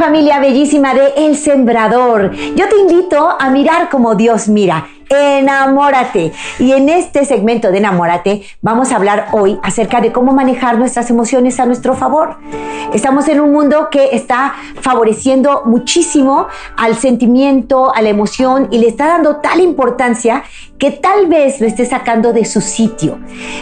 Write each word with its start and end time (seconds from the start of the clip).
Familia 0.00 0.40
bellísima 0.40 0.94
de 0.94 1.12
El 1.14 1.36
Sembrador? 1.36 2.30
Yo 2.56 2.66
te 2.70 2.78
invito 2.78 3.36
a 3.38 3.50
mirar 3.50 3.90
como 3.90 4.14
Dios 4.14 4.48
mira 4.48 4.88
enamórate. 5.10 6.32
Y 6.60 6.72
en 6.72 6.88
este 6.88 7.24
segmento 7.24 7.72
de 7.72 7.78
enamórate 7.78 8.42
vamos 8.62 8.92
a 8.92 8.96
hablar 8.96 9.28
hoy 9.32 9.58
acerca 9.62 10.00
de 10.00 10.12
cómo 10.12 10.32
manejar 10.32 10.78
nuestras 10.78 11.10
emociones 11.10 11.58
a 11.58 11.66
nuestro 11.66 11.94
favor. 11.94 12.36
Estamos 12.94 13.26
en 13.28 13.40
un 13.40 13.52
mundo 13.52 13.88
que 13.90 14.10
está 14.12 14.54
favoreciendo 14.80 15.62
muchísimo 15.64 16.46
al 16.76 16.96
sentimiento, 16.96 17.94
a 17.94 18.02
la 18.02 18.08
emoción 18.08 18.68
y 18.70 18.78
le 18.78 18.88
está 18.88 19.08
dando 19.08 19.36
tal 19.36 19.60
importancia 19.60 20.44
que 20.78 20.92
tal 20.92 21.26
vez 21.26 21.60
lo 21.60 21.66
esté 21.66 21.84
sacando 21.86 22.32
de 22.32 22.44
su 22.44 22.60
sitio. 22.60 23.18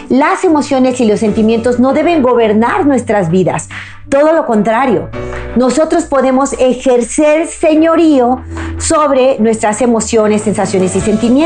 Las 0.07 0.43
emociones 0.43 1.01
y 1.01 1.05
los 1.05 1.19
sentimientos 1.19 1.79
no 1.79 1.93
deben 1.93 2.21
gobernar 2.21 2.85
nuestras 2.85 3.29
vidas. 3.29 3.69
Todo 4.07 4.33
lo 4.33 4.45
contrario, 4.45 5.09
nosotros 5.55 6.05
podemos 6.05 6.53
ejercer 6.53 7.47
señorío 7.47 8.41
sobre 8.77 9.37
nuestras 9.39 9.81
emociones, 9.81 10.41
sensaciones 10.41 10.95
y 10.95 11.01
sentimientos. 11.01 11.38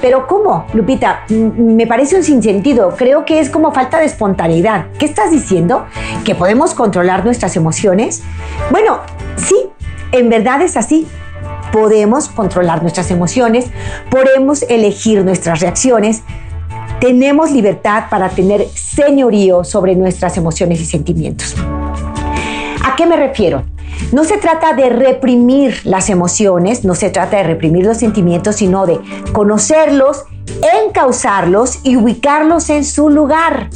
Pero 0.00 0.26
¿cómo, 0.26 0.66
Lupita? 0.72 1.24
Me 1.28 1.86
parece 1.86 2.16
un 2.16 2.22
sinsentido. 2.22 2.94
Creo 2.96 3.24
que 3.24 3.40
es 3.40 3.50
como 3.50 3.72
falta 3.72 3.98
de 3.98 4.06
espontaneidad. 4.06 4.86
¿Qué 4.98 5.06
estás 5.06 5.30
diciendo? 5.30 5.86
¿Que 6.24 6.34
podemos 6.34 6.74
controlar 6.74 7.24
nuestras 7.24 7.56
emociones? 7.56 8.22
Bueno, 8.70 9.00
sí, 9.36 9.56
en 10.12 10.28
verdad 10.28 10.62
es 10.62 10.76
así. 10.76 11.06
Podemos 11.72 12.28
controlar 12.28 12.82
nuestras 12.82 13.10
emociones, 13.10 13.66
podemos 14.08 14.62
elegir 14.62 15.24
nuestras 15.24 15.58
reacciones, 15.60 16.22
tenemos 17.00 17.50
libertad 17.50 18.04
para 18.08 18.28
tener 18.28 18.68
señorío 18.68 19.64
sobre 19.64 19.96
nuestras 19.96 20.36
emociones 20.36 20.80
y 20.80 20.84
sentimientos. 20.84 21.56
¿A 22.84 22.94
qué 22.96 23.06
me 23.06 23.16
refiero? 23.16 23.64
No 24.12 24.24
se 24.24 24.38
trata 24.38 24.74
de 24.74 24.88
reprimir 24.90 25.80
las 25.84 26.10
emociones, 26.10 26.84
no 26.84 26.94
se 26.94 27.10
trata 27.10 27.38
de 27.38 27.42
reprimir 27.44 27.84
los 27.86 27.98
sentimientos, 27.98 28.56
sino 28.56 28.86
de 28.86 29.00
conocerlos, 29.32 30.24
encauzarlos 30.84 31.80
y 31.82 31.96
ubicarlos 31.96 32.70
en 32.70 32.84
su 32.84 33.10
lugar. 33.10 33.70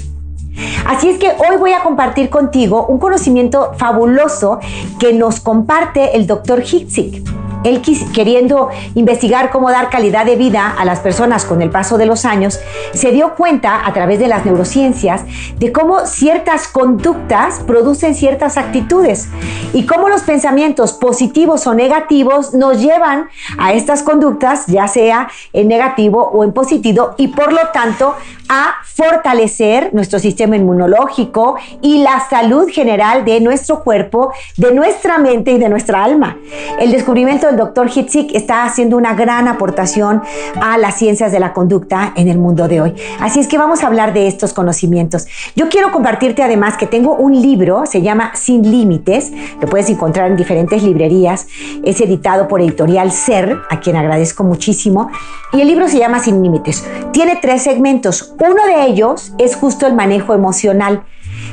Así 0.87 1.09
es 1.09 1.19
que 1.19 1.29
hoy 1.29 1.57
voy 1.59 1.73
a 1.73 1.83
compartir 1.83 2.31
contigo 2.31 2.87
un 2.87 2.99
conocimiento 2.99 3.73
fabuloso 3.77 4.59
que 4.99 5.13
nos 5.13 5.41
comparte 5.41 6.17
el 6.17 6.27
doctor 6.27 6.63
Hitzig 6.63 7.23
él 7.65 7.83
queriendo 8.15 8.69
investigar 8.95 9.51
cómo 9.51 9.71
dar 9.71 9.91
calidad 9.91 10.25
de 10.25 10.37
vida 10.37 10.75
a 10.79 10.85
las 10.85 11.01
personas 11.01 11.45
con 11.45 11.63
el 11.63 11.71
paso 11.71 11.99
de 11.99 12.07
los 12.07 12.25
años, 12.25 12.61
se 12.93 13.11
dio 13.11 13.35
cuenta 13.35 13.87
a 13.87 13.93
través 13.93 14.19
de 14.19 14.29
las 14.29 14.45
neurociencias 14.45 15.23
de 15.59 15.73
cómo 15.73 16.07
ciertas 16.07 16.69
conductas 16.69 17.61
producen 17.67 18.15
ciertas 18.15 18.57
actitudes 18.57 19.29
y 19.73 19.87
cómo 19.87 20.09
los 20.09 20.23
pensamientos 20.23 20.93
positivos 20.93 21.67
o 21.67 21.75
negativos 21.75 22.55
nos 22.55 22.81
llevan 22.81 23.29
a 23.59 23.73
estas 23.73 24.03
conductas, 24.03 24.67
ya 24.67 24.89
sea 24.89 25.29
en 25.53 25.69
negativo 25.69 26.31
o 26.33 26.45
en 26.45 26.53
positivo, 26.53 27.15
y 27.17 27.29
por 27.29 27.53
lo 27.53 27.69
tanto 27.73 28.15
a 28.49 28.75
fortalecer 28.83 29.91
nuestro 29.93 30.19
sistema 30.19 30.57
inmunológico 30.57 31.57
y 31.83 31.99
la 32.03 32.27
salud 32.29 32.69
general 32.69 33.25
de 33.25 33.41
nuestro 33.41 33.83
cuerpo, 33.85 34.33
de 34.57 34.73
nuestra 34.73 35.19
mente 35.19 35.53
y 35.53 35.59
de 35.59 35.69
nuestra 35.69 36.03
alma. 36.03 36.37
El 36.81 36.93
descubrimiento 36.93 37.47
del 37.47 37.57
doctor 37.57 37.89
Hitzik 37.89 38.35
está 38.35 38.65
haciendo 38.65 38.97
una 38.97 39.15
gran 39.15 39.49
aportación 39.49 40.23
a 40.61 40.79
las 40.79 40.97
ciencias 40.97 41.33
de 41.33 41.41
la 41.41 41.53
conducta 41.53 42.13
en 42.17 42.29
el 42.29 42.39
mundo 42.39 42.69
de 42.69 42.81
hoy. 42.81 42.95
Así 43.21 43.41
es 43.41 43.49
que 43.49 43.59
vamos 43.59 43.83
a 43.83 43.87
hablar 43.87 44.13
de 44.13 44.27
estos 44.27 44.53
conocimientos. 44.53 45.27
Yo 45.55 45.69
quiero 45.69 45.93
compartirte 45.93 46.43
además 46.43 46.77
que 46.77 46.87
tengo 46.87 47.15
un 47.15 47.41
libro, 47.41 47.87
se 47.87 48.03
llama 48.03 48.33
Sin 48.35 48.71
Límites, 48.71 49.33
lo 49.61 49.69
puedes 49.69 49.91
encontrar 49.91 50.31
en 50.31 50.37
diferentes 50.37 50.83
librerías, 50.83 51.47
es 51.85 52.01
editado 52.01 52.49
por 52.49 52.61
Editorial 52.61 53.13
Ser, 53.13 53.59
a 53.71 53.81
quien 53.81 53.97
agradezco 53.97 54.45
muchísimo, 54.45 55.11
y 55.53 55.61
el 55.61 55.69
libro 55.69 55.89
se 55.89 55.99
llama 55.99 56.21
Sin 56.21 56.43
Límites. 56.43 56.87
Tiene 57.13 57.37
tres 57.37 57.63
segmentos. 57.63 58.35
Uno 58.41 58.67
de 58.67 58.87
ellos 58.87 59.33
es 59.39 59.57
justo 59.57 59.87
el 59.87 59.95
manejo 59.95 60.33
emocional. 60.33 61.03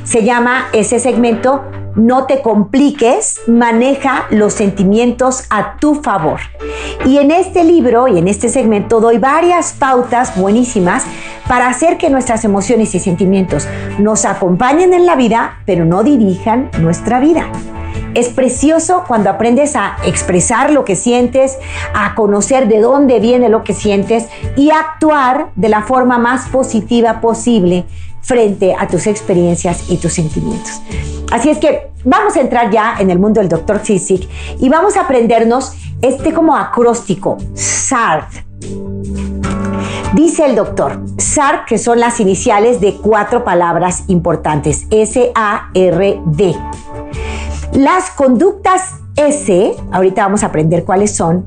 Se 0.04 0.22
llama 0.22 0.68
ese 0.72 1.00
segmento 1.00 1.64
No 1.96 2.26
te 2.26 2.42
compliques, 2.42 3.40
maneja 3.48 4.26
los 4.30 4.52
sentimientos 4.52 5.44
a 5.50 5.78
tu 5.78 5.96
favor. 5.96 6.38
Y 7.04 7.18
en 7.18 7.32
este 7.32 7.64
libro 7.64 8.06
y 8.06 8.18
en 8.18 8.28
este 8.28 8.48
segmento 8.48 9.00
doy 9.00 9.18
varias 9.18 9.72
pautas 9.72 10.38
buenísimas 10.38 11.04
para 11.48 11.68
hacer 11.68 11.98
que 11.98 12.08
nuestras 12.08 12.44
emociones 12.44 12.94
y 12.94 13.00
sentimientos 13.00 13.66
nos 13.98 14.24
acompañen 14.24 14.94
en 14.94 15.06
la 15.06 15.16
vida, 15.16 15.58
pero 15.66 15.84
no 15.84 16.04
dirijan 16.04 16.70
nuestra 16.78 17.18
vida. 17.18 17.50
Es 18.14 18.28
precioso 18.28 19.04
cuando 19.06 19.30
aprendes 19.30 19.76
a 19.76 19.96
expresar 20.04 20.70
lo 20.70 20.84
que 20.84 20.96
sientes, 20.96 21.58
a 21.94 22.14
conocer 22.14 22.68
de 22.68 22.80
dónde 22.80 23.20
viene 23.20 23.48
lo 23.48 23.62
que 23.62 23.74
sientes 23.74 24.26
y 24.56 24.70
actuar 24.70 25.48
de 25.54 25.68
la 25.68 25.82
forma 25.82 26.18
más 26.18 26.48
positiva 26.48 27.20
posible 27.20 27.84
frente 28.22 28.74
a 28.74 28.88
tus 28.88 29.06
experiencias 29.06 29.90
y 29.90 29.98
tus 29.98 30.14
sentimientos. 30.14 30.80
Así 31.30 31.50
es 31.50 31.58
que 31.58 31.90
vamos 32.04 32.36
a 32.36 32.40
entrar 32.40 32.70
ya 32.70 32.96
en 32.98 33.10
el 33.10 33.18
mundo 33.18 33.40
del 33.40 33.48
doctor 33.48 33.80
Sisik 33.84 34.28
y 34.58 34.68
vamos 34.68 34.96
a 34.96 35.02
aprendernos 35.02 35.74
este 36.02 36.32
como 36.32 36.56
acróstico, 36.56 37.36
SART. 37.54 38.28
Dice 40.14 40.46
el 40.46 40.56
doctor, 40.56 41.00
SART, 41.18 41.66
que 41.66 41.78
son 41.78 42.00
las 42.00 42.20
iniciales 42.20 42.80
de 42.80 42.94
cuatro 42.94 43.44
palabras 43.44 44.04
importantes, 44.08 44.86
S-A-R-D. 44.90 46.56
Las 47.76 48.08
conductas 48.08 48.94
S, 49.16 49.74
ahorita 49.92 50.22
vamos 50.22 50.42
a 50.42 50.46
aprender 50.46 50.84
cuáles 50.84 51.14
son, 51.14 51.46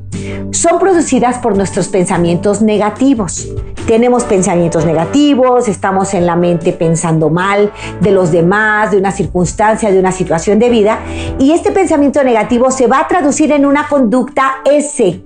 son 0.52 0.78
producidas 0.78 1.40
por 1.40 1.58
nuestros 1.58 1.88
pensamientos 1.88 2.62
negativos. 2.62 3.48
Tenemos 3.88 4.26
pensamientos 4.26 4.86
negativos, 4.86 5.68
estamos 5.68 6.14
en 6.14 6.28
la 6.28 6.36
mente 6.36 6.72
pensando 6.72 7.32
mal 7.32 7.72
de 8.00 8.12
los 8.12 8.32
demás, 8.32 8.92
de 8.92 8.98
una 8.98 9.12
circunstancia, 9.12 9.90
de 9.90 9.98
una 9.98 10.12
situación 10.12 10.60
de 10.60 10.70
vida, 10.70 11.00
y 11.40 11.52
este 11.52 11.72
pensamiento 11.72 12.24
negativo 12.24 12.70
se 12.70 12.86
va 12.86 13.00
a 13.00 13.08
traducir 13.08 13.52
en 13.52 13.66
una 13.66 13.88
conducta 13.88 14.58
S. 14.66 15.24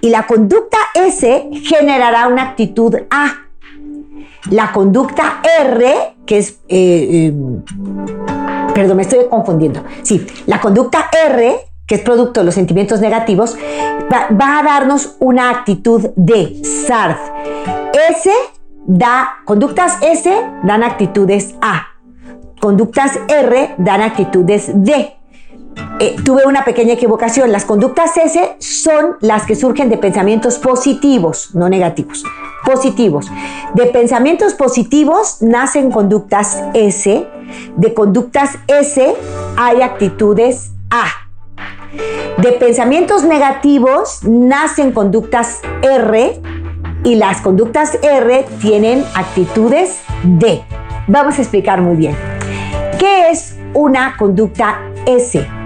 Y 0.00 0.08
la 0.08 0.26
conducta 0.26 0.78
S 0.94 1.50
generará 1.62 2.28
una 2.28 2.44
actitud 2.44 2.96
A. 3.10 3.34
La 4.50 4.72
conducta 4.72 5.42
R, 5.60 6.14
que 6.24 6.38
es... 6.38 6.58
Eh, 6.68 7.28
eh, 7.28 8.41
perdón, 8.74 8.96
me 8.96 9.02
estoy 9.02 9.26
confundiendo. 9.28 9.82
Sí, 10.02 10.26
la 10.46 10.60
conducta 10.60 11.08
R, 11.26 11.56
que 11.86 11.96
es 11.96 12.00
producto 12.00 12.40
de 12.40 12.46
los 12.46 12.54
sentimientos 12.54 13.00
negativos, 13.00 13.56
va, 14.12 14.58
a 14.58 14.62
darnos 14.62 15.16
una 15.20 15.50
actitud 15.50 16.10
de 16.16 16.62
SARD. 16.64 17.16
S 18.10 18.30
da, 18.86 19.36
conductas 19.44 19.98
S 20.02 20.30
dan 20.62 20.82
actitudes 20.82 21.54
A. 21.60 21.86
Conductas 22.60 23.18
R 23.28 23.74
dan 23.78 24.02
actitudes 24.02 24.70
D. 24.74 25.16
Eh, 25.98 26.16
tuve 26.24 26.46
una 26.46 26.64
pequeña 26.64 26.94
equivocación. 26.94 27.52
Las 27.52 27.64
conductas 27.64 28.16
S 28.16 28.56
son 28.58 29.16
las 29.20 29.46
que 29.46 29.54
surgen 29.54 29.88
de 29.88 29.98
pensamientos 29.98 30.58
positivos, 30.58 31.54
no 31.54 31.68
negativos. 31.68 32.24
Positivos. 32.64 33.30
De 33.74 33.86
pensamientos 33.86 34.54
positivos 34.54 35.38
nacen 35.42 35.90
conductas 35.90 36.60
S. 36.74 37.26
De 37.76 37.94
conductas 37.94 38.58
S 38.66 39.14
hay 39.56 39.82
actitudes 39.82 40.72
A. 40.90 41.06
De 42.38 42.52
pensamientos 42.52 43.22
negativos 43.22 44.24
nacen 44.24 44.90
conductas 44.92 45.60
R 45.82 46.40
y 47.04 47.14
las 47.14 47.40
conductas 47.42 47.98
R 48.02 48.44
tienen 48.60 49.04
actitudes 49.14 50.00
D. 50.24 50.64
Vamos 51.06 51.38
a 51.38 51.42
explicar 51.42 51.80
muy 51.80 51.96
bien. 51.96 52.16
¿Qué 52.98 53.30
es 53.30 53.56
una 53.74 54.16
conducta 54.16 54.80
S? 55.06 55.61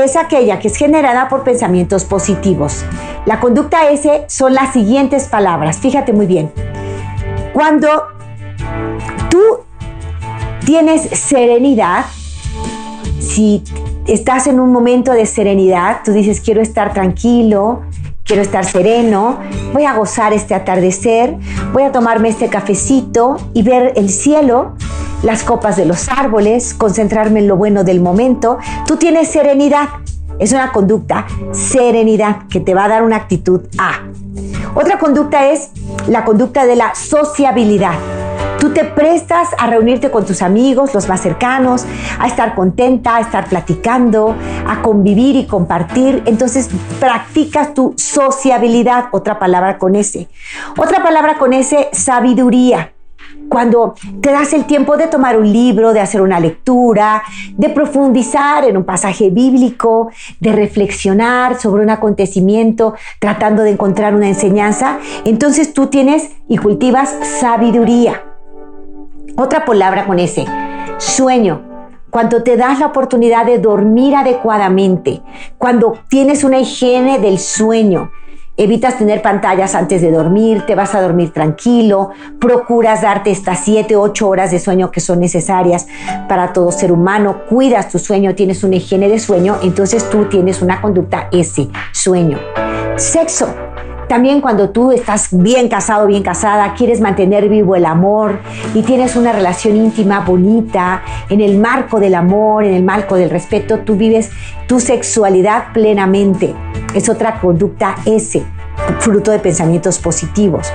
Es 0.00 0.16
aquella 0.16 0.58
que 0.58 0.68
es 0.68 0.76
generada 0.76 1.28
por 1.28 1.44
pensamientos 1.44 2.04
positivos. 2.04 2.84
La 3.26 3.40
conducta 3.40 3.90
S 3.90 4.24
son 4.28 4.54
las 4.54 4.72
siguientes 4.72 5.28
palabras. 5.28 5.78
Fíjate 5.78 6.12
muy 6.12 6.26
bien. 6.26 6.50
Cuando 7.52 7.88
tú 9.28 9.42
tienes 10.64 11.02
serenidad, 11.02 12.06
si 13.20 13.62
estás 14.06 14.46
en 14.46 14.60
un 14.60 14.72
momento 14.72 15.12
de 15.12 15.26
serenidad, 15.26 16.00
tú 16.04 16.12
dices, 16.12 16.40
quiero 16.40 16.60
estar 16.62 16.92
tranquilo, 16.92 17.82
quiero 18.24 18.42
estar 18.42 18.64
sereno, 18.64 19.38
voy 19.72 19.84
a 19.84 19.94
gozar 19.94 20.32
este 20.32 20.54
atardecer, 20.54 21.36
voy 21.72 21.82
a 21.82 21.92
tomarme 21.92 22.28
este 22.28 22.48
cafecito 22.48 23.36
y 23.54 23.62
ver 23.62 23.92
el 23.96 24.10
cielo, 24.10 24.74
las 25.22 25.42
copas 25.42 25.76
de 25.76 25.86
los 25.86 26.08
árboles, 26.08 26.74
concentrarme 26.74 27.40
en 27.40 27.48
lo 27.48 27.56
bueno 27.56 27.84
del 27.84 28.00
momento. 28.00 28.58
Tú 28.86 28.96
tienes 28.96 29.28
serenidad. 29.28 29.88
Es 30.38 30.52
una 30.52 30.72
conducta, 30.72 31.26
serenidad, 31.52 32.48
que 32.48 32.58
te 32.58 32.74
va 32.74 32.86
a 32.86 32.88
dar 32.88 33.02
una 33.02 33.16
actitud 33.16 33.60
A. 33.78 34.02
Otra 34.74 34.98
conducta 34.98 35.50
es 35.50 35.70
la 36.08 36.24
conducta 36.24 36.64
de 36.64 36.74
la 36.74 36.94
sociabilidad. 36.94 37.94
Tú 38.62 38.70
te 38.70 38.84
prestas 38.84 39.48
a 39.58 39.66
reunirte 39.66 40.12
con 40.12 40.24
tus 40.24 40.40
amigos, 40.40 40.94
los 40.94 41.08
más 41.08 41.20
cercanos, 41.20 41.84
a 42.20 42.28
estar 42.28 42.54
contenta, 42.54 43.16
a 43.16 43.20
estar 43.20 43.48
platicando, 43.48 44.36
a 44.68 44.82
convivir 44.82 45.34
y 45.34 45.46
compartir. 45.48 46.22
Entonces 46.26 46.70
practicas 47.00 47.74
tu 47.74 47.92
sociabilidad, 47.96 49.06
otra 49.10 49.40
palabra 49.40 49.78
con 49.78 49.96
ese. 49.96 50.28
Otra 50.78 51.02
palabra 51.02 51.38
con 51.38 51.52
ese, 51.54 51.88
sabiduría 51.90 52.92
cuando 53.48 53.94
te 54.20 54.30
das 54.30 54.52
el 54.52 54.64
tiempo 54.64 54.96
de 54.96 55.08
tomar 55.08 55.36
un 55.36 55.52
libro, 55.52 55.92
de 55.92 56.00
hacer 56.00 56.22
una 56.22 56.38
lectura, 56.38 57.24
de 57.56 57.68
profundizar 57.68 58.64
en 58.64 58.76
un 58.76 58.84
pasaje 58.84 59.28
bíblico, 59.30 60.10
de 60.38 60.52
reflexionar 60.52 61.58
sobre 61.58 61.82
un 61.82 61.90
acontecimiento, 61.90 62.94
tratando 63.18 63.64
de 63.64 63.70
encontrar 63.70 64.14
una 64.14 64.28
enseñanza, 64.28 65.00
entonces 65.24 65.74
tú 65.74 65.88
tienes 65.88 66.30
y 66.48 66.58
cultivas 66.58 67.12
sabiduría. 67.40 68.22
Otra 69.36 69.64
palabra 69.64 70.06
con 70.06 70.18
ese, 70.18 70.44
sueño. 70.98 71.62
Cuando 72.10 72.42
te 72.42 72.58
das 72.58 72.78
la 72.78 72.86
oportunidad 72.86 73.46
de 73.46 73.58
dormir 73.58 74.14
adecuadamente, 74.14 75.22
cuando 75.56 75.94
tienes 76.08 76.44
una 76.44 76.58
higiene 76.58 77.18
del 77.18 77.38
sueño, 77.38 78.10
evitas 78.58 78.98
tener 78.98 79.22
pantallas 79.22 79.74
antes 79.74 80.02
de 80.02 80.10
dormir, 80.10 80.66
te 80.66 80.74
vas 80.74 80.94
a 80.94 81.00
dormir 81.00 81.32
tranquilo, 81.32 82.10
procuras 82.38 83.00
darte 83.00 83.30
estas 83.30 83.60
7, 83.64 83.96
8 83.96 84.28
horas 84.28 84.50
de 84.50 84.58
sueño 84.58 84.90
que 84.90 85.00
son 85.00 85.20
necesarias 85.20 85.86
para 86.28 86.52
todo 86.52 86.70
ser 86.70 86.92
humano, 86.92 87.46
cuidas 87.48 87.88
tu 87.88 87.98
sueño, 87.98 88.34
tienes 88.34 88.62
una 88.62 88.76
higiene 88.76 89.08
de 89.08 89.18
sueño, 89.18 89.56
entonces 89.62 90.10
tú 90.10 90.26
tienes 90.26 90.60
una 90.60 90.82
conducta 90.82 91.28
ese, 91.32 91.70
sueño. 91.92 92.38
Sexo. 92.96 93.71
También 94.12 94.42
cuando 94.42 94.68
tú 94.68 94.92
estás 94.92 95.28
bien 95.30 95.70
casado, 95.70 96.06
bien 96.06 96.22
casada, 96.22 96.74
quieres 96.74 97.00
mantener 97.00 97.48
vivo 97.48 97.76
el 97.76 97.86
amor 97.86 98.40
y 98.74 98.82
tienes 98.82 99.16
una 99.16 99.32
relación 99.32 99.74
íntima 99.74 100.20
bonita, 100.20 101.00
en 101.30 101.40
el 101.40 101.56
marco 101.56 101.98
del 101.98 102.14
amor, 102.14 102.64
en 102.64 102.74
el 102.74 102.82
marco 102.82 103.16
del 103.16 103.30
respeto, 103.30 103.78
tú 103.78 103.96
vives 103.96 104.30
tu 104.66 104.80
sexualidad 104.80 105.72
plenamente. 105.72 106.54
Es 106.94 107.08
otra 107.08 107.40
conducta 107.40 107.96
S 108.04 108.44
fruto 108.98 109.30
de 109.30 109.38
pensamientos 109.38 109.98
positivos. 109.98 110.70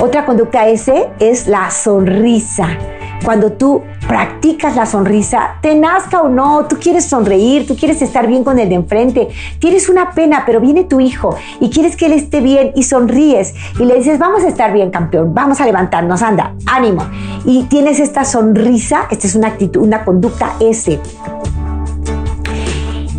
Otra 0.00 0.24
conducta 0.24 0.66
S 0.66 1.10
es 1.18 1.46
la 1.46 1.70
sonrisa 1.70 2.70
cuando 3.24 3.52
tú 3.52 3.82
practicas 4.06 4.76
la 4.76 4.86
sonrisa, 4.86 5.56
te 5.60 5.74
nazca 5.74 6.22
o 6.22 6.28
no, 6.28 6.66
tú 6.66 6.76
quieres 6.80 7.04
sonreír, 7.04 7.66
tú 7.66 7.76
quieres 7.76 8.00
estar 8.02 8.26
bien 8.26 8.44
con 8.44 8.58
el 8.58 8.68
de 8.68 8.74
enfrente, 8.76 9.28
tienes 9.58 9.88
una 9.88 10.12
pena, 10.12 10.44
pero 10.46 10.60
viene 10.60 10.84
tu 10.84 11.00
hijo 11.00 11.36
y 11.60 11.70
quieres 11.70 11.96
que 11.96 12.06
él 12.06 12.12
esté 12.12 12.40
bien 12.40 12.72
y 12.74 12.84
sonríes 12.84 13.54
y 13.78 13.84
le 13.84 13.96
dices, 13.96 14.18
vamos 14.18 14.44
a 14.44 14.48
estar 14.48 14.72
bien, 14.72 14.90
campeón, 14.90 15.34
vamos 15.34 15.60
a 15.60 15.66
levantarnos, 15.66 16.22
anda, 16.22 16.54
ánimo. 16.66 17.04
Y 17.44 17.64
tienes 17.64 18.00
esta 18.00 18.24
sonrisa, 18.24 19.06
esta 19.10 19.26
es 19.26 19.34
una 19.34 19.48
actitud, 19.48 19.82
una 19.82 20.04
conducta 20.04 20.54
S 20.60 20.98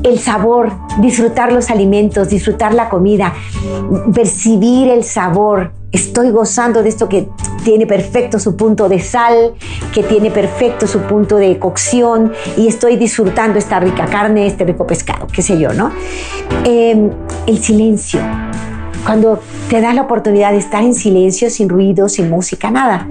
el 0.04 0.20
sabor, 0.20 0.72
disfrutar 1.00 1.52
los 1.52 1.70
alimentos, 1.70 2.30
disfrutar 2.30 2.74
la 2.74 2.90
comida, 2.90 3.34
percibir 4.14 4.90
el 4.90 5.04
sabor. 5.04 5.72
Estoy 5.92 6.30
gozando 6.30 6.84
de 6.84 6.90
esto 6.90 7.10
que 7.10 7.30
tiene 7.64 7.88
perfecto 7.88 8.38
su 8.38 8.56
punto 8.56 8.90
de 8.90 9.00
sal, 9.00 9.54
que 9.92 10.04
tiene 10.04 10.30
perfecto 10.30 10.86
su 10.86 11.00
punto 11.02 11.38
de 11.38 11.58
cocción 11.58 12.32
y 12.58 12.68
estoy 12.68 12.96
disfrutando 12.96 13.58
esta 13.58 13.80
rica 13.80 14.06
carne, 14.06 14.46
este 14.46 14.66
rico 14.66 14.86
pescado, 14.86 15.26
qué 15.28 15.42
sé 15.42 15.60
yo, 15.60 15.74
¿no? 15.74 15.92
Em, 16.64 17.10
el 17.48 17.58
silencio. 17.58 18.20
Cuando 19.04 19.40
te 19.70 19.82
das 19.82 19.96
la 19.96 20.04
oportunidad 20.04 20.52
de 20.52 20.60
estar 20.60 20.84
en 20.84 20.94
silencio, 20.94 21.50
sin 21.50 21.70
ruido, 21.70 22.08
sin 22.08 22.30
música, 22.30 22.70
nada. 22.70 23.08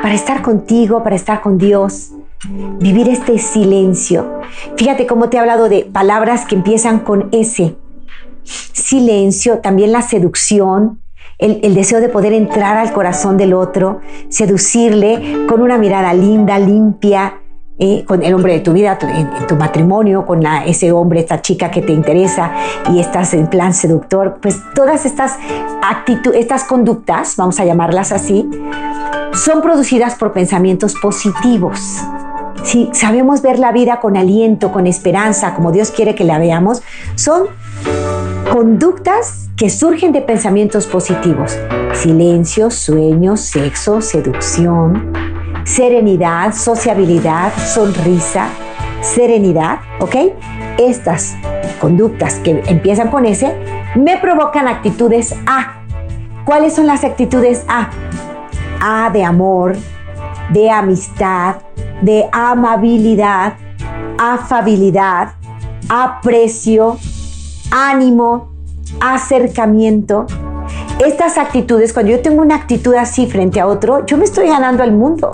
Para 0.00 0.14
estar 0.14 0.42
contigo, 0.42 1.02
para 1.02 1.16
estar 1.16 1.40
con 1.40 1.58
Dios. 1.58 2.12
Vivir 2.78 3.08
este 3.08 3.38
silencio. 3.38 4.40
Fíjate 4.76 5.06
cómo 5.06 5.28
te 5.28 5.38
he 5.38 5.40
hablado 5.40 5.68
de 5.68 5.84
palabras 5.84 6.46
que 6.46 6.54
empiezan 6.54 7.00
con 7.00 7.28
S. 7.32 7.74
Silencio, 8.44 9.58
también 9.58 9.90
la 9.90 10.02
seducción, 10.02 11.00
el, 11.38 11.74
deseo 11.74 12.00
de 12.00 12.08
poder 12.08 12.32
entrar 12.32 12.76
al 12.76 12.92
corazón 12.92 13.36
del 13.36 13.52
otro, 13.52 14.00
seducirle 14.28 15.46
con 15.48 15.60
una 15.60 15.76
mirada 15.76 16.14
linda, 16.14 16.58
limpia, 16.58 17.40
eh, 17.78 18.04
con 18.06 18.22
el 18.22 18.32
hombre 18.32 18.54
de 18.54 18.60
tu 18.60 18.72
vida, 18.72 18.98
en, 19.02 19.46
tu 19.46 19.54
matrimonio, 19.56 20.24
con 20.24 20.42
ese 20.64 20.92
hombre, 20.92 21.20
esta 21.20 21.42
chica 21.42 21.70
que 21.70 21.82
te 21.82 21.92
interesa 21.92 22.52
y 22.90 23.00
estás 23.00 23.34
en 23.34 23.48
plan 23.48 23.74
seductor, 23.74 24.38
pues 24.40 24.58
todas 24.74 25.04
estas 25.04 25.36
actitudes, 25.82 26.40
estas 26.40 26.64
conductas, 26.64 27.34
vamos 27.36 27.60
a 27.60 27.66
llamarlas 27.66 28.12
así, 28.12 28.48
son 29.34 29.60
producidas 29.60 30.14
por 30.14 30.32
pensamientos 30.32 30.94
positivos. 30.94 32.02
Si 32.62 32.88
sabemos 32.94 33.42
ver 33.42 33.58
la 33.58 33.72
vida 33.72 34.00
con 34.00 34.16
aliento, 34.16 34.72
con 34.72 34.86
esperanza, 34.86 35.54
como 35.54 35.70
Dios 35.70 35.90
quiere 35.90 36.14
que 36.14 36.24
la 36.24 36.38
veamos, 36.38 36.82
son 37.14 37.48
conductas 38.52 39.48
que 39.56 39.70
surgen 39.70 40.12
de 40.12 40.20
pensamientos 40.20 40.86
positivos. 40.86 41.58
Silencio, 41.94 42.70
sueño, 42.70 43.36
sexo, 43.36 44.00
seducción, 44.00 45.12
serenidad, 45.64 46.54
sociabilidad, 46.54 47.52
sonrisa, 47.56 48.48
serenidad, 49.00 49.80
¿ok? 50.00 50.16
Estas 50.78 51.34
conductas 51.80 52.36
que 52.36 52.62
empiezan 52.66 53.10
con 53.10 53.24
ese 53.26 53.56
me 53.94 54.18
provocan 54.18 54.68
actitudes 54.68 55.34
A. 55.46 55.82
¿Cuáles 56.44 56.74
son 56.74 56.86
las 56.86 57.02
actitudes 57.02 57.64
A? 57.68 57.90
A 58.80 59.10
de 59.10 59.24
amor, 59.24 59.76
de 60.50 60.70
amistad, 60.70 61.56
de 62.02 62.28
amabilidad, 62.30 63.54
afabilidad, 64.18 65.32
aprecio, 65.88 66.98
ánimo, 67.76 68.48
acercamiento. 69.00 70.26
Estas 71.04 71.36
actitudes, 71.36 71.92
cuando 71.92 72.12
yo 72.12 72.20
tengo 72.20 72.40
una 72.40 72.54
actitud 72.54 72.94
así 72.94 73.26
frente 73.26 73.60
a 73.60 73.66
otro, 73.66 74.06
yo 74.06 74.16
me 74.16 74.24
estoy 74.24 74.48
ganando 74.48 74.82
al 74.82 74.92
mundo. 74.92 75.32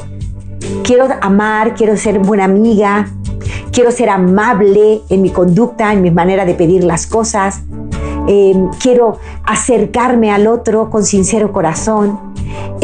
Quiero 0.82 1.06
amar, 1.20 1.74
quiero 1.74 1.96
ser 1.96 2.18
buena 2.18 2.44
amiga, 2.44 3.08
quiero 3.70 3.92
ser 3.92 4.10
amable 4.10 5.02
en 5.08 5.22
mi 5.22 5.30
conducta, 5.30 5.92
en 5.92 6.02
mi 6.02 6.10
manera 6.10 6.44
de 6.44 6.54
pedir 6.54 6.82
las 6.82 7.06
cosas. 7.06 7.62
Em, 8.26 8.70
quiero 8.80 9.18
acercarme 9.44 10.32
al 10.32 10.48
otro 10.48 10.90
con 10.90 11.04
sincero 11.04 11.52
corazón. 11.52 12.34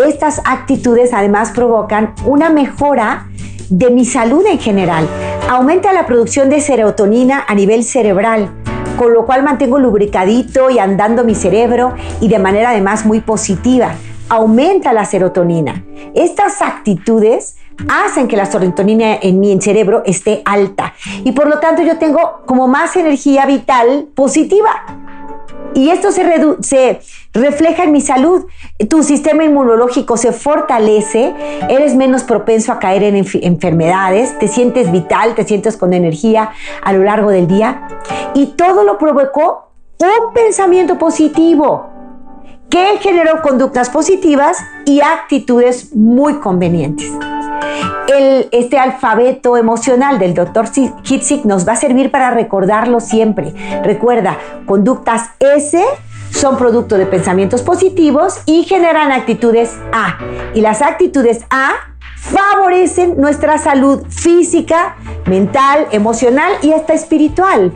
Estas 0.07 0.41
actitudes 0.45 1.12
además 1.12 1.50
provocan 1.50 2.15
una 2.25 2.49
mejora 2.50 3.29
de 3.69 3.91
mi 3.91 4.05
salud 4.05 4.45
en 4.47 4.59
general. 4.59 5.09
Aumenta 5.50 5.93
la 5.93 6.07
producción 6.07 6.49
de 6.49 6.61
serotonina 6.61 7.45
a 7.47 7.55
nivel 7.55 7.83
cerebral, 7.83 8.53
con 8.99 9.14
lo 9.14 9.25
cual 9.25 9.45
mantengo 9.45 9.78
lubricadito 9.78 10.69
y 10.71 10.78
andando 10.81 11.25
mi 11.25 11.35
cerebro 11.35 11.95
y 12.21 12.28
de 12.28 12.40
manera 12.40 12.71
además 12.71 13.07
muy 13.07 13.21
positiva. 13.21 13.95
Aumenta 14.28 14.93
la 14.93 15.05
serotonina. 15.05 15.85
Estas 16.14 16.61
actitudes 16.61 17.57
hacen 17.88 18.26
que 18.26 18.37
la 18.37 18.45
serotonina 18.45 19.14
en 19.23 19.38
mi 19.38 19.59
cerebro 19.62 20.02
esté 20.05 20.43
alta 20.45 20.95
y 21.23 21.31
por 21.31 21.47
lo 21.47 21.61
tanto 21.61 21.83
yo 21.83 21.97
tengo 21.97 22.43
como 22.45 22.67
más 22.67 22.97
energía 22.97 23.47
vital 23.47 24.09
positiva. 24.14 25.08
Y 25.75 25.91
esto 25.91 26.11
se, 26.13 27.01
refleja 27.33 27.85
en 27.85 27.93
mi 27.93 28.01
salud. 28.01 28.47
Tu 28.89 29.03
sistema 29.03 29.45
inmunológico 29.45 30.17
se 30.17 30.33
fortalece, 30.33 31.35
eres 31.69 31.95
menos 31.95 32.25
propenso 32.25 32.73
a 32.73 32.79
caer 32.79 33.03
en 33.03 33.25
enfermedades, 33.43 34.39
te 34.39 34.49
sientes 34.49 34.91
vital, 34.91 35.35
te 35.35 35.45
sientes 35.45 35.77
con 35.77 35.93
energía 35.93 36.51
a 36.83 36.93
lo 36.93 37.05
largo 37.05 37.31
del 37.31 37.47
día. 37.47 37.89
Y 38.35 38.47
todo 38.57 38.85
lo 38.85 38.99
provocó 38.99 39.71
un 40.01 40.33
pensamiento 40.33 40.99
positivo 40.99 41.87
que 42.71 42.99
generó 43.01 43.41
conductas 43.43 43.89
positivas 43.89 44.59
y 44.85 45.01
actitudes 45.01 45.95
muy 45.95 46.35
convenientes. 46.35 47.11
Este 48.50 48.79
alfabeto 48.79 49.57
emocional 49.57 50.19
del 50.19 50.35
doctor 50.35 50.67
Hitzig 50.75 51.47
nos 51.47 51.69
va 51.69 51.73
a 51.73 51.77
servir 51.77 52.11
para 52.11 52.31
recordarlo 52.31 53.00
siempre. 53.00 53.53
Recuerda, 53.85 54.38
conductas 54.67 55.31
S 55.38 55.81
son 56.31 56.57
producto 56.57 56.99
de 56.99 57.07
pensamientos 57.07 57.62
positivos 57.62 58.41
y 58.47 58.65
generan 58.65 59.12
actitudes 59.12 59.79
A. 59.93 60.19
Y 60.55 60.61
las 60.61 60.83
actitudes 60.83 61.45
A 61.50 61.73
favorecen 62.17 63.21
nuestra 63.21 63.59
salud 63.59 64.05
física, 64.09 64.97
mental, 65.27 65.87
emocional 65.93 66.53
y 66.62 66.73
hasta 66.73 66.95
espiritual. 66.95 67.73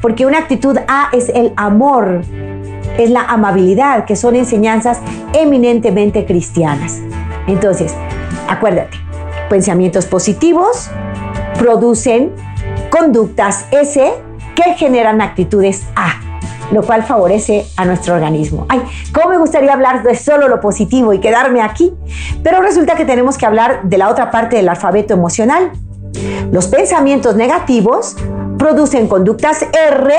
Porque 0.00 0.26
una 0.26 0.38
actitud 0.38 0.78
A 0.88 1.08
es 1.12 1.28
el 1.30 1.52
amor, 1.56 2.22
es 2.98 3.10
la 3.10 3.22
amabilidad, 3.22 4.04
que 4.04 4.16
son 4.16 4.36
enseñanzas 4.36 5.00
eminentemente 5.32 6.24
cristianas. 6.24 7.00
Entonces, 7.46 7.94
acuérdate, 8.48 9.07
pensamientos 9.48 10.06
positivos 10.06 10.90
producen 11.58 12.32
conductas 12.90 13.66
S 13.70 14.12
que 14.54 14.74
generan 14.74 15.20
actitudes 15.20 15.84
A, 15.94 16.20
lo 16.72 16.82
cual 16.82 17.02
favorece 17.02 17.66
a 17.76 17.84
nuestro 17.84 18.14
organismo. 18.14 18.66
Ay, 18.68 18.82
¿cómo 19.12 19.30
me 19.30 19.38
gustaría 19.38 19.72
hablar 19.72 20.02
de 20.02 20.14
solo 20.14 20.48
lo 20.48 20.60
positivo 20.60 21.12
y 21.12 21.20
quedarme 21.20 21.60
aquí? 21.62 21.94
Pero 22.42 22.60
resulta 22.60 22.94
que 22.94 23.04
tenemos 23.04 23.38
que 23.38 23.46
hablar 23.46 23.82
de 23.84 23.98
la 23.98 24.08
otra 24.08 24.30
parte 24.30 24.56
del 24.56 24.68
alfabeto 24.68 25.14
emocional. 25.14 25.72
Los 26.50 26.68
pensamientos 26.68 27.36
negativos 27.36 28.16
producen 28.58 29.08
conductas 29.08 29.62
R 29.62 30.14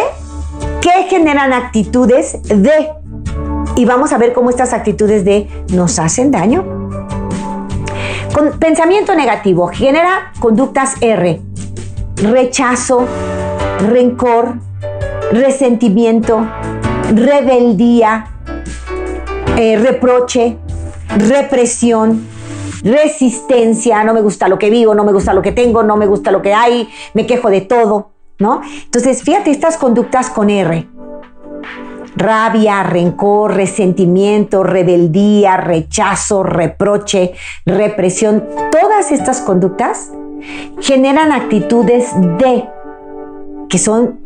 que 0.82 1.04
generan 1.10 1.54
actitudes 1.54 2.38
D. 2.44 2.72
Y 3.76 3.86
vamos 3.86 4.12
a 4.14 4.18
ver 4.18 4.34
cómo 4.34 4.50
estas 4.50 4.74
actitudes 4.74 5.26
D 5.26 5.48
nos 5.72 6.00
hacen 6.00 6.32
daño. 6.32 6.79
Con 8.34 8.60
pensamiento 8.60 9.16
negativo 9.16 9.68
genera 9.68 10.32
conductas 10.40 10.96
R. 11.02 11.42
Rechazo, 12.18 13.06
rencor, 13.88 14.56
resentimiento, 15.32 16.48
rebeldía, 17.14 18.28
eh, 19.58 19.78
reproche, 19.78 20.58
represión, 21.18 22.28
resistencia, 22.84 24.04
no 24.04 24.14
me 24.14 24.22
gusta 24.22 24.48
lo 24.48 24.60
que 24.60 24.70
vivo, 24.70 24.94
no 24.94 25.04
me 25.04 25.12
gusta 25.12 25.34
lo 25.34 25.42
que 25.42 25.52
tengo, 25.52 25.84
no 25.84 25.98
me 25.98 26.06
gusta 26.06 26.32
lo 26.32 26.42
que 26.42 26.54
hay, 26.54 26.90
me 27.14 27.26
quejo 27.26 27.50
de 27.50 27.62
todo, 27.62 28.12
¿no? 28.38 28.62
Entonces, 28.84 29.24
fíjate 29.24 29.52
estas 29.52 29.78
conductas 29.78 30.30
con 30.30 30.50
R. 30.50 30.88
Rabia, 32.20 32.84
rencor, 32.84 33.56
resentimiento, 33.56 34.62
rebeldía, 34.64 35.56
rechazo, 35.56 36.44
reproche, 36.44 37.34
represión, 37.66 38.44
todas 38.74 39.14
estas 39.14 39.40
conductas 39.40 40.12
generan 40.82 41.32
actitudes 41.32 42.10
de 42.38 42.68
que 43.70 43.78
son 43.78 44.20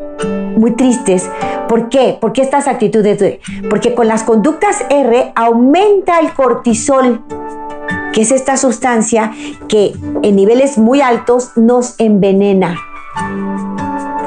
muy 0.57 0.71
tristes. 0.71 1.29
¿Por 1.67 1.89
qué? 1.89 2.17
Porque 2.19 2.41
estas 2.41 2.67
actitudes, 2.67 3.39
porque 3.69 3.93
con 3.93 4.07
las 4.07 4.23
conductas 4.23 4.83
R 4.89 5.31
aumenta 5.35 6.19
el 6.19 6.33
cortisol, 6.33 7.23
que 8.11 8.21
es 8.21 8.31
esta 8.31 8.57
sustancia 8.57 9.31
que 9.67 9.93
en 10.23 10.35
niveles 10.35 10.79
muy 10.79 11.01
altos 11.01 11.51
nos 11.57 11.93
envenena. 11.99 12.75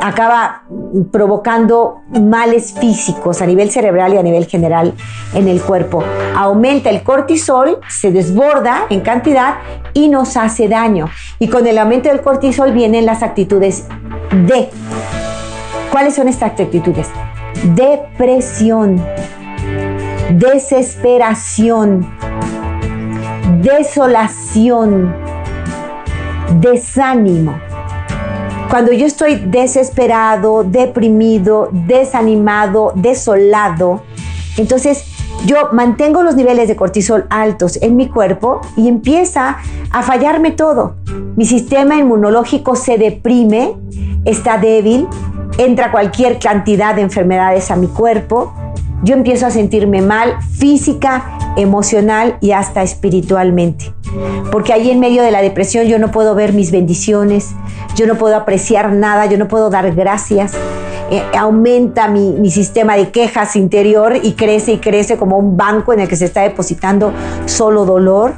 Acaba 0.07 0.63
provocando 1.11 2.03
males 2.11 2.75
físicos 2.79 3.43
a 3.43 3.47
nivel 3.47 3.73
cerebral 3.73 4.15
y 4.15 4.19
a 4.19 4.23
nivel 4.23 4.47
general 4.47 4.95
en 5.35 5.49
el 5.49 5.61
cuerpo. 5.61 6.05
Aumenta 6.37 6.91
el 6.91 7.03
cortisol, 7.03 7.81
se 7.89 8.13
desborda 8.13 8.87
en 8.89 9.01
cantidad 9.01 9.57
y 9.95 10.09
nos 10.09 10.37
hace 10.37 10.69
daño. 10.69 11.09
Y 11.41 11.49
con 11.49 11.67
el 11.67 11.77
aumento 11.77 12.09
del 12.09 12.21
cortisol 12.21 12.71
vienen 12.71 13.05
las 13.05 13.25
actitudes 13.25 13.89
de. 14.31 14.71
¿Cuáles 15.91 16.15
son 16.15 16.29
estas 16.29 16.53
actitudes? 16.53 17.09
Depresión, 17.75 19.05
desesperación, 20.31 22.09
desolación, 23.61 25.13
desánimo. 26.61 27.66
Cuando 28.71 28.93
yo 28.93 29.07
estoy 29.07 29.37
desesperado, 29.37 30.65
deprimido, 30.65 31.69
desanimado, 31.73 32.93
desolado, 32.95 34.03
entonces 34.57 35.05
yo 35.45 35.69
mantengo 35.73 36.23
los 36.23 36.35
niveles 36.35 36.67
de 36.69 36.77
cortisol 36.77 37.27
altos 37.31 37.79
en 37.81 37.97
mi 37.97 38.09
cuerpo 38.09 38.61
y 38.77 38.89
empieza 38.89 39.59
a 39.91 40.03
fallarme 40.03 40.51
todo. 40.51 40.97
Mi 41.37 41.47
sistema 41.47 41.97
inmunológico 41.97 42.75
se 42.75 42.99
deprime, 42.99 43.75
está 44.25 44.59
débil, 44.59 45.07
entra 45.59 45.93
cualquier 45.93 46.39
cantidad 46.39 46.95
de 46.95 47.03
enfermedades 47.03 47.71
a 47.71 47.77
mi 47.77 47.87
cuerpo, 47.87 48.53
yo 49.03 49.15
empiezo 49.15 49.47
a 49.47 49.51
sentirme 49.51 50.03
mal 50.03 50.41
física, 50.43 51.39
emocional 51.57 52.39
y 52.41 52.53
hasta 52.53 52.83
espiritualmente. 52.83 53.93
Porque 54.51 54.73
ahí 54.73 54.91
en 54.91 55.01
medio 55.01 55.23
de 55.23 55.31
la 55.31 55.43
depresión 55.43 55.87
yo 55.87 55.99
no 55.99 56.11
puedo 56.11 56.35
ver 56.35 56.53
mis 56.53 56.71
bendiciones, 56.71 57.51
yo 57.95 58.07
no 58.07 58.17
puedo 58.17 58.37
apreciar 58.37 58.93
nada, 58.93 59.27
yo 59.27 59.39
no 59.39 59.49
puedo 59.49 59.71
dar 59.71 59.95
gracias. 59.95 60.53
Eh, 61.11 61.23
aumenta 61.39 62.09
mi, 62.09 62.33
mi 62.33 62.51
sistema 62.51 62.97
de 62.97 63.11
quejas 63.11 63.55
interior 63.55 64.15
y 64.21 64.33
crece 64.33 64.73
y 64.73 64.79
crece 64.79 65.17
como 65.17 65.39
un 65.39 65.57
banco 65.57 65.93
en 65.93 66.01
el 66.01 66.09
que 66.09 66.17
se 66.17 66.25
está 66.25 66.43
depositando 66.43 67.13
solo 67.45 67.85
dolor. 67.85 68.35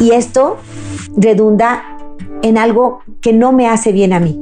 Y 0.00 0.12
esto 0.12 0.58
redunda 1.16 1.84
en 2.42 2.58
algo 2.58 3.00
que 3.20 3.32
no 3.32 3.52
me 3.52 3.68
hace 3.68 3.92
bien 3.92 4.12
a 4.12 4.20
mí. 4.20 4.40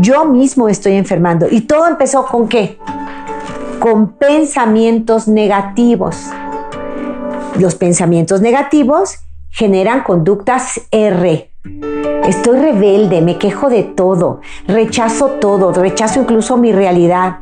Yo 0.00 0.24
mismo 0.24 0.68
estoy 0.68 0.94
enfermando. 0.94 1.46
¿Y 1.50 1.62
todo 1.62 1.86
empezó 1.86 2.26
con 2.26 2.48
qué? 2.48 2.78
Con 3.80 4.14
pensamientos 4.14 5.28
negativos. 5.28 6.16
Los 7.58 7.76
pensamientos 7.76 8.40
negativos 8.40 9.18
generan 9.50 10.02
conductas 10.02 10.80
R. 10.90 11.50
Estoy 12.24 12.58
rebelde, 12.58 13.22
me 13.22 13.38
quejo 13.38 13.70
de 13.70 13.84
todo, 13.84 14.40
rechazo 14.66 15.26
todo, 15.40 15.72
rechazo 15.72 16.20
incluso 16.20 16.56
mi 16.56 16.72
realidad. 16.72 17.38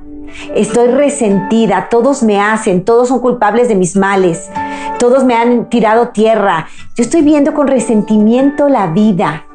Estoy 0.54 0.88
resentida, 0.88 1.88
todos 1.88 2.22
me 2.22 2.40
hacen, 2.40 2.84
todos 2.84 3.08
son 3.08 3.20
culpables 3.20 3.68
de 3.68 3.74
mis 3.74 3.96
males, 3.96 4.50
todos 4.98 5.24
me 5.24 5.34
han 5.34 5.70
tirado 5.70 6.08
tierra. 6.08 6.68
Yo 6.96 7.02
estoy 7.02 7.22
viendo 7.22 7.54
con 7.54 7.66
resentimiento 7.66 8.68
la 8.68 8.88
vida. 8.88 9.46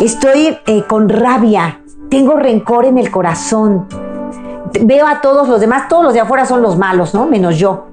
Estoy 0.00 0.58
eh, 0.66 0.82
con 0.86 1.08
rabia, 1.08 1.80
tengo 2.10 2.36
rencor 2.36 2.84
en 2.84 2.98
el 2.98 3.10
corazón. 3.10 3.86
Veo 4.82 5.06
a 5.06 5.20
todos 5.20 5.48
los 5.48 5.60
demás, 5.60 5.88
todos 5.88 6.04
los 6.04 6.14
de 6.14 6.20
afuera 6.20 6.46
son 6.46 6.62
los 6.62 6.76
malos, 6.76 7.14
¿no? 7.14 7.26
Menos 7.26 7.58
yo. 7.58 7.86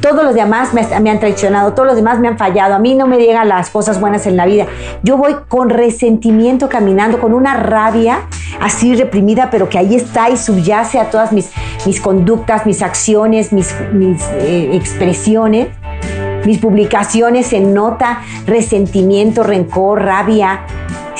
Todos 0.00 0.24
los 0.24 0.34
demás 0.34 0.70
me, 0.74 1.10
han 1.10 1.20
traicionado, 1.20 1.74
todos 1.74 1.86
los 1.86 1.96
demás 1.96 2.18
me 2.18 2.26
han 2.26 2.36
fallado, 2.36 2.74
a 2.74 2.80
mí 2.80 2.96
no 2.96 3.06
me 3.06 3.18
llegan 3.18 3.48
las 3.48 3.70
cosas 3.70 4.00
buenas 4.00 4.26
en 4.26 4.36
la 4.36 4.46
vida. 4.46 4.66
Yo 5.04 5.16
voy 5.16 5.36
con 5.46 5.70
resentimiento 5.70 6.68
caminando, 6.68 7.20
con 7.20 7.32
una 7.32 7.54
rabia 7.54 8.22
así 8.60 8.96
reprimida, 8.96 9.48
pero 9.50 9.68
que 9.68 9.78
ahí 9.78 9.94
está 9.94 10.28
y 10.28 10.36
subyace 10.36 10.98
a 10.98 11.08
todas 11.08 11.30
mis, 11.30 11.52
mis 11.86 12.00
conductas, 12.00 12.66
mis 12.66 12.82
acciones, 12.82 13.52
mis, 13.52 13.72
mis 13.92 14.20
eh, 14.32 14.70
expresiones. 14.74 15.68
Mis 16.44 16.58
publicaciones 16.58 17.46
se 17.46 17.60
nota 17.60 18.22
resentimiento, 18.44 19.44
rencor, 19.44 20.02
rabia. 20.02 20.62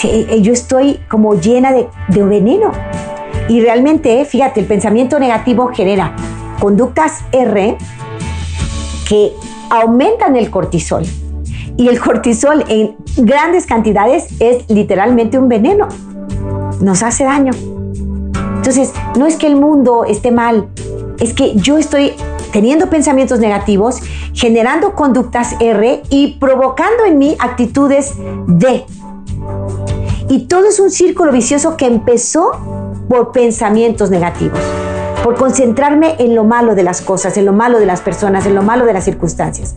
Eh, 0.03 0.41
yo 0.43 0.53
estoy 0.53 1.01
como 1.09 1.35
llena 1.35 1.73
de, 1.73 1.89
de 2.09 2.25
veneno. 2.25 2.73
Y 3.49 3.61
realmente, 3.61 4.25
fíjate, 4.25 4.61
el 4.61 4.67
pensamiento 4.67 5.19
negativo 5.19 5.71
genera 5.75 6.15
conductas 6.61 7.25
R 7.33 7.77
que 9.09 9.33
aumentan 9.71 10.37
el 10.37 10.51
cortisol. 10.51 11.05
Y 11.77 11.89
el 11.89 11.99
cortisol 12.01 12.65
en 12.69 12.97
grandes 13.17 13.67
cantidades 13.67 14.29
es 14.41 14.69
literalmente 14.69 15.39
un 15.39 15.49
veneno. 15.49 15.89
Nos 16.81 17.03
hace 17.03 17.25
daño. 17.25 17.53
Entonces, 18.57 18.93
no 19.19 19.27
es 19.27 19.37
que 19.37 19.49
el 19.49 19.57
mundo 19.57 20.05
esté 20.05 20.31
mal, 20.31 20.69
es 21.19 21.35
que 21.35 21.55
yo 21.57 21.79
estoy 21.79 22.13
teniendo 22.53 22.89
pensamientos 22.91 23.41
negativos, 23.41 24.01
generando 24.35 24.95
conductas 24.95 25.57
R 25.59 26.03
y 26.11 26.35
provocando 26.39 27.05
en 27.05 27.19
mí 27.19 27.37
actitudes 27.41 28.15
D. 28.47 28.85
Y 30.29 30.47
todo 30.47 30.67
es 30.67 30.79
un 30.79 30.91
círculo 30.91 31.33
vicioso 31.33 31.77
que 31.77 31.87
empezó 31.87 32.53
por 33.09 33.33
pensamientos 33.33 34.11
negativos 34.11 34.61
por 35.23 35.37
concentrarme 35.37 36.17
en 36.19 36.35
lo 36.35 36.45
malo 36.45 36.75
de 36.75 36.83
las 36.83 37.01
cosas, 37.01 37.37
en 37.37 37.45
lo 37.45 37.53
malo 37.53 37.79
de 37.79 37.87
las 37.87 38.01
personas, 38.01 38.45
en 38.47 38.55
lo 38.55 38.63
malo 38.63 38.87
de 38.87 38.93
las 38.93 39.05
circunstancias. 39.05 39.77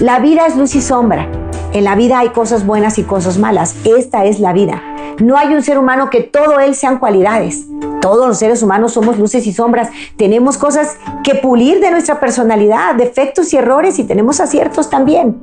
La 0.00 0.18
vida 0.18 0.46
es 0.46 0.56
luz 0.56 0.74
y 0.74 0.82
sombra. 0.82 1.28
En 1.72 1.84
la 1.84 1.94
vida 1.94 2.18
hay 2.18 2.30
cosas 2.30 2.66
buenas 2.66 2.98
y 2.98 3.04
cosas 3.04 3.38
malas. 3.38 3.76
Esta 3.84 4.24
es 4.24 4.40
la 4.40 4.52
vida. 4.52 4.82
No 5.20 5.36
hay 5.36 5.54
un 5.54 5.62
ser 5.62 5.78
humano 5.78 6.10
que 6.10 6.22
todo 6.22 6.58
él 6.58 6.74
sean 6.74 6.98
cualidades. 6.98 7.66
Todos 8.00 8.26
los 8.26 8.38
seres 8.38 8.62
humanos 8.62 8.92
somos 8.92 9.18
luces 9.18 9.46
y 9.46 9.52
sombras. 9.52 9.90
Tenemos 10.16 10.58
cosas 10.58 10.96
que 11.22 11.34
pulir 11.36 11.80
de 11.80 11.90
nuestra 11.90 12.18
personalidad, 12.18 12.94
defectos 12.94 13.52
y 13.52 13.58
errores 13.58 13.98
y 13.98 14.04
tenemos 14.04 14.40
aciertos 14.40 14.90
también. 14.90 15.38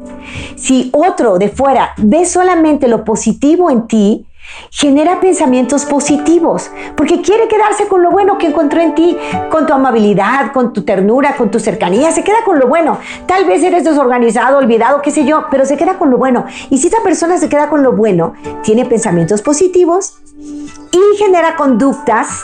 Si 0.56 0.90
otro 0.92 1.38
de 1.38 1.50
fuera 1.50 1.92
ve 1.98 2.26
solamente 2.26 2.88
lo 2.88 3.06
positivo 3.06 3.70
en 3.70 3.88
ti, 3.88 4.26
genera 4.72 5.20
pensamientos 5.20 5.86
positivos, 5.86 6.72
porque 6.96 7.22
quiere 7.22 7.48
quedarse 7.48 7.88
con 7.88 8.04
lo 8.04 8.12
bueno 8.12 8.38
que 8.38 8.48
encontró 8.48 8.82
en 8.82 8.96
ti, 8.96 9.18
con 9.50 9.66
tu 9.66 9.74
amabilidad, 9.74 10.52
con 10.52 10.74
tu 10.74 10.84
ternura, 10.84 11.36
con 11.36 11.52
tu 11.52 11.60
cercanía, 11.60 12.12
se 12.12 12.24
queda 12.24 12.38
con 12.46 12.60
lo 12.60 12.68
bueno. 12.68 12.98
Tal 13.26 13.46
vez 13.46 13.64
eres 13.64 13.84
desorganizado, 13.84 14.58
olvidado, 14.58 15.02
qué 15.02 15.12
sé 15.12 15.26
yo, 15.26 15.46
pero 15.50 15.66
se 15.66 15.78
queda 15.78 15.98
con 15.98 16.10
lo 16.10 16.18
bueno. 16.18 16.46
Y 16.70 16.78
si 16.78 16.88
esa 16.88 17.02
persona 17.04 17.38
se 17.38 17.50
queda 17.50 17.70
con 17.70 17.84
lo 17.84 17.94
bueno, 17.94 18.34
tiene 18.64 18.86
pensamientos 18.86 19.42
positivos 19.42 20.18
y 20.38 21.18
genera 21.18 21.56
conductas 21.56 22.44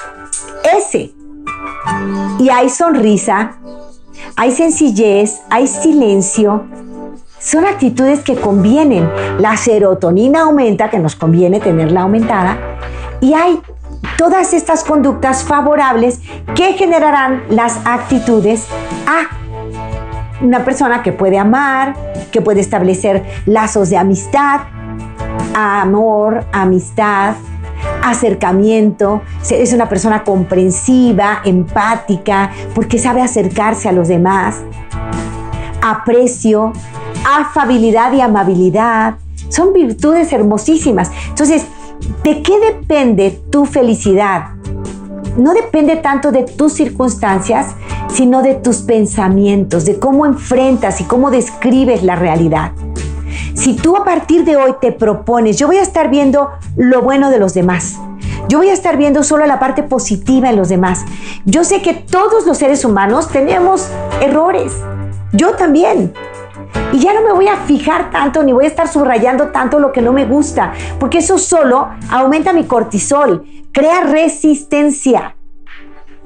S. 0.77 1.13
Y 2.39 2.49
hay 2.49 2.69
sonrisa, 2.69 3.57
hay 4.35 4.51
sencillez, 4.51 5.41
hay 5.49 5.67
silencio, 5.67 6.65
son 7.43 7.65
actitudes 7.65 8.21
que 8.21 8.35
convienen. 8.35 9.09
La 9.39 9.57
serotonina 9.57 10.43
aumenta, 10.43 10.89
que 10.89 10.99
nos 10.99 11.15
conviene 11.15 11.59
tenerla 11.59 12.01
aumentada, 12.01 12.57
y 13.21 13.33
hay 13.33 13.61
todas 14.17 14.53
estas 14.53 14.83
conductas 14.83 15.43
favorables 15.43 16.19
que 16.55 16.73
generarán 16.73 17.43
las 17.49 17.79
actitudes 17.85 18.65
A. 19.07 20.43
Una 20.43 20.65
persona 20.65 21.03
que 21.03 21.11
puede 21.11 21.37
amar, 21.37 21.95
que 22.31 22.41
puede 22.41 22.61
establecer 22.61 23.23
lazos 23.45 23.89
de 23.89 23.97
amistad, 23.97 24.61
amor, 25.53 26.43
amistad, 26.51 27.35
acercamiento, 28.03 29.21
es 29.49 29.73
una 29.73 29.87
persona 29.87 30.23
comprensiva, 30.23 31.41
empática, 31.45 32.51
porque 32.73 32.97
sabe 32.97 33.21
acercarse 33.21 33.87
a 33.87 33.91
los 33.91 34.07
demás, 34.07 34.61
aprecio, 35.81 36.73
afabilidad 37.25 38.13
y 38.13 38.21
amabilidad. 38.21 39.15
Son 39.49 39.73
virtudes 39.73 40.31
hermosísimas. 40.33 41.11
Entonces, 41.29 41.65
¿de 42.23 42.41
qué 42.41 42.59
depende 42.59 43.41
tu 43.49 43.65
felicidad? 43.65 44.49
No 45.37 45.53
depende 45.53 45.95
tanto 45.97 46.31
de 46.31 46.43
tus 46.43 46.73
circunstancias, 46.73 47.75
sino 48.13 48.43
de 48.43 48.55
tus 48.55 48.77
pensamientos, 48.81 49.85
de 49.85 49.99
cómo 49.99 50.25
enfrentas 50.25 51.01
y 51.01 51.05
cómo 51.05 51.31
describes 51.31 52.03
la 52.03 52.15
realidad. 52.15 52.71
Si 53.55 53.75
tú 53.75 53.95
a 53.97 54.03
partir 54.03 54.45
de 54.45 54.55
hoy 54.55 54.75
te 54.79 54.91
propones, 54.91 55.57
yo 55.57 55.67
voy 55.67 55.77
a 55.77 55.81
estar 55.81 56.09
viendo 56.09 56.49
lo 56.75 57.01
bueno 57.01 57.29
de 57.29 57.39
los 57.39 57.53
demás, 57.53 57.97
yo 58.47 58.59
voy 58.59 58.69
a 58.69 58.73
estar 58.73 58.97
viendo 58.97 59.23
solo 59.23 59.45
la 59.45 59.59
parte 59.59 59.83
positiva 59.83 60.49
en 60.49 60.57
los 60.57 60.69
demás. 60.69 61.05
Yo 61.45 61.63
sé 61.63 61.81
que 61.81 61.93
todos 61.93 62.45
los 62.45 62.57
seres 62.57 62.85
humanos 62.85 63.29
tenemos 63.29 63.87
errores, 64.21 64.73
yo 65.31 65.51
también. 65.51 66.13
Y 66.91 66.99
ya 66.99 67.13
no 67.13 67.21
me 67.21 67.33
voy 67.33 67.47
a 67.47 67.57
fijar 67.57 68.11
tanto 68.11 68.43
ni 68.43 68.53
voy 68.53 68.65
a 68.65 68.67
estar 68.67 68.87
subrayando 68.87 69.47
tanto 69.47 69.79
lo 69.79 69.91
que 69.91 70.01
no 70.01 70.13
me 70.13 70.25
gusta, 70.25 70.73
porque 70.99 71.19
eso 71.19 71.37
solo 71.37 71.89
aumenta 72.09 72.53
mi 72.53 72.65
cortisol, 72.65 73.45
crea 73.71 74.01
resistencia. 74.01 75.35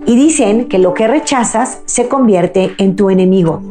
Y 0.06 0.16
dicen 0.16 0.68
que 0.68 0.78
lo 0.78 0.94
que 0.94 1.08
rechazas 1.08 1.82
se 1.86 2.08
convierte 2.08 2.76
en 2.78 2.96
tu 2.96 3.10
enemigo. 3.10 3.62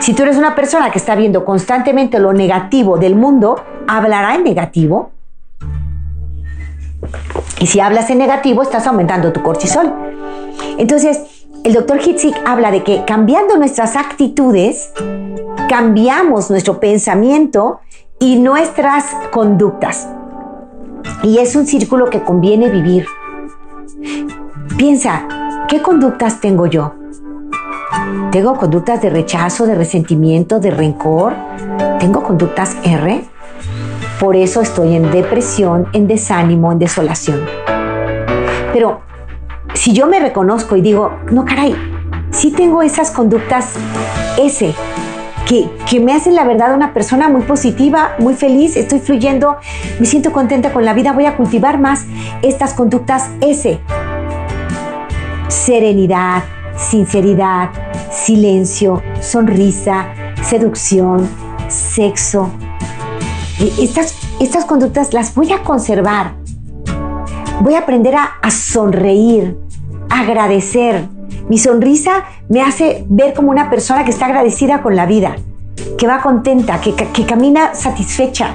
Si 0.00 0.14
tú 0.14 0.24
eres 0.24 0.36
una 0.36 0.54
persona 0.54 0.90
que 0.90 0.98
está 0.98 1.14
viendo 1.14 1.44
constantemente 1.44 2.18
lo 2.18 2.32
negativo 2.32 2.98
del 2.98 3.14
mundo, 3.14 3.62
hablará 3.86 4.34
en 4.34 4.42
negativo. 4.42 5.12
Y 7.60 7.68
si 7.68 7.78
hablas 7.78 8.10
en 8.10 8.18
negativo, 8.18 8.62
estás 8.62 8.86
aumentando 8.86 9.32
tu 9.32 9.42
cortisol. 9.42 9.92
Entonces, 10.78 11.41
el 11.64 11.74
doctor 11.74 12.00
Hitzik 12.00 12.34
habla 12.44 12.70
de 12.70 12.82
que 12.82 13.04
cambiando 13.04 13.56
nuestras 13.56 13.96
actitudes, 13.96 14.92
cambiamos 15.68 16.50
nuestro 16.50 16.80
pensamiento 16.80 17.80
y 18.18 18.36
nuestras 18.36 19.04
conductas. 19.30 20.08
Y 21.22 21.38
es 21.38 21.54
un 21.54 21.66
círculo 21.66 22.10
que 22.10 22.22
conviene 22.22 22.68
vivir. 22.68 23.06
Piensa, 24.76 25.26
¿qué 25.68 25.80
conductas 25.80 26.40
tengo 26.40 26.66
yo? 26.66 26.94
¿Tengo 28.32 28.56
conductas 28.56 29.00
de 29.00 29.10
rechazo, 29.10 29.66
de 29.66 29.76
resentimiento, 29.76 30.58
de 30.58 30.70
rencor? 30.72 31.34
¿Tengo 32.00 32.22
conductas 32.22 32.76
R? 32.82 33.24
Por 34.18 34.34
eso 34.34 34.62
estoy 34.62 34.96
en 34.96 35.10
depresión, 35.12 35.86
en 35.92 36.08
desánimo, 36.08 36.72
en 36.72 36.80
desolación. 36.80 37.40
Pero 38.72 39.11
si 39.74 39.92
yo 39.92 40.06
me 40.06 40.20
reconozco 40.20 40.76
y 40.76 40.80
digo, 40.80 41.12
no 41.30 41.44
caray, 41.44 41.74
sí 42.30 42.50
tengo 42.50 42.82
esas 42.82 43.10
conductas 43.10 43.74
S, 44.38 44.74
que, 45.46 46.00
me 46.00 46.14
hacen 46.14 46.34
la 46.34 46.44
verdad 46.44 46.74
una 46.74 46.94
persona 46.94 47.28
muy 47.28 47.42
positiva, 47.42 48.14
muy 48.18 48.34
feliz, 48.34 48.76
estoy 48.76 49.00
fluyendo, 49.00 49.56
me 49.98 50.06
siento 50.06 50.32
contenta 50.32 50.72
con 50.72 50.84
la 50.84 50.94
vida, 50.94 51.12
voy 51.12 51.26
a 51.26 51.36
cultivar 51.36 51.78
más 51.78 52.06
estas 52.40 52.72
conductas 52.72 53.28
S. 53.40 53.78
Serenidad, 55.48 56.42
sinceridad, 56.76 57.70
silencio, 58.10 59.02
sonrisa, 59.20 60.06
seducción, 60.42 61.28
sexo. 61.68 62.50
Estas, 63.78 64.16
estas 64.40 64.64
conductas 64.64 65.12
las 65.12 65.34
voy 65.34 65.52
a 65.52 65.62
conservar. 65.62 66.34
Voy 67.60 67.74
a 67.74 67.80
aprender 67.80 68.14
a, 68.16 68.50
sonreír, 68.50 69.56
agradecer, 70.12 71.08
mi 71.48 71.58
sonrisa 71.58 72.24
me 72.48 72.60
hace 72.60 73.04
ver 73.08 73.34
como 73.34 73.50
una 73.50 73.70
persona 73.70 74.04
que 74.04 74.10
está 74.10 74.26
agradecida 74.26 74.82
con 74.82 74.94
la 74.94 75.06
vida, 75.06 75.36
que 75.96 76.06
va 76.06 76.20
contenta, 76.20 76.80
que, 76.80 76.94
camina 77.24 77.74
satisfecha. 77.74 78.54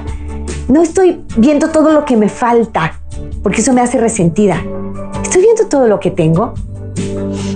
No 0.68 0.82
estoy 0.82 1.24
viendo 1.36 1.70
todo 1.70 1.92
lo 1.92 2.04
que 2.04 2.16
me 2.16 2.28
falta, 2.28 3.00
porque 3.42 3.60
eso 3.60 3.72
me 3.72 3.80
hace 3.80 3.98
resentida. 3.98 4.62
Estoy 5.22 5.42
viendo 5.42 5.66
todo 5.66 5.88
lo 5.88 5.98
que 5.98 6.10
tengo. 6.10 6.54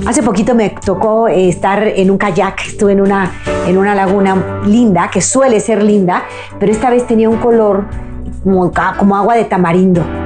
Hace 0.07 0.23
poquito 0.23 0.55
me 0.55 0.71
tocó 0.71 1.29
eh, 1.29 1.49
estar 1.49 1.87
en 1.87 2.11
un 2.11 2.19
kayak, 2.19 2.67
estuve 2.67 2.93
en 2.93 3.01
una, 3.01 3.31
en 3.67 3.79
una 3.79 3.95
laguna 3.95 4.63
linda, 4.67 5.11
que 5.11 5.21
suele 5.21 5.61
ser 5.61 5.83
linda, 5.83 6.25
pero 6.59 6.73
esta 6.73 6.91
vez 6.91 7.07
tenía 7.07 7.29
un 7.29 7.37
color 7.37 7.87
como 8.99 9.17
agua 9.17 9.37
de 9.37 9.45
tamarindo. 9.45 10.22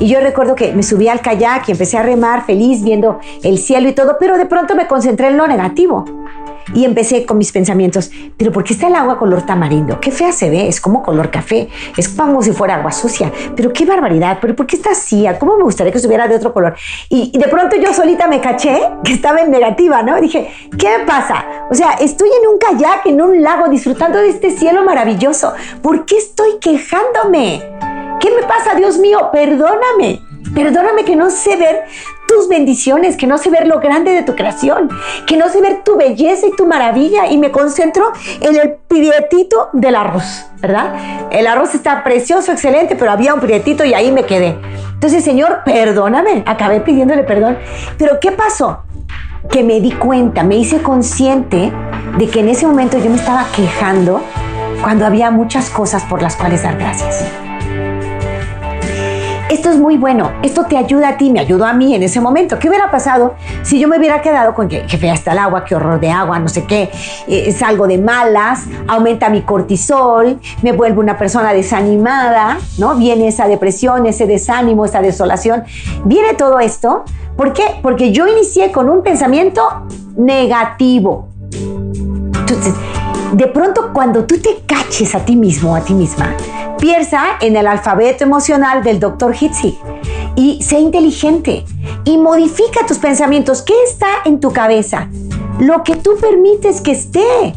Y 0.00 0.08
yo 0.08 0.20
recuerdo 0.20 0.54
que 0.54 0.72
me 0.72 0.82
subí 0.82 1.08
al 1.08 1.20
kayak 1.20 1.68
y 1.68 1.72
empecé 1.72 1.98
a 1.98 2.02
remar 2.02 2.44
feliz 2.44 2.82
viendo 2.82 3.20
el 3.42 3.58
cielo 3.58 3.88
y 3.88 3.92
todo, 3.92 4.16
pero 4.18 4.36
de 4.36 4.46
pronto 4.46 4.74
me 4.74 4.86
concentré 4.86 5.28
en 5.28 5.36
lo 5.36 5.46
negativo. 5.46 6.04
Y 6.72 6.84
empecé 6.84 7.26
con 7.26 7.36
mis 7.36 7.52
pensamientos, 7.52 8.10
pero 8.38 8.50
¿por 8.50 8.64
qué 8.64 8.72
está 8.72 8.86
el 8.86 8.94
agua 8.94 9.18
color 9.18 9.42
tamarindo? 9.42 10.00
Qué 10.00 10.10
fea 10.10 10.32
se 10.32 10.48
ve, 10.48 10.66
es 10.66 10.80
como 10.80 11.02
color 11.02 11.30
café, 11.30 11.68
es 11.96 12.08
como 12.08 12.42
si 12.42 12.52
fuera 12.52 12.76
agua 12.76 12.90
sucia, 12.90 13.30
pero 13.54 13.70
qué 13.70 13.84
barbaridad, 13.84 14.38
pero 14.40 14.56
¿por 14.56 14.66
qué 14.66 14.76
está 14.76 14.92
así? 14.92 15.26
¿Cómo 15.38 15.58
me 15.58 15.64
gustaría 15.64 15.92
que 15.92 15.98
estuviera 15.98 16.26
de 16.26 16.36
otro 16.36 16.54
color? 16.54 16.74
Y, 17.10 17.36
de 17.36 17.48
pronto 17.48 17.76
yo 17.76 17.92
solita 17.92 18.26
me 18.26 18.40
caché 18.40 18.80
que 19.04 19.12
estaba 19.12 19.40
en 19.40 19.50
negativa, 19.50 20.02
¿no? 20.02 20.18
Dije, 20.20 20.50
¿qué 20.78 20.98
me 20.98 21.04
pasa? 21.04 21.44
O 21.70 21.74
sea, 21.74 21.92
estoy 22.00 22.30
en 22.42 22.48
un 22.48 22.58
kayak, 22.58 23.06
en 23.06 23.20
un 23.20 23.42
lago, 23.42 23.68
disfrutando 23.68 24.18
de 24.18 24.30
este 24.30 24.50
cielo 24.50 24.84
maravilloso. 24.84 25.52
¿Por 25.82 26.06
qué 26.06 26.16
estoy 26.16 26.58
quejándome? 26.60 27.83
¿Qué 28.20 28.30
me 28.30 28.42
pasa, 28.46 28.74
Dios 28.74 28.98
mío? 28.98 29.30
Perdóname. 29.32 30.22
Perdóname 30.54 31.04
que 31.04 31.16
no 31.16 31.30
sé 31.30 31.56
ver 31.56 31.84
tus 32.28 32.48
bendiciones, 32.48 33.16
que 33.16 33.26
no 33.26 33.38
sé 33.38 33.50
ver 33.50 33.66
lo 33.66 33.80
grande 33.80 34.12
de 34.12 34.22
tu 34.22 34.34
creación, 34.34 34.88
que 35.26 35.36
no 35.36 35.48
sé 35.48 35.60
ver 35.60 35.82
tu 35.82 35.96
belleza 35.96 36.46
y 36.46 36.56
tu 36.56 36.66
maravilla 36.66 37.26
y 37.26 37.38
me 37.38 37.50
concentro 37.50 38.12
en 38.40 38.54
el 38.54 38.74
prietito 38.88 39.70
del 39.72 39.94
arroz, 39.96 40.46
¿verdad? 40.60 40.94
El 41.30 41.46
arroz 41.46 41.74
está 41.74 42.04
precioso, 42.04 42.52
excelente, 42.52 42.94
pero 42.96 43.10
había 43.10 43.34
un 43.34 43.40
prietito 43.40 43.84
y 43.84 43.94
ahí 43.94 44.12
me 44.12 44.24
quedé. 44.24 44.56
Entonces, 44.92 45.24
Señor, 45.24 45.62
perdóname, 45.64 46.44
acabé 46.46 46.80
pidiéndole 46.80 47.24
perdón. 47.24 47.58
Pero 47.98 48.20
¿qué 48.20 48.32
pasó? 48.32 48.84
Que 49.50 49.62
me 49.62 49.80
di 49.80 49.92
cuenta, 49.92 50.42
me 50.44 50.56
hice 50.56 50.82
consciente 50.82 51.72
de 52.16 52.28
que 52.28 52.40
en 52.40 52.48
ese 52.48 52.66
momento 52.66 52.98
yo 52.98 53.10
me 53.10 53.16
estaba 53.16 53.46
quejando 53.54 54.22
cuando 54.82 55.04
había 55.04 55.30
muchas 55.30 55.68
cosas 55.68 56.04
por 56.04 56.22
las 56.22 56.36
cuales 56.36 56.62
dar 56.62 56.78
gracias. 56.78 57.43
Esto 59.54 59.70
es 59.70 59.78
muy 59.78 59.96
bueno, 59.96 60.32
esto 60.42 60.64
te 60.64 60.76
ayuda 60.76 61.10
a 61.10 61.16
ti, 61.16 61.30
me 61.30 61.38
ayudó 61.38 61.64
a 61.64 61.72
mí 61.72 61.94
en 61.94 62.02
ese 62.02 62.20
momento. 62.20 62.58
¿Qué 62.58 62.68
hubiera 62.68 62.90
pasado 62.90 63.36
si 63.62 63.78
yo 63.78 63.86
me 63.86 63.98
hubiera 63.98 64.20
quedado 64.20 64.52
con 64.52 64.66
que, 64.66 64.82
fea 64.88 65.14
está 65.14 65.30
el 65.30 65.38
agua, 65.38 65.64
qué 65.64 65.76
horror 65.76 66.00
de 66.00 66.10
agua, 66.10 66.40
no 66.40 66.48
sé 66.48 66.64
qué, 66.64 66.90
eh, 67.28 67.52
salgo 67.52 67.86
de 67.86 67.98
malas, 67.98 68.64
aumenta 68.88 69.30
mi 69.30 69.42
cortisol, 69.42 70.40
me 70.62 70.72
vuelvo 70.72 71.00
una 71.00 71.16
persona 71.16 71.52
desanimada, 71.52 72.58
¿no? 72.78 72.96
Viene 72.96 73.28
esa 73.28 73.46
depresión, 73.46 74.06
ese 74.06 74.26
desánimo, 74.26 74.86
esa 74.86 75.00
desolación, 75.00 75.62
viene 76.04 76.34
todo 76.34 76.58
esto. 76.58 77.04
¿Por 77.36 77.52
qué? 77.52 77.78
Porque 77.80 78.10
yo 78.10 78.26
inicié 78.26 78.72
con 78.72 78.90
un 78.90 79.04
pensamiento 79.04 79.86
negativo. 80.16 81.28
Entonces, 81.52 82.74
de 83.34 83.46
pronto 83.48 83.90
cuando 83.92 84.24
tú 84.24 84.38
te 84.38 84.62
caches 84.66 85.14
a 85.14 85.24
ti 85.24 85.36
mismo, 85.36 85.74
a 85.74 85.80
ti 85.80 85.94
misma, 85.94 86.36
Piensa 86.78 87.38
en 87.40 87.56
el 87.56 87.66
alfabeto 87.66 88.24
emocional 88.24 88.82
del 88.82 89.00
Dr. 89.00 89.34
Hitzik 89.34 89.74
y 90.36 90.60
sé 90.62 90.80
inteligente 90.80 91.64
y 92.04 92.18
modifica 92.18 92.84
tus 92.86 92.98
pensamientos. 92.98 93.62
¿Qué 93.62 93.72
está 93.84 94.08
en 94.26 94.38
tu 94.38 94.52
cabeza? 94.52 95.08
Lo 95.58 95.82
que 95.82 95.96
tú 95.96 96.16
permites 96.20 96.82
que 96.82 96.90
esté. 96.90 97.54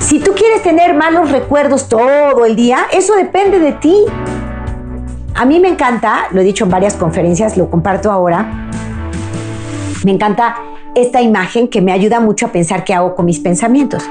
Si 0.00 0.18
tú 0.18 0.32
quieres 0.32 0.64
tener 0.64 0.94
malos 0.94 1.30
recuerdos 1.30 1.88
todo 1.88 2.44
el 2.44 2.56
día, 2.56 2.86
eso 2.92 3.14
depende 3.14 3.60
de 3.60 3.72
ti. 3.74 3.94
A 5.36 5.44
mí 5.44 5.60
me 5.60 5.68
encanta, 5.68 6.26
lo 6.32 6.40
he 6.40 6.44
dicho 6.44 6.64
en 6.64 6.70
varias 6.70 6.94
conferencias, 6.94 7.56
lo 7.56 7.70
comparto 7.70 8.10
ahora, 8.10 8.68
me 10.04 10.10
encanta 10.10 10.56
esta 10.96 11.22
imagen 11.22 11.68
que 11.68 11.80
me 11.80 11.92
ayuda 11.92 12.18
mucho 12.18 12.46
a 12.46 12.48
pensar 12.52 12.82
qué 12.82 12.94
hago 12.94 13.14
con 13.14 13.26
mis 13.26 13.38
pensamientos. 13.38 14.02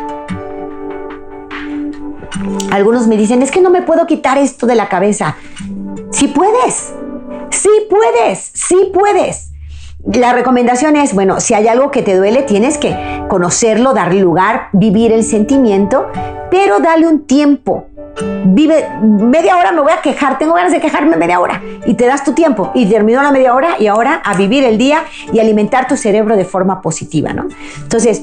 Algunos 2.71 3.07
me 3.07 3.17
dicen, 3.17 3.41
es 3.41 3.51
que 3.51 3.61
no 3.61 3.69
me 3.69 3.81
puedo 3.81 4.05
quitar 4.05 4.37
esto 4.37 4.65
de 4.67 4.75
la 4.75 4.89
cabeza. 4.89 5.35
Sí 6.11 6.27
puedes, 6.27 6.93
sí 7.49 7.69
puedes, 7.89 8.51
sí 8.53 8.91
puedes. 8.93 9.51
La 10.05 10.31
recomendación 10.31 10.95
es, 10.95 11.13
bueno, 11.13 11.41
si 11.41 11.53
hay 11.53 11.67
algo 11.67 11.91
que 11.91 12.01
te 12.01 12.15
duele, 12.15 12.43
tienes 12.43 12.77
que 12.77 12.95
conocerlo, 13.27 13.93
darle 13.93 14.21
lugar, 14.21 14.69
vivir 14.71 15.11
el 15.11 15.23
sentimiento, 15.23 16.07
pero 16.49 16.79
dale 16.79 17.07
un 17.07 17.25
tiempo. 17.25 17.87
Vive 18.45 18.87
media 19.01 19.57
hora, 19.57 19.71
me 19.71 19.81
voy 19.81 19.91
a 19.91 20.01
quejar, 20.01 20.37
tengo 20.37 20.53
ganas 20.53 20.71
de 20.71 20.79
quejarme 20.79 21.17
media 21.17 21.39
hora. 21.39 21.61
Y 21.85 21.93
te 21.95 22.05
das 22.05 22.23
tu 22.23 22.33
tiempo. 22.33 22.71
Y 22.73 22.85
terminó 22.87 23.21
la 23.21 23.31
media 23.31 23.53
hora 23.53 23.75
y 23.77 23.87
ahora 23.87 24.21
a 24.23 24.35
vivir 24.35 24.63
el 24.63 24.77
día 24.77 25.03
y 25.33 25.39
alimentar 25.39 25.87
tu 25.87 25.97
cerebro 25.97 26.35
de 26.35 26.45
forma 26.45 26.81
positiva, 26.81 27.33
¿no? 27.33 27.47
Entonces, 27.81 28.21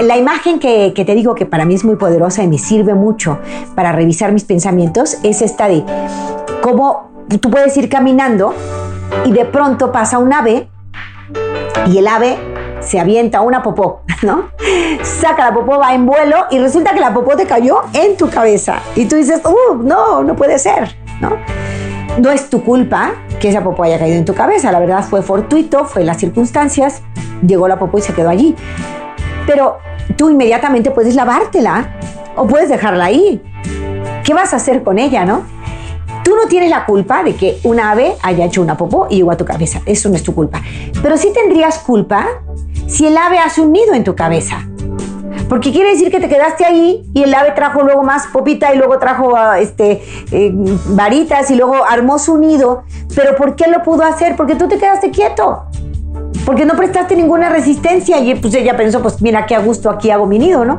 la 0.00 0.16
imagen 0.16 0.58
que, 0.58 0.92
que, 0.94 1.04
te 1.04 1.14
digo 1.14 1.34
que 1.34 1.46
para 1.46 1.64
mí 1.64 1.74
es 1.74 1.84
muy 1.84 1.96
poderosa 1.96 2.42
y 2.42 2.48
me 2.48 2.58
sirve 2.58 2.94
mucho 2.94 3.38
para 3.74 3.92
revisar 3.92 4.32
mis 4.32 4.44
pensamientos 4.44 5.18
es 5.22 5.42
esta 5.42 5.68
de 5.68 5.84
cómo 6.62 7.10
tú 7.40 7.50
puedes 7.50 7.76
ir 7.76 7.88
caminando 7.88 8.54
y 9.24 9.32
de 9.32 9.44
pronto 9.44 9.92
pasa 9.92 10.18
un 10.18 10.32
ave 10.32 10.68
y 11.86 11.98
el 11.98 12.06
ave 12.06 12.38
se 12.80 13.00
avienta 13.00 13.40
una 13.40 13.62
popó, 13.62 14.02
¿no? 14.22 14.50
Saca 15.02 15.46
la 15.46 15.54
popó, 15.54 15.78
va 15.78 15.94
en 15.94 16.06
vuelo 16.06 16.46
y 16.50 16.58
resulta 16.58 16.92
que 16.92 17.00
la 17.00 17.12
popó 17.12 17.36
te 17.36 17.46
cayó 17.46 17.80
en 17.92 18.16
tu 18.16 18.28
cabeza. 18.30 18.80
Y 18.94 19.06
tú 19.06 19.16
dices, 19.16 19.40
uh, 19.44 19.76
no, 19.82 20.22
no 20.22 20.36
puede 20.36 20.58
ser, 20.58 20.96
¿no? 21.20 21.36
No 22.18 22.30
es 22.30 22.48
tu 22.48 22.64
culpa 22.64 23.12
que 23.40 23.50
esa 23.50 23.62
popó 23.62 23.82
haya 23.82 23.98
caído 23.98 24.16
en 24.16 24.24
tu 24.24 24.34
cabeza, 24.34 24.72
la 24.72 24.78
verdad 24.78 25.04
fue 25.04 25.22
fortuito, 25.22 25.84
fue 25.84 26.04
las 26.04 26.18
circunstancias, 26.18 27.02
llegó 27.46 27.68
la 27.68 27.78
popó 27.78 27.98
y 27.98 28.02
se 28.02 28.14
quedó 28.14 28.30
allí. 28.30 28.54
Pero 29.46 29.78
tú 30.16 30.30
inmediatamente 30.30 30.90
puedes 30.90 31.14
lavártela 31.14 31.96
o 32.36 32.46
puedes 32.46 32.68
dejarla 32.68 33.06
ahí. 33.06 33.42
¿Qué 34.24 34.34
vas 34.34 34.52
a 34.52 34.56
hacer 34.56 34.82
con 34.82 34.98
ella, 34.98 35.24
no? 35.24 35.44
Tú 36.24 36.34
no 36.34 36.48
tienes 36.48 36.70
la 36.70 36.84
culpa 36.84 37.22
de 37.22 37.36
que 37.36 37.58
un 37.62 37.78
ave 37.78 38.14
haya 38.22 38.44
hecho 38.44 38.60
una 38.60 38.76
popó 38.76 39.06
y 39.08 39.16
llegó 39.16 39.30
a 39.30 39.36
tu 39.36 39.44
cabeza. 39.44 39.80
Eso 39.86 40.08
no 40.08 40.16
es 40.16 40.24
tu 40.24 40.34
culpa. 40.34 40.60
Pero 41.00 41.16
sí 41.16 41.32
tendrías 41.32 41.78
culpa 41.78 42.26
si 42.88 43.06
el 43.06 43.16
ave 43.16 43.38
hace 43.38 43.60
un 43.60 43.72
nido 43.72 43.94
en 43.94 44.02
tu 44.02 44.16
cabeza. 44.16 44.66
Porque 45.48 45.70
quiere 45.70 45.90
decir 45.90 46.10
que 46.10 46.18
te 46.18 46.28
quedaste 46.28 46.64
ahí 46.64 47.08
y 47.14 47.22
el 47.22 47.32
ave 47.32 47.52
trajo 47.52 47.82
luego 47.82 48.02
más 48.02 48.26
popita 48.26 48.74
y 48.74 48.78
luego 48.78 48.98
trajo 48.98 49.36
ah, 49.36 49.60
este, 49.60 50.02
eh, 50.32 50.50
varitas 50.88 51.50
y 51.52 51.54
luego 51.54 51.84
armó 51.88 52.18
su 52.18 52.36
nido. 52.38 52.82
Pero 53.14 53.36
¿por 53.36 53.54
qué 53.54 53.68
lo 53.68 53.84
pudo 53.84 54.02
hacer? 54.02 54.34
Porque 54.34 54.56
tú 54.56 54.66
te 54.66 54.78
quedaste 54.78 55.12
quieto. 55.12 55.66
Porque 56.46 56.64
no 56.64 56.74
prestaste 56.76 57.16
ninguna 57.16 57.50
resistencia 57.50 58.18
y 58.20 58.34
pues 58.36 58.54
ella 58.54 58.76
pensó, 58.76 59.02
pues 59.02 59.20
mira 59.20 59.44
qué 59.44 59.54
a 59.54 59.58
gusto 59.58 59.90
aquí 59.90 60.10
hago 60.10 60.26
mi 60.26 60.38
nido, 60.38 60.64
¿no? 60.64 60.78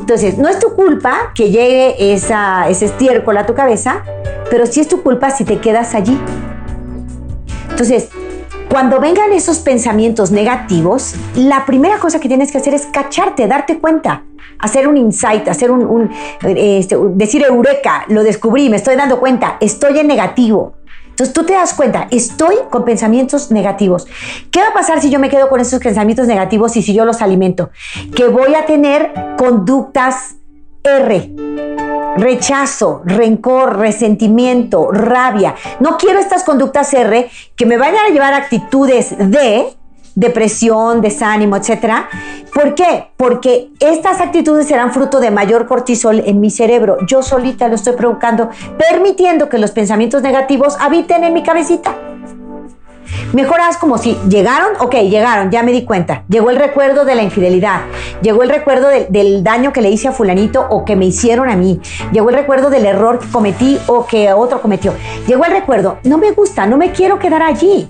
Entonces, 0.00 0.36
no 0.38 0.48
es 0.48 0.58
tu 0.58 0.74
culpa 0.74 1.32
que 1.34 1.50
llegue 1.50 2.12
esa, 2.12 2.68
ese 2.68 2.86
estiércol 2.86 3.36
a 3.36 3.46
tu 3.46 3.54
cabeza, 3.54 4.02
pero 4.50 4.66
sí 4.66 4.80
es 4.80 4.88
tu 4.88 5.02
culpa 5.02 5.30
si 5.30 5.44
te 5.44 5.60
quedas 5.60 5.94
allí. 5.94 6.18
Entonces, 7.70 8.08
cuando 8.70 8.98
vengan 8.98 9.32
esos 9.32 9.58
pensamientos 9.58 10.30
negativos, 10.30 11.14
la 11.36 11.64
primera 11.64 11.98
cosa 11.98 12.18
que 12.18 12.28
tienes 12.28 12.50
que 12.50 12.58
hacer 12.58 12.74
es 12.74 12.86
cacharte, 12.86 13.46
darte 13.46 13.78
cuenta, 13.78 14.24
hacer 14.58 14.88
un 14.88 14.96
insight, 14.96 15.46
hacer 15.48 15.70
un, 15.70 16.10
este, 16.42 16.96
decir 17.10 17.44
eureka, 17.44 18.04
lo 18.08 18.22
descubrí, 18.22 18.68
me 18.68 18.76
estoy 18.76 18.96
dando 18.96 19.20
cuenta, 19.20 19.58
estoy 19.60 19.98
en 19.98 20.06
negativo. 20.06 20.74
Entonces 21.14 21.32
tú 21.32 21.44
te 21.44 21.52
das 21.52 21.74
cuenta, 21.74 22.08
estoy 22.10 22.56
con 22.70 22.84
pensamientos 22.84 23.52
negativos. 23.52 24.08
¿Qué 24.50 24.58
va 24.58 24.68
a 24.68 24.74
pasar 24.74 25.00
si 25.00 25.10
yo 25.10 25.20
me 25.20 25.30
quedo 25.30 25.48
con 25.48 25.60
esos 25.60 25.78
pensamientos 25.78 26.26
negativos 26.26 26.76
y 26.76 26.82
si 26.82 26.92
yo 26.92 27.04
los 27.04 27.22
alimento? 27.22 27.70
Que 28.16 28.26
voy 28.26 28.56
a 28.56 28.66
tener 28.66 29.12
conductas 29.38 30.34
R. 30.82 31.30
Rechazo, 32.16 33.02
rencor, 33.04 33.78
resentimiento, 33.78 34.90
rabia. 34.90 35.54
No 35.78 35.98
quiero 35.98 36.18
estas 36.18 36.42
conductas 36.42 36.92
R 36.92 37.30
que 37.54 37.64
me 37.64 37.76
vayan 37.76 38.06
a 38.06 38.08
llevar 38.08 38.34
a 38.34 38.38
actitudes 38.38 39.16
de 39.16 39.68
depresión, 40.14 41.00
desánimo, 41.00 41.56
etc. 41.56 42.06
¿Por 42.52 42.74
qué? 42.74 43.08
Porque 43.16 43.70
estas 43.80 44.20
actitudes 44.20 44.66
serán 44.66 44.92
fruto 44.92 45.20
de 45.20 45.30
mayor 45.30 45.66
cortisol 45.66 46.22
en 46.24 46.40
mi 46.40 46.50
cerebro. 46.50 46.98
Yo 47.06 47.22
solita 47.22 47.68
lo 47.68 47.74
estoy 47.74 47.94
provocando, 47.94 48.50
permitiendo 48.78 49.48
que 49.48 49.58
los 49.58 49.72
pensamientos 49.72 50.22
negativos 50.22 50.76
habiten 50.80 51.24
en 51.24 51.32
mi 51.34 51.42
cabecita. 51.42 51.96
Mejor 53.32 53.60
haz 53.60 53.76
como 53.76 53.98
si 53.98 54.16
llegaron, 54.28 54.76
ok, 54.80 54.94
llegaron, 55.10 55.50
ya 55.50 55.62
me 55.62 55.72
di 55.72 55.84
cuenta. 55.84 56.24
Llegó 56.28 56.50
el 56.50 56.56
recuerdo 56.56 57.04
de 57.04 57.16
la 57.16 57.22
infidelidad, 57.22 57.80
llegó 58.22 58.42
el 58.42 58.48
recuerdo 58.48 58.88
del 58.88 59.42
daño 59.42 59.72
que 59.72 59.82
le 59.82 59.90
hice 59.90 60.08
a 60.08 60.12
fulanito 60.12 60.64
o 60.70 60.84
que 60.84 60.94
me 60.96 61.06
hicieron 61.06 61.50
a 61.50 61.56
mí, 61.56 61.80
llegó 62.12 62.30
el 62.30 62.36
recuerdo 62.36 62.70
del 62.70 62.86
error 62.86 63.18
que 63.18 63.28
cometí 63.28 63.78
o 63.88 64.06
que 64.06 64.32
otro 64.32 64.62
cometió. 64.62 64.94
Llegó 65.26 65.44
el 65.44 65.52
recuerdo, 65.52 65.98
no 66.04 66.18
me 66.18 66.30
gusta, 66.30 66.66
no 66.66 66.76
me 66.76 66.92
quiero 66.92 67.18
quedar 67.18 67.42
allí. 67.42 67.88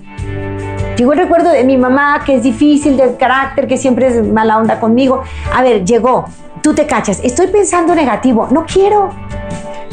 Llegó 0.97 1.11
el 1.11 1.19
recuerdo 1.19 1.49
de 1.49 1.65
mi 1.65 1.77
mamá, 1.77 2.23
que 2.25 2.35
es 2.35 2.43
difícil 2.43 2.95
de 2.95 3.17
carácter, 3.17 3.67
que 3.67 3.75
siempre 3.77 4.07
es 4.07 4.25
mala 4.25 4.57
onda 4.57 4.79
conmigo. 4.79 5.23
A 5.53 5.61
ver, 5.61 5.83
llegó, 5.83 6.25
tú 6.61 6.73
te 6.73 6.85
cachas, 6.85 7.19
estoy 7.21 7.47
pensando 7.47 7.93
negativo, 7.93 8.47
no 8.49 8.65
quiero. 8.65 9.09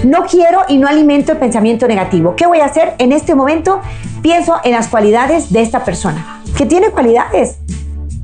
No 0.04 0.24
quiero 0.24 0.62
y 0.68 0.78
no 0.78 0.88
alimento 0.88 1.32
el 1.32 1.38
pensamiento 1.38 1.86
negativo. 1.86 2.34
¿Qué 2.36 2.46
voy 2.46 2.60
a 2.60 2.66
hacer 2.66 2.94
en 2.98 3.12
este 3.12 3.34
momento? 3.34 3.80
Pienso 4.20 4.56
en 4.62 4.72
las 4.72 4.88
cualidades 4.88 5.52
de 5.52 5.62
esta 5.62 5.84
persona, 5.84 6.40
que 6.56 6.66
tiene 6.66 6.90
cualidades. 6.90 7.58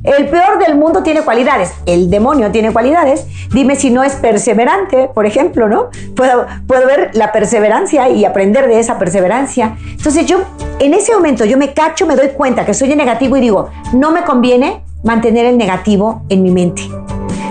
El 0.03 0.29
peor 0.29 0.59
del 0.59 0.77
mundo 0.77 1.03
tiene 1.03 1.23
cualidades, 1.23 1.73
el 1.85 2.09
demonio 2.09 2.51
tiene 2.51 2.71
cualidades. 2.71 3.25
Dime 3.51 3.75
si 3.75 3.89
no 3.89 4.01
es 4.01 4.15
perseverante, 4.15 5.09
por 5.13 5.25
ejemplo, 5.25 5.67
¿no? 5.67 5.89
Puedo, 6.15 6.45
ver 6.87 7.11
la 7.13 7.33
perseverancia 7.33 8.09
y 8.09 8.23
aprender 8.23 8.69
de 8.69 8.79
esa 8.79 8.97
perseverancia. 8.97 9.77
Entonces 9.91 10.25
yo, 10.25 10.39
en 10.79 10.93
ese 10.93 11.13
momento, 11.13 11.43
yo 11.43 11.57
me 11.57 11.73
cacho, 11.73 12.05
me 12.05 12.15
doy 12.15 12.29
cuenta 12.29 12.65
que 12.65 12.73
soy 12.73 12.95
negativo 12.95 13.35
y 13.35 13.41
digo, 13.41 13.69
no 13.91 14.11
me 14.11 14.21
conviene 14.23 14.83
mantener 15.03 15.45
el 15.45 15.57
negativo 15.57 16.23
en 16.29 16.43
mi 16.43 16.51
mente. 16.51 16.83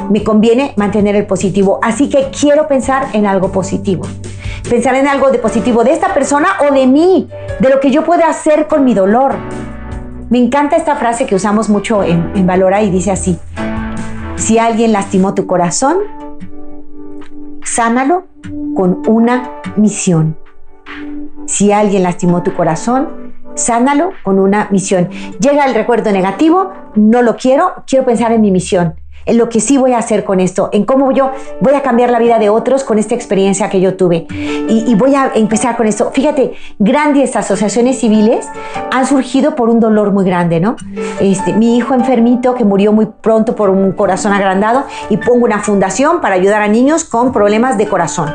Me 0.08 0.24
conviene 0.24 0.72
mantener 0.76 1.16
el 1.16 1.26
positivo. 1.26 1.78
Así 1.82 2.08
que 2.08 2.30
quiero 2.30 2.66
pensar 2.66 3.08
en 3.12 3.26
algo 3.26 3.52
positivo. 3.52 4.06
Pensar 4.70 4.94
en 4.94 5.06
algo 5.06 5.30
de 5.30 5.38
positivo 5.38 5.84
de 5.84 5.92
esta 5.92 6.14
persona 6.14 6.48
o 6.66 6.72
de 6.72 6.86
mí, 6.86 7.28
de 7.60 7.68
lo 7.68 7.78
que 7.78 7.90
yo 7.90 8.04
pueda 8.04 8.26
hacer 8.26 8.68
con 8.68 8.84
mi 8.84 8.94
dolor 8.94 9.36
me 10.30 10.38
encanta 10.38 10.76
esta 10.76 10.96
frase 10.96 11.26
que 11.26 11.34
usamos 11.34 11.68
mucho 11.68 12.02
en, 12.02 12.46
Valora 12.46 12.82
y 12.82 12.90
dice 12.90 13.10
así, 13.10 13.38
si 14.36 14.58
alguien 14.58 14.92
lastimó 14.92 15.34
tu 15.34 15.46
corazón, 15.46 15.96
sánalo 17.64 18.26
con 18.74 19.02
una 19.06 19.50
misión. 19.76 20.36
Si 21.46 21.72
alguien 21.72 22.02
lastimó 22.02 22.42
tu 22.42 22.54
corazón, 22.54 23.32
sánalo 23.54 24.10
con 24.22 24.38
una 24.38 24.68
misión. 24.70 25.08
Llega 25.40 25.64
el 25.64 25.74
recuerdo 25.74 26.12
negativo, 26.12 26.72
no 26.94 27.22
lo 27.22 27.36
quiero, 27.36 27.84
quiero 27.86 28.04
pensar 28.04 28.32
en 28.32 28.42
mi 28.42 28.50
misión 28.50 28.97
lo 29.34 29.48
que 29.48 29.60
sí 29.60 29.76
voy 29.78 29.92
a 29.92 29.98
hacer 29.98 30.24
con 30.24 30.40
esto, 30.40 30.70
en 30.72 30.84
cómo 30.84 31.12
yo 31.12 31.30
voy 31.60 31.74
a 31.74 31.82
cambiar 31.82 32.10
la 32.10 32.18
vida 32.18 32.38
de 32.38 32.48
otros 32.48 32.84
con 32.84 32.98
esta 32.98 33.14
experiencia 33.14 33.68
que 33.68 33.80
yo 33.80 33.96
tuve. 33.96 34.26
Y, 34.68 34.94
voy 34.94 35.14
a 35.14 35.30
empezar 35.34 35.76
con 35.76 35.86
esto. 35.86 36.10
Fíjate, 36.12 36.54
grandes 36.78 37.36
asociaciones 37.36 38.00
civiles 38.00 38.46
han 38.90 39.06
surgido 39.06 39.54
por 39.54 39.68
un 39.68 39.80
dolor 39.80 40.12
muy 40.12 40.24
grande, 40.24 40.60
¿no? 40.60 40.76
Este, 41.20 41.52
mi 41.52 41.76
hijo 41.76 41.94
enfermito 41.94 42.54
que 42.54 42.64
murió 42.64 42.92
muy 42.92 43.06
pronto 43.06 43.54
por 43.54 43.70
un 43.70 43.92
corazón 43.92 44.32
agrandado 44.32 44.84
y 45.08 45.16
pongo 45.18 45.44
una 45.44 45.60
fundación 45.60 46.20
para 46.20 46.34
ayudar 46.34 46.62
a 46.62 46.68
niños 46.68 47.04
con 47.04 47.32
problemas 47.32 47.78
de 47.78 47.86
corazón. 47.86 48.34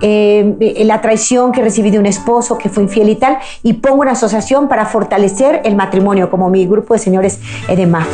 Eh, 0.00 0.82
la 0.84 1.00
traición 1.00 1.52
que 1.52 1.62
recibí 1.62 1.90
de 1.90 1.98
un 1.98 2.06
esposo 2.06 2.58
que 2.58 2.68
fue 2.68 2.82
infiel 2.82 3.08
y 3.08 3.16
tal, 3.16 3.38
y 3.62 3.74
pongo 3.74 4.00
una 4.02 4.12
asociación 4.12 4.68
para 4.68 4.86
fortalecer 4.86 5.60
el 5.64 5.76
matrimonio, 5.76 6.30
como 6.30 6.50
mi 6.50 6.66
grupo 6.66 6.94
de 6.94 6.98
señores 6.98 7.40
Edema. 7.68 8.06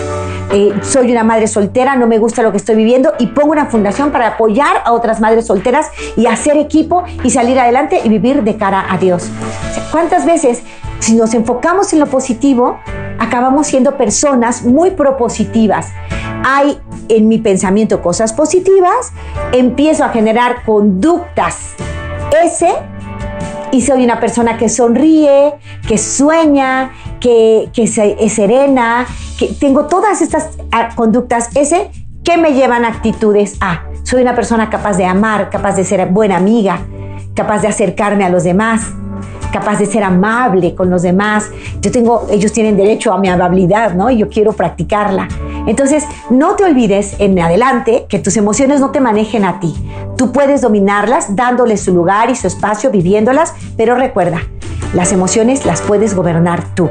Eh, 0.50 0.72
soy 0.82 1.12
una 1.12 1.24
madre 1.24 1.46
soltera, 1.46 1.96
no 1.96 2.06
me 2.08 2.18
gusta 2.18 2.42
lo 2.42 2.50
que 2.50 2.56
estoy 2.56 2.74
viviendo 2.74 3.12
y 3.18 3.28
pongo 3.28 3.52
una 3.52 3.66
fundación 3.66 4.10
para 4.10 4.28
apoyar 4.28 4.82
a 4.84 4.92
otras 4.92 5.20
madres 5.20 5.46
solteras 5.46 5.90
y 6.16 6.26
hacer 6.26 6.56
equipo 6.56 7.04
y 7.22 7.30
salir 7.30 7.58
adelante 7.58 8.00
y 8.02 8.08
vivir 8.08 8.42
de 8.42 8.56
cara 8.56 8.86
a 8.90 8.98
Dios. 8.98 9.30
¿Cuántas 9.92 10.26
veces 10.26 10.62
si 10.98 11.14
nos 11.14 11.34
enfocamos 11.34 11.92
en 11.92 12.00
lo 12.00 12.06
positivo, 12.06 12.78
acabamos 13.18 13.66
siendo 13.66 13.96
personas 13.96 14.64
muy 14.64 14.90
propositivas? 14.90 15.88
Hay 16.44 16.78
en 17.08 17.28
mi 17.28 17.38
pensamiento 17.38 18.02
cosas 18.02 18.32
positivas, 18.32 19.12
empiezo 19.52 20.04
a 20.04 20.10
generar 20.10 20.64
conductas 20.64 21.74
y 23.72 23.82
soy 23.82 24.04
una 24.04 24.20
persona 24.20 24.56
que 24.56 24.68
sonríe, 24.68 25.54
que 25.86 25.98
sueña, 25.98 26.92
que, 27.20 27.70
que 27.72 27.84
es 27.84 28.32
serena, 28.32 29.06
que 29.38 29.48
tengo 29.48 29.86
todas 29.86 30.20
estas 30.20 30.58
ah, 30.72 30.90
conductas 30.94 31.50
ese 31.56 31.90
que 32.24 32.36
me 32.36 32.52
llevan 32.52 32.84
actitudes 32.84 33.56
A. 33.60 33.84
Soy 34.02 34.22
una 34.22 34.34
persona 34.34 34.70
capaz 34.70 34.96
de 34.96 35.06
amar, 35.06 35.50
capaz 35.50 35.76
de 35.76 35.84
ser 35.84 36.06
buena 36.06 36.36
amiga, 36.36 36.80
capaz 37.38 37.62
de 37.62 37.68
acercarme 37.68 38.24
a 38.24 38.30
los 38.30 38.42
demás. 38.42 38.82
capaz 39.52 39.78
de 39.78 39.86
ser 39.86 40.02
amable 40.02 40.74
con 40.74 40.90
los 40.90 41.02
demás. 41.02 41.50
Yo 41.80 41.90
tengo, 41.90 42.26
ellos 42.30 42.52
tienen 42.52 42.76
derecho 42.76 43.14
a 43.14 43.18
mi 43.18 43.28
amabilidad, 43.28 43.94
¿no? 43.94 44.10
Y 44.10 44.18
yo 44.18 44.28
quiero 44.28 44.52
practicarla. 44.52 45.26
Entonces, 45.66 46.04
no 46.28 46.54
te 46.54 46.64
olvides 46.64 47.14
en 47.18 47.38
adelante 47.38 48.04
que 48.10 48.18
tus 48.18 48.36
emociones 48.36 48.80
no 48.80 48.90
te 48.90 49.00
manejen 49.00 49.46
a 49.46 49.58
ti. 49.58 49.74
Tú 50.18 50.32
puedes 50.32 50.60
dominarlas 50.60 51.34
dándoles 51.34 51.80
su 51.80 51.94
lugar 51.94 52.28
y 52.28 52.34
su 52.34 52.46
espacio, 52.46 52.90
viviéndolas, 52.90 53.54
pero 53.76 53.94
recuerda, 53.94 54.42
las 54.94 55.12
emociones 55.12 55.66
las 55.66 55.82
puedes 55.82 56.14
gobernar 56.14 56.74
tú. 56.74 56.90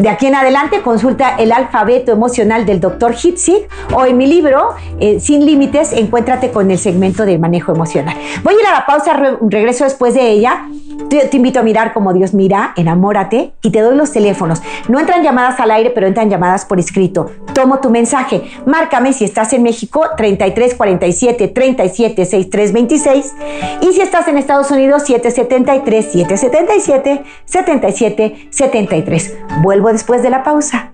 De 0.00 0.08
aquí 0.08 0.26
en 0.26 0.34
adelante 0.34 0.82
consulta 0.82 1.36
el 1.36 1.52
alfabeto 1.52 2.12
emocional 2.12 2.66
del 2.66 2.80
Dr. 2.80 3.14
Hitzig 3.14 3.68
o 3.94 4.04
en 4.04 4.16
mi 4.16 4.26
libro 4.26 4.70
eh, 5.00 5.20
Sin 5.20 5.46
Límites, 5.46 5.92
encuéntrate 5.92 6.50
con 6.50 6.70
el 6.70 6.78
segmento 6.78 7.24
de 7.24 7.38
manejo 7.38 7.72
emocional. 7.72 8.16
Voy 8.42 8.54
a 8.54 8.60
ir 8.60 8.66
a 8.66 8.72
la 8.72 8.86
pausa, 8.86 9.16
regreso 9.40 9.84
después 9.84 10.14
de 10.14 10.30
ella. 10.30 10.68
Te, 11.08 11.26
te, 11.26 11.36
invito 11.36 11.60
a 11.60 11.62
mirar 11.62 11.92
como 11.92 12.12
Dios 12.12 12.34
mira, 12.34 12.72
enamórate 12.76 13.52
y 13.62 13.70
te 13.70 13.80
doy 13.80 13.96
los 13.96 14.12
teléfonos. 14.12 14.62
No 14.88 14.98
entran 14.98 15.22
llamadas 15.22 15.60
al 15.60 15.70
aire, 15.70 15.90
pero 15.90 16.06
entran 16.06 16.30
llamadas 16.30 16.64
por 16.64 16.78
escrito. 16.78 17.30
Tomo 17.54 17.78
tu 17.80 17.90
mensaje. 17.90 18.42
Márcame 18.66 19.12
si 19.12 19.24
estás 19.24 19.52
en 19.52 19.62
México 19.62 20.04
33 20.16 20.74
47 20.74 21.48
37 21.48 22.24
63 22.24 22.72
26 22.72 23.34
y 23.82 23.92
si 23.92 24.00
estás 24.00 24.28
en 24.28 24.38
Estados 24.38 24.70
Unidos 24.70 25.04
773 25.04 26.12
777 26.12 27.24
77 27.44 28.48
73. 28.50 29.36
Vuelvo 29.62 29.92
después 29.92 30.22
de 30.22 30.30
la 30.30 30.42
pausa. 30.42 30.92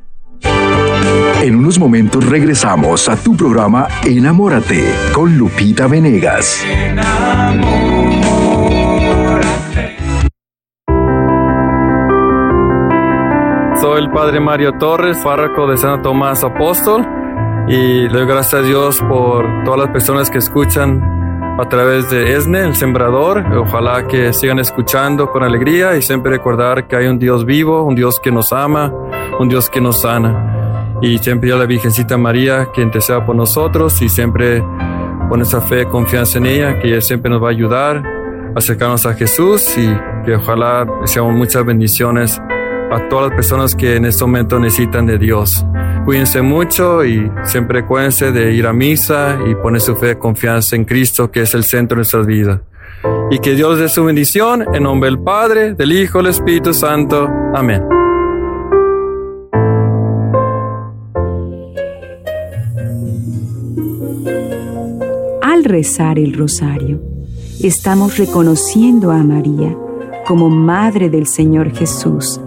En 1.43 1.57
unos 1.57 1.79
momentos 1.79 2.25
regresamos 2.29 3.09
a 3.09 3.17
tu 3.17 3.37
programa 3.37 3.89
Enamórate 4.05 4.85
con 5.13 5.37
Lupita 5.37 5.89
Venegas. 5.89 6.63
Soy 13.83 14.01
el 14.01 14.11
padre 14.13 14.39
Mario 14.39 14.75
Torres, 14.79 15.19
párroco 15.25 15.67
de 15.67 15.77
Santo 15.77 16.11
Tomás 16.11 16.45
Apóstol, 16.45 17.05
y 17.67 18.09
le 18.09 18.11
doy 18.11 18.27
gracias 18.27 18.63
a 18.63 18.65
Dios 18.65 19.01
por 19.09 19.45
todas 19.65 19.81
las 19.81 19.89
personas 19.89 20.31
que 20.31 20.39
escuchan 20.39 21.03
a 21.59 21.69
través 21.69 22.09
de 22.09 22.37
ESNE, 22.37 22.61
el 22.61 22.77
sembrador. 22.77 23.45
Ojalá 23.57 24.07
que 24.07 24.33
sigan 24.33 24.61
escuchando 24.61 25.33
con 25.33 25.43
alegría 25.43 25.97
y 25.97 26.03
siempre 26.03 26.31
recordar 26.31 26.87
que 26.87 26.95
hay 26.95 27.09
un 27.09 27.19
Dios 27.19 27.45
vivo, 27.45 27.83
un 27.83 27.97
Dios 27.97 28.21
que 28.21 28.31
nos 28.31 28.53
ama, 28.53 28.95
un 29.41 29.49
Dios 29.49 29.69
que 29.69 29.81
nos 29.81 30.03
sana. 30.03 31.01
Y 31.03 31.19
siempre 31.19 31.53
a 31.53 31.57
la 31.57 31.67
Virgencita 31.67 32.17
María 32.17 32.69
que 32.73 32.83
interceda 32.83 33.27
por 33.27 33.35
nosotros 33.35 34.01
y 34.01 34.09
siempre 34.09 34.63
con 35.29 35.43
esa 35.43 35.61
fe, 35.61 35.87
confianza 35.87 36.39
en 36.39 36.47
ella, 36.47 36.79
que 36.79 36.87
ella 36.87 37.01
siempre 37.01 37.29
nos 37.33 37.43
va 37.43 37.49
a 37.49 37.51
ayudar 37.51 37.97
a 37.97 38.59
acercarnos 38.59 39.05
a 39.07 39.15
Jesús 39.15 39.77
y 39.77 39.93
que 40.25 40.37
ojalá 40.37 40.87
seamos 41.05 41.35
muchas 41.35 41.67
bendiciones 41.67 42.41
a 42.93 43.09
todas 43.09 43.31
las 43.31 43.37
personas 43.37 43.75
que 43.75 43.97
en 43.97 44.05
este 44.05 44.25
momento 44.25 44.59
necesitan 44.59 45.07
de 45.07 45.19
Dios. 45.19 45.65
Cuídense 46.05 46.43
mucho 46.43 47.05
y 47.05 47.31
siempre 47.45 47.87
cuídense 47.87 48.33
de 48.33 48.53
ir 48.53 48.67
a 48.67 48.73
misa 48.73 49.39
y 49.49 49.55
poner 49.55 49.81
su 49.81 49.97
fe 49.97 50.09
de 50.09 50.19
confianza 50.19 50.77
en 50.77 50.85
Cristo, 50.85 51.31
que 51.31 51.43
es 51.43 51.55
el 51.55 51.65
centro 51.65 51.97
de 51.97 52.01
nuestra 52.01 52.23
vida. 52.23 52.63
Y 53.31 53.39
que 53.39 53.55
Dios 53.55 53.79
dé 53.79 53.89
su 53.89 54.05
bendición 54.05 54.65
en 54.75 54.83
nombre 54.83 55.09
del 55.09 55.19
Padre, 55.21 55.75
del 55.75 55.93
Hijo, 55.93 56.19
del 56.19 56.29
Espíritu 56.29 56.75
Santo. 56.75 57.29
Amén. 57.55 57.83
Al 65.41 65.65
rezar 65.65 66.19
el 66.19 66.35
rosario, 66.35 67.01
estamos 67.63 68.19
reconociendo 68.19 69.13
a 69.13 69.23
María 69.23 69.77
como 70.27 70.51
Madre 70.51 71.09
del 71.11 71.27
Señor 71.27 71.73
Jesús 71.73 72.41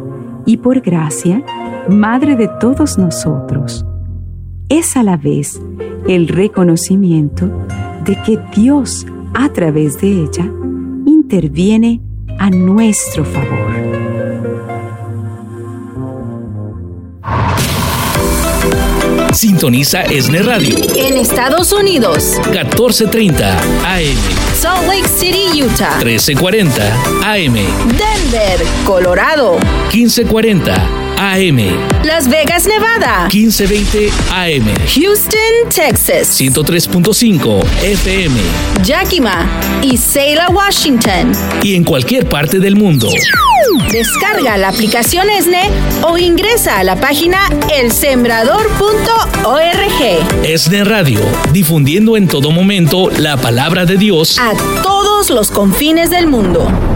y 0.45 0.58
por 0.58 0.81
gracia, 0.81 1.43
Madre 1.89 2.36
de 2.36 2.49
todos 2.60 2.97
nosotros. 2.97 3.86
Es 4.69 4.97
a 4.97 5.03
la 5.03 5.17
vez 5.17 5.62
el 6.08 6.27
reconocimiento 6.27 7.47
de 8.03 8.19
que 8.23 8.39
Dios, 8.55 9.05
a 9.36 9.49
través 9.49 10.01
de 10.01 10.23
ella, 10.23 10.51
interviene 11.05 12.01
a 12.39 12.49
nuestro 12.49 13.23
favor. 13.23 13.64
Sintoniza 19.36 20.04
Esne 20.04 20.41
Radio. 20.43 20.78
En 20.95 21.17
Estados 21.17 21.74
Unidos. 21.74 22.39
1430 22.52 23.60
AM. 23.86 24.17
Salt 24.58 24.88
Lake 24.88 25.10
City, 25.10 25.62
Utah. 25.62 25.98
1340 25.98 26.82
AM. 27.21 27.54
Denver, 27.54 28.65
Colorado. 28.86 29.58
1540 29.91 31.05
AM. 31.17 31.60
Las 32.04 32.28
Vegas, 32.28 32.67
Nevada. 32.67 33.28
1520 33.32 34.10
AM. 34.32 34.65
Houston, 34.95 35.69
Texas. 35.73 36.39
103.5 36.39 37.63
FM. 37.82 38.36
Yakima 38.84 39.47
y 39.82 39.97
Selah, 39.97 40.49
Washington. 40.49 41.32
Y 41.63 41.75
en 41.75 41.84
cualquier 41.84 42.28
parte 42.28 42.60
del 42.60 42.75
mundo. 42.75 43.08
Descarga 43.91 44.58
la 44.58 44.69
aplicación 44.69 45.30
ESNE 45.30 45.69
o 46.04 46.17
ingresa 46.17 46.80
a 46.80 46.84
la 46.84 46.97
página 46.97 47.39
elsembrador.org. 47.73 50.43
ESNE 50.43 50.84
Radio, 50.84 51.21
difundiendo 51.54 52.17
en 52.17 52.28
todo 52.28 52.51
momento 52.51 53.10
la 53.10 53.38
palabra 53.38 53.86
de 53.86 53.97
Dios 53.97 54.38
a 54.39 54.54
todos 54.84 55.30
los 55.30 55.49
confines 55.49 56.10
del 56.10 56.28
mundo. 56.28 56.94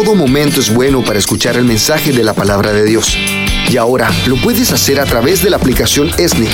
Todo 0.00 0.14
momento 0.14 0.60
es 0.60 0.72
bueno 0.72 1.02
para 1.02 1.18
escuchar 1.18 1.56
el 1.56 1.64
mensaje 1.64 2.12
de 2.12 2.22
la 2.22 2.32
palabra 2.32 2.72
de 2.72 2.84
Dios. 2.84 3.18
Y 3.68 3.78
ahora 3.78 4.08
lo 4.28 4.36
puedes 4.36 4.70
hacer 4.70 5.00
a 5.00 5.04
través 5.04 5.42
de 5.42 5.50
la 5.50 5.56
aplicación 5.56 6.08
ESNE. 6.16 6.46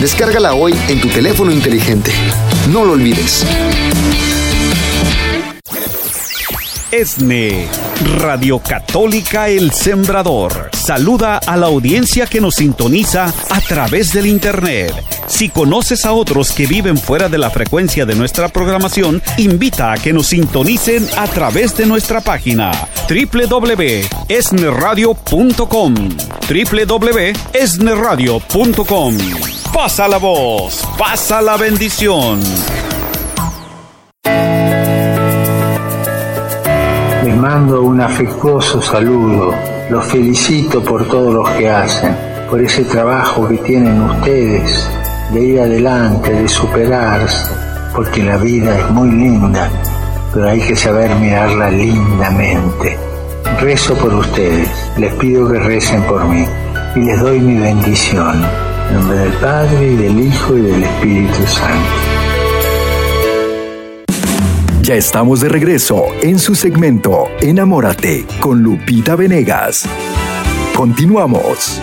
Descárgala 0.00 0.54
hoy 0.54 0.74
en 0.88 1.00
tu 1.00 1.06
teléfono 1.06 1.52
inteligente. 1.52 2.10
No 2.72 2.84
lo 2.84 2.94
olvides. 2.94 3.46
ESNE, 6.90 7.68
Radio 8.18 8.58
Católica 8.60 9.48
El 9.48 9.72
Sembrador. 9.72 10.70
Saluda 10.72 11.38
a 11.38 11.56
la 11.56 11.66
audiencia 11.66 12.26
que 12.26 12.40
nos 12.40 12.54
sintoniza 12.56 13.32
a 13.50 13.60
través 13.60 14.12
del 14.12 14.26
Internet. 14.26 14.92
Si 15.26 15.48
conoces 15.50 16.06
a 16.06 16.12
otros 16.12 16.52
que 16.52 16.66
viven 16.66 16.96
fuera 16.96 17.28
de 17.28 17.38
la 17.38 17.50
frecuencia 17.50 18.06
de 18.06 18.14
nuestra 18.14 18.48
programación, 18.48 19.20
invita 19.36 19.90
a 19.92 19.98
que 19.98 20.14
nos 20.14 20.28
sintonicen 20.28 21.04
a 21.16 21.26
través 21.26 21.76
de 21.76 21.86
nuestra 21.86 22.20
página 22.20 22.70
www.esneradio.com 23.08 25.94
www.esneradio.com 26.48 29.18
Pasa 29.72 30.08
la 30.08 30.16
voz, 30.16 30.82
pasa 30.98 31.42
la 31.42 31.58
bendición. 31.58 32.40
Mando 37.48 37.80
un 37.80 37.98
afectuoso 37.98 38.82
saludo. 38.82 39.54
Los 39.88 40.04
felicito 40.04 40.82
por 40.84 41.08
todo 41.08 41.32
lo 41.32 41.44
que 41.56 41.66
hacen, 41.70 42.14
por 42.50 42.60
ese 42.60 42.84
trabajo 42.84 43.48
que 43.48 43.56
tienen 43.56 44.02
ustedes 44.02 44.86
de 45.32 45.42
ir 45.42 45.60
adelante, 45.60 46.30
de 46.30 46.46
superarse, 46.46 47.50
porque 47.94 48.22
la 48.22 48.36
vida 48.36 48.78
es 48.78 48.90
muy 48.90 49.10
linda, 49.10 49.70
pero 50.34 50.46
hay 50.46 50.60
que 50.60 50.76
saber 50.76 51.14
mirarla 51.14 51.70
lindamente. 51.70 52.98
Rezo 53.62 53.94
por 53.94 54.12
ustedes, 54.12 54.68
les 54.98 55.14
pido 55.14 55.50
que 55.50 55.58
recen 55.58 56.02
por 56.02 56.26
mí 56.26 56.44
y 56.96 57.00
les 57.00 57.18
doy 57.18 57.40
mi 57.40 57.58
bendición. 57.58 58.44
En 58.90 58.94
nombre 58.94 59.18
del 59.20 59.32
Padre 59.32 59.92
y 59.92 59.96
del 59.96 60.20
Hijo 60.20 60.54
y 60.54 60.60
del 60.60 60.82
Espíritu 60.82 61.46
Santo. 61.46 62.07
Ya 64.88 64.94
estamos 64.94 65.40
de 65.42 65.50
regreso 65.50 66.06
en 66.22 66.38
su 66.38 66.54
segmento 66.54 67.26
Enamórate 67.42 68.24
con 68.40 68.62
Lupita 68.62 69.16
Venegas. 69.16 69.84
Continuamos. 70.74 71.78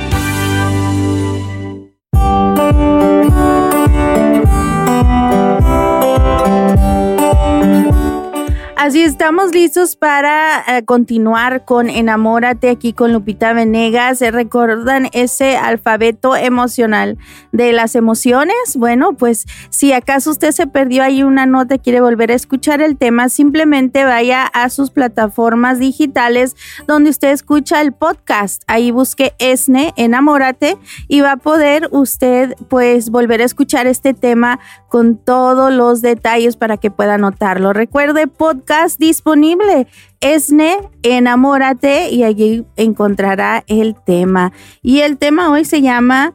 Así 8.85 9.01
estamos 9.01 9.51
listos 9.51 9.95
para 9.95 10.63
eh, 10.67 10.85
continuar 10.85 11.65
con 11.65 11.89
Enamórate 11.89 12.69
aquí 12.69 12.93
con 12.93 13.13
Lupita 13.13 13.51
Venegas. 13.51 14.21
¿Recuerdan 14.21 15.09
ese 15.11 15.57
alfabeto 15.57 16.35
emocional 16.35 17.17
de 17.51 17.73
las 17.73 17.95
emociones? 17.95 18.55
Bueno, 18.75 19.13
pues 19.13 19.45
si 19.71 19.91
acaso 19.91 20.29
usted 20.29 20.51
se 20.51 20.67
perdió 20.67 21.01
ahí 21.01 21.23
una 21.23 21.47
nota 21.47 21.73
y 21.73 21.79
quiere 21.79 21.99
volver 21.99 22.29
a 22.29 22.35
escuchar 22.35 22.79
el 22.79 22.95
tema, 22.95 23.27
simplemente 23.29 24.05
vaya 24.05 24.45
a 24.45 24.69
sus 24.69 24.91
plataformas 24.91 25.79
digitales 25.79 26.55
donde 26.85 27.09
usted 27.09 27.31
escucha 27.31 27.81
el 27.81 27.91
podcast. 27.91 28.61
Ahí 28.67 28.91
busque 28.91 29.33
ESNE, 29.39 29.95
Enamórate, 29.97 30.77
y 31.07 31.21
va 31.21 31.31
a 31.31 31.37
poder 31.37 31.89
usted 31.89 32.53
pues 32.69 33.09
volver 33.09 33.41
a 33.41 33.45
escuchar 33.45 33.87
este 33.87 34.13
tema 34.13 34.59
con 34.89 35.17
todos 35.17 35.73
los 35.73 36.03
detalles 36.03 36.55
para 36.55 36.77
que 36.77 36.91
pueda 36.91 37.17
notarlo. 37.17 37.73
Recuerde 37.73 38.27
podcast 38.27 38.74
podcast 38.75 38.99
disponible. 38.99 39.87
Esne, 40.21 40.77
enamórate 41.03 42.09
y 42.09 42.23
allí 42.23 42.65
encontrará 42.75 43.63
el 43.67 43.95
tema. 44.05 44.51
Y 44.81 44.99
el 44.99 45.17
tema 45.17 45.51
hoy 45.51 45.65
se 45.65 45.81
llama 45.81 46.33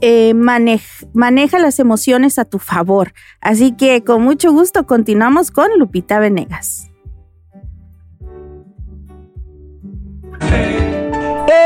eh, 0.00 0.34
maneja 0.34 1.58
las 1.58 1.78
emociones 1.78 2.38
a 2.38 2.44
tu 2.44 2.58
favor. 2.58 3.12
Así 3.40 3.72
que 3.72 4.02
con 4.04 4.22
mucho 4.22 4.52
gusto 4.52 4.86
continuamos 4.86 5.50
con 5.50 5.68
Lupita 5.78 6.18
Venegas. 6.18 6.90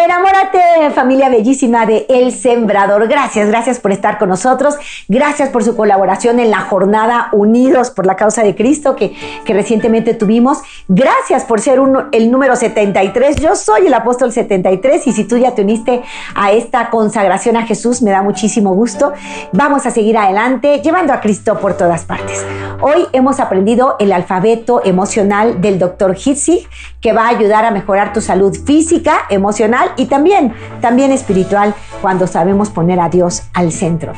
Enamórate, 0.04 0.90
familia 0.94 1.28
bellísima 1.30 1.86
de 1.86 2.04
El 2.08 2.32
Sembrador. 2.32 3.08
Gracias, 3.08 3.48
gracias 3.48 3.80
por 3.80 3.90
estar 3.90 4.18
con 4.18 4.28
nosotros. 4.28 4.76
Gracias 5.08 5.48
por 5.48 5.64
su 5.64 5.76
colaboración 5.76 6.40
en 6.40 6.50
la 6.50 6.60
jornada 6.60 7.28
Unidos 7.32 7.90
por 7.90 8.04
la 8.04 8.14
Causa 8.14 8.42
de 8.42 8.54
Cristo 8.54 8.96
que, 8.96 9.14
que 9.44 9.54
recientemente 9.54 10.14
tuvimos. 10.14 10.58
Gracias 10.88 11.44
por 11.44 11.60
ser 11.60 11.80
el 12.12 12.30
número 12.30 12.56
73. 12.56 13.36
Yo 13.36 13.56
soy 13.56 13.86
el 13.86 13.94
apóstol 13.94 14.30
73 14.30 15.06
y 15.06 15.12
si 15.12 15.24
tú 15.24 15.38
ya 15.38 15.54
te 15.54 15.62
uniste 15.62 16.02
a 16.34 16.52
esta 16.52 16.90
consagración 16.90 17.56
a 17.56 17.66
Jesús, 17.66 18.02
me 18.02 18.10
da 18.10 18.22
muchísimo 18.22 18.74
gusto. 18.74 19.12
Vamos 19.52 19.86
a 19.86 19.90
seguir 19.90 20.18
adelante 20.18 20.80
llevando 20.82 21.12
a 21.12 21.20
Cristo 21.20 21.58
por 21.58 21.76
todas 21.76 22.04
partes. 22.04 22.44
Hoy 22.80 23.06
hemos 23.12 23.40
aprendido 23.40 23.96
el 23.98 24.12
alfabeto 24.12 24.82
emocional 24.84 25.60
del 25.60 25.78
doctor 25.78 26.16
Hitzig 26.16 26.68
que 27.00 27.12
va 27.12 27.26
a 27.26 27.28
ayudar 27.28 27.64
a 27.64 27.70
mejorar 27.70 28.12
tu 28.12 28.20
salud 28.20 28.56
física, 28.64 29.20
emocional 29.30 29.92
y 29.96 30.06
también, 30.06 30.52
también 30.80 31.12
espiritual 31.12 31.74
cuando 32.02 32.26
sabemos 32.26 32.70
poner 32.70 33.00
a 33.00 33.08
Dios 33.08 33.42
al 33.54 33.72
centro. 33.72 34.12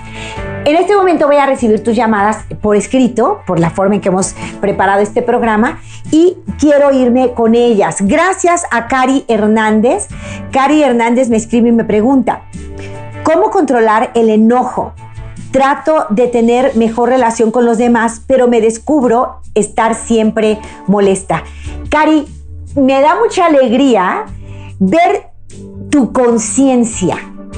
En 0.64 0.76
este 0.76 0.94
momento 0.94 1.26
voy 1.26 1.36
a 1.36 1.46
recibir 1.46 1.82
tus 1.82 1.96
llamadas 1.96 2.44
por 2.60 2.76
escrito, 2.76 3.40
por 3.46 3.58
la 3.58 3.70
forma 3.70 3.94
en 3.94 4.00
que 4.00 4.08
hemos 4.08 4.34
preparado 4.60 5.00
este 5.00 5.22
programa 5.22 5.80
y 6.10 6.36
quiero 6.58 6.92
irme 6.92 7.32
con 7.32 7.54
ellas. 7.54 7.96
Gracias 8.00 8.64
a 8.70 8.86
Cari 8.86 9.24
Hernández. 9.26 10.08
Cari 10.52 10.82
Hernández 10.82 11.30
me 11.30 11.38
escribe 11.38 11.70
y 11.70 11.72
me 11.72 11.84
pregunta, 11.84 12.42
¿cómo 13.22 13.50
controlar 13.50 14.10
el 14.14 14.28
enojo? 14.28 14.92
Trato 15.50 16.06
de 16.10 16.28
tener 16.28 16.76
mejor 16.76 17.08
relación 17.08 17.50
con 17.50 17.64
los 17.64 17.78
demás, 17.78 18.22
pero 18.26 18.46
me 18.46 18.60
descubro 18.60 19.40
estar 19.54 19.94
siempre 19.94 20.58
molesta. 20.86 21.42
Cari, 21.88 22.26
me 22.76 23.00
da 23.00 23.16
mucha 23.16 23.46
alegría 23.46 24.26
ver 24.78 25.30
tu 25.90 26.12
conciencia. 26.12 27.16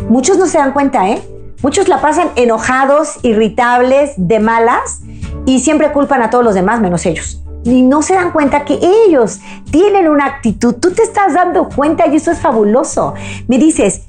Muchos 0.08 0.38
no 0.38 0.46
se 0.46 0.58
dan 0.58 0.72
cuenta, 0.72 1.08
¿eh? 1.08 1.22
Muchos 1.62 1.88
la 1.88 2.00
pasan 2.00 2.30
enojados, 2.34 3.18
irritables, 3.22 4.12
de 4.16 4.40
malas 4.40 5.00
y 5.46 5.60
siempre 5.60 5.92
culpan 5.92 6.22
a 6.22 6.30
todos 6.30 6.44
los 6.44 6.54
demás 6.54 6.80
menos 6.80 7.06
ellos. 7.06 7.40
Y 7.64 7.82
no 7.82 8.02
se 8.02 8.14
dan 8.14 8.32
cuenta 8.32 8.64
que 8.64 8.80
ellos 9.06 9.38
tienen 9.70 10.08
una 10.08 10.26
actitud. 10.26 10.74
Tú 10.74 10.90
te 10.90 11.02
estás 11.02 11.34
dando 11.34 11.68
cuenta 11.68 12.08
y 12.08 12.16
eso 12.16 12.32
es 12.32 12.40
fabuloso. 12.40 13.14
Me 13.46 13.58
dices, 13.58 14.02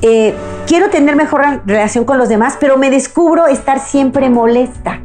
eh, 0.00 0.34
quiero 0.66 0.88
tener 0.88 1.16
mejor 1.16 1.42
relación 1.66 2.04
con 2.04 2.16
los 2.16 2.30
demás, 2.30 2.56
pero 2.58 2.78
me 2.78 2.88
descubro 2.88 3.46
estar 3.46 3.80
siempre 3.80 4.30
molesta. 4.30 5.00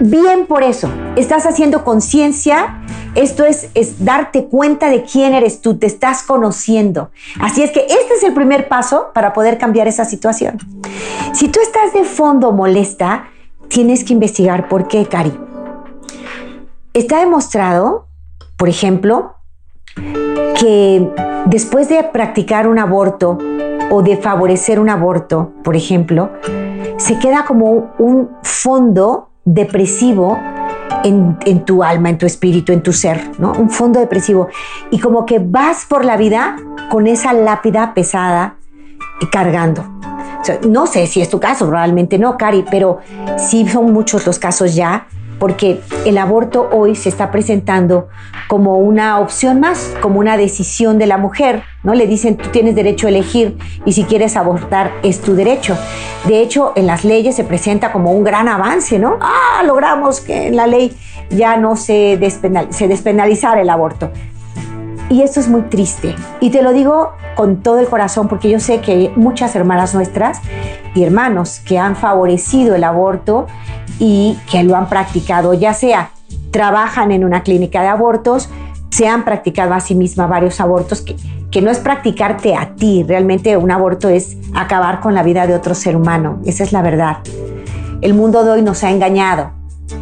Bien 0.00 0.46
por 0.46 0.62
eso, 0.62 0.88
estás 1.16 1.44
haciendo 1.44 1.84
conciencia, 1.84 2.80
esto 3.14 3.44
es, 3.44 3.68
es, 3.74 4.04
darte 4.04 4.46
cuenta 4.46 4.90
de 4.90 5.04
quién 5.04 5.34
eres 5.34 5.60
tú, 5.60 5.78
te 5.78 5.86
estás 5.86 6.22
conociendo. 6.22 7.10
Así 7.40 7.62
es 7.62 7.70
que 7.70 7.80
este 7.80 8.14
es 8.16 8.24
el 8.24 8.34
primer 8.34 8.68
paso 8.68 9.10
para 9.14 9.32
poder 9.32 9.58
cambiar 9.58 9.88
esa 9.88 10.04
situación. 10.04 10.58
Si 11.32 11.48
tú 11.48 11.60
estás 11.60 11.92
de 11.92 12.04
fondo 12.04 12.52
molesta, 12.52 13.28
tienes 13.68 14.04
que 14.04 14.12
investigar 14.12 14.68
por 14.68 14.88
qué, 14.88 15.06
Cari. 15.06 15.32
Está 16.92 17.18
demostrado, 17.18 18.06
por 18.56 18.68
ejemplo, 18.68 19.34
que 20.58 21.08
después 21.46 21.88
de 21.88 22.02
practicar 22.04 22.68
un 22.68 22.78
aborto 22.78 23.38
o 23.90 24.02
de 24.02 24.16
favorecer 24.16 24.78
un 24.78 24.88
aborto, 24.88 25.52
por 25.62 25.76
ejemplo, 25.76 26.30
se 26.96 27.18
queda 27.18 27.44
como 27.44 27.92
un 27.98 28.30
fondo 28.42 29.30
depresivo 29.44 30.38
en, 31.04 31.64
tu 31.64 31.82
alma, 31.82 32.10
en 32.10 32.18
tu 32.18 32.26
espíritu, 32.26 32.72
en 32.72 32.82
tu 32.82 32.92
ser, 32.92 33.30
¿no? 33.38 33.52
Un 33.52 33.70
fondo 33.70 34.00
depresivo. 34.00 34.48
Y 34.90 34.98
como 34.98 35.26
que 35.26 35.38
vas 35.38 35.84
por 35.86 36.04
la 36.04 36.16
vida 36.16 36.56
con 36.90 37.06
esa 37.06 37.32
lápida 37.32 37.94
pesada 37.94 38.56
y 39.20 39.26
cargando. 39.26 39.84
no 40.68 40.86
sé 40.86 41.06
si 41.06 41.20
es 41.20 41.28
tu 41.28 41.40
caso, 41.40 41.66
probablemente 41.66 42.18
no, 42.18 42.36
Cari, 42.36 42.64
pero 42.70 42.98
sí 43.36 43.66
son 43.68 43.92
muchos 43.92 44.26
los 44.26 44.38
casos 44.38 44.74
ya 44.74 45.06
porque 45.38 45.80
el 46.04 46.18
aborto 46.18 46.68
hoy 46.72 46.94
se 46.94 47.08
está 47.08 47.30
presentando 47.30 48.08
como 48.48 48.78
una 48.78 49.18
opción 49.18 49.60
más, 49.60 49.94
como 50.00 50.20
una 50.20 50.36
decisión 50.36 50.98
de 50.98 51.06
la 51.06 51.18
mujer, 51.18 51.62
¿no? 51.82 51.94
Le 51.94 52.06
dicen, 52.06 52.36
tú 52.36 52.50
tienes 52.50 52.74
derecho 52.74 53.06
a 53.06 53.10
elegir 53.10 53.56
y 53.84 53.92
si 53.92 54.04
quieres 54.04 54.36
abortar 54.36 54.92
es 55.02 55.20
tu 55.20 55.34
derecho. 55.34 55.76
De 56.26 56.40
hecho, 56.40 56.72
en 56.76 56.86
las 56.86 57.04
leyes 57.04 57.36
se 57.36 57.44
presenta 57.44 57.92
como 57.92 58.12
un 58.12 58.24
gran 58.24 58.48
avance, 58.48 58.98
¿no? 58.98 59.18
Ah, 59.20 59.62
logramos 59.66 60.20
que 60.20 60.46
en 60.46 60.56
la 60.56 60.66
ley 60.66 60.96
ya 61.30 61.56
no 61.56 61.76
se, 61.76 62.18
se 62.70 62.88
despenalizara 62.88 63.60
el 63.60 63.70
aborto. 63.70 64.10
Y 65.10 65.22
esto 65.22 65.40
es 65.40 65.48
muy 65.48 65.62
triste. 65.62 66.14
Y 66.40 66.50
te 66.50 66.62
lo 66.62 66.72
digo 66.72 67.12
con 67.34 67.62
todo 67.62 67.78
el 67.78 67.86
corazón 67.86 68.28
porque 68.28 68.48
yo 68.48 68.60
sé 68.60 68.80
que 68.80 68.92
hay 68.92 69.12
muchas 69.16 69.54
hermanas 69.54 69.94
nuestras 69.94 70.40
y 70.94 71.02
hermanos 71.02 71.60
que 71.60 71.78
han 71.78 71.96
favorecido 71.96 72.74
el 72.74 72.84
aborto 72.84 73.46
y 73.98 74.38
que 74.50 74.62
lo 74.62 74.76
han 74.76 74.88
practicado, 74.88 75.54
ya 75.54 75.74
sea 75.74 76.10
trabajan 76.50 77.10
en 77.10 77.24
una 77.24 77.42
clínica 77.42 77.82
de 77.82 77.88
abortos, 77.88 78.48
se 78.90 79.08
han 79.08 79.24
practicado 79.24 79.74
a 79.74 79.80
sí 79.80 79.96
misma 79.96 80.28
varios 80.28 80.60
abortos, 80.60 81.02
que, 81.02 81.16
que 81.50 81.60
no 81.60 81.70
es 81.70 81.80
practicarte 81.80 82.54
a 82.54 82.76
ti, 82.76 83.04
realmente 83.06 83.56
un 83.56 83.72
aborto 83.72 84.08
es 84.08 84.36
acabar 84.54 85.00
con 85.00 85.14
la 85.14 85.24
vida 85.24 85.48
de 85.48 85.54
otro 85.54 85.74
ser 85.74 85.96
humano, 85.96 86.38
esa 86.44 86.62
es 86.62 86.72
la 86.72 86.80
verdad. 86.80 87.18
El 88.00 88.14
mundo 88.14 88.44
de 88.44 88.52
hoy 88.52 88.62
nos 88.62 88.84
ha 88.84 88.90
engañado 88.90 89.50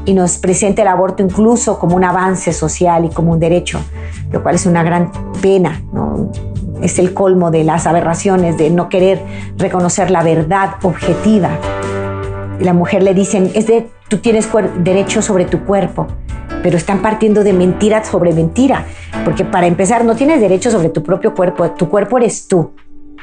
y 0.04 0.14
nos 0.14 0.38
presenta 0.38 0.82
el 0.82 0.88
aborto 0.88 1.22
incluso 1.22 1.78
como 1.78 1.96
un 1.96 2.04
avance 2.04 2.52
social 2.52 3.04
y 3.04 3.08
como 3.08 3.32
un 3.32 3.40
derecho, 3.40 3.80
lo 4.30 4.42
cual 4.42 4.56
es 4.56 4.66
una 4.66 4.82
gran 4.82 5.10
pena, 5.40 5.82
es 6.80 6.98
el 6.98 7.14
colmo 7.14 7.50
de 7.50 7.64
las 7.64 7.86
aberraciones, 7.86 8.58
de 8.58 8.70
no 8.70 8.88
querer 8.88 9.22
reconocer 9.56 10.10
la 10.10 10.22
verdad 10.22 10.70
objetiva 10.82 11.58
la 12.62 12.72
mujer 12.72 13.02
le 13.02 13.14
dicen, 13.14 13.50
es 13.54 13.66
de, 13.66 13.88
tú 14.08 14.18
tienes 14.18 14.48
derecho 14.78 15.22
sobre 15.22 15.44
tu 15.44 15.64
cuerpo, 15.64 16.06
pero 16.62 16.76
están 16.76 17.02
partiendo 17.02 17.44
de 17.44 17.52
mentira 17.52 18.04
sobre 18.04 18.32
mentira, 18.32 18.86
porque 19.24 19.44
para 19.44 19.66
empezar 19.66 20.04
no 20.04 20.14
tienes 20.14 20.40
derecho 20.40 20.70
sobre 20.70 20.88
tu 20.88 21.02
propio 21.02 21.34
cuerpo, 21.34 21.68
tu 21.72 21.88
cuerpo 21.88 22.18
eres 22.18 22.46
tú. 22.48 22.72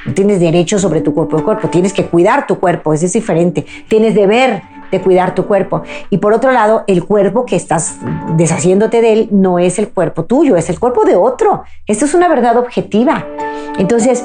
No 0.06 0.14
tienes 0.14 0.40
derecho 0.40 0.78
sobre 0.78 1.02
tu 1.02 1.12
cuerpo, 1.12 1.42
cuerpo, 1.44 1.68
tienes 1.68 1.92
que 1.92 2.06
cuidar 2.06 2.46
tu 2.46 2.58
cuerpo, 2.58 2.94
eso 2.94 3.04
es 3.04 3.12
diferente. 3.12 3.66
Tienes 3.86 4.14
deber 4.14 4.62
de 4.90 5.00
cuidar 5.00 5.34
tu 5.34 5.46
cuerpo. 5.46 5.82
Y 6.10 6.18
por 6.18 6.32
otro 6.32 6.52
lado, 6.52 6.84
el 6.86 7.04
cuerpo 7.04 7.44
que 7.44 7.56
estás 7.56 7.96
deshaciéndote 8.36 9.00
de 9.00 9.12
él 9.12 9.28
no 9.30 9.58
es 9.58 9.78
el 9.78 9.88
cuerpo 9.88 10.24
tuyo, 10.24 10.56
es 10.56 10.70
el 10.70 10.78
cuerpo 10.78 11.04
de 11.04 11.16
otro. 11.16 11.64
Esto 11.86 12.04
es 12.04 12.14
una 12.14 12.28
verdad 12.28 12.56
objetiva. 12.56 13.26
Entonces, 13.78 14.24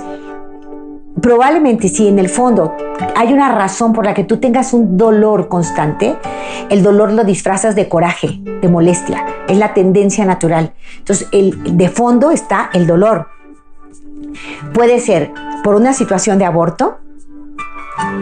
probablemente 1.22 1.88
si 1.88 2.08
en 2.08 2.20
el 2.20 2.30
fondo 2.30 2.76
hay 3.16 3.34
una 3.34 3.52
razón 3.54 3.94
por 3.94 4.06
la 4.06 4.14
que 4.14 4.24
tú 4.24 4.38
tengas 4.38 4.74
un 4.74 4.98
dolor 4.98 5.48
constante, 5.48 6.16
el 6.70 6.84
dolor 6.84 7.12
lo 7.12 7.24
disfrazas 7.24 7.76
de 7.76 7.88
coraje, 7.90 8.40
de 8.62 8.68
molestia. 8.68 9.26
Es 9.48 9.58
la 9.58 9.74
tendencia 9.74 10.26
natural. 10.26 10.74
Entonces, 10.98 11.28
el, 11.32 11.78
de 11.78 11.90
fondo 11.90 12.32
está 12.32 12.70
el 12.74 12.88
dolor. 12.88 13.28
Puede 14.74 15.00
ser 15.00 15.32
por 15.64 15.76
una 15.76 15.94
situación 15.94 16.38
de 16.38 16.46
aborto 16.46 16.98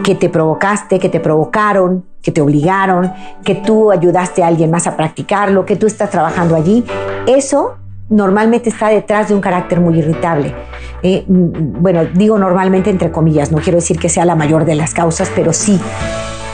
que 0.02 0.14
te 0.14 0.28
provocaste, 0.28 0.98
que 0.98 1.08
te 1.08 1.20
provocaron, 1.20 2.04
que 2.22 2.32
te 2.32 2.40
obligaron, 2.40 3.12
que 3.44 3.54
tú 3.54 3.90
ayudaste 3.90 4.42
a 4.42 4.46
alguien 4.46 4.70
más 4.70 4.86
a 4.86 4.96
practicarlo, 4.96 5.64
que 5.64 5.76
tú 5.76 5.86
estás 5.86 6.10
trabajando 6.10 6.56
allí. 6.56 6.84
Eso 7.26 7.76
normalmente 8.08 8.68
está 8.68 8.88
detrás 8.88 9.28
de 9.28 9.34
un 9.34 9.40
carácter 9.40 9.80
muy 9.80 9.98
irritable. 9.98 10.54
Eh, 11.02 11.24
mm, 11.26 11.82
bueno, 11.82 12.04
digo 12.04 12.38
normalmente 12.38 12.90
entre 12.90 13.10
comillas, 13.10 13.52
no 13.52 13.58
quiero 13.58 13.76
decir 13.76 13.98
que 13.98 14.08
sea 14.08 14.24
la 14.24 14.34
mayor 14.34 14.64
de 14.64 14.74
las 14.74 14.94
causas, 14.94 15.30
pero 15.34 15.52
sí 15.52 15.80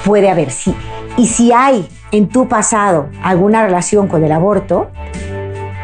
puede 0.04 0.30
haber, 0.30 0.50
sí. 0.50 0.74
Y 1.16 1.26
si 1.26 1.52
hay 1.52 1.88
en 2.12 2.28
tu 2.28 2.48
pasado 2.48 3.08
alguna 3.22 3.64
relación 3.64 4.08
con 4.08 4.24
el 4.24 4.32
aborto, 4.32 4.90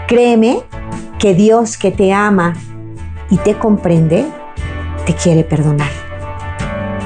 créeme 0.09 0.63
que 1.19 1.35
Dios 1.35 1.77
que 1.77 1.91
te 1.91 2.13
ama 2.13 2.55
y 3.31 3.37
te 3.39 3.55
comprende, 3.55 4.27
te 5.05 5.15
quiere 5.15 5.45
perdonar. 5.45 6.06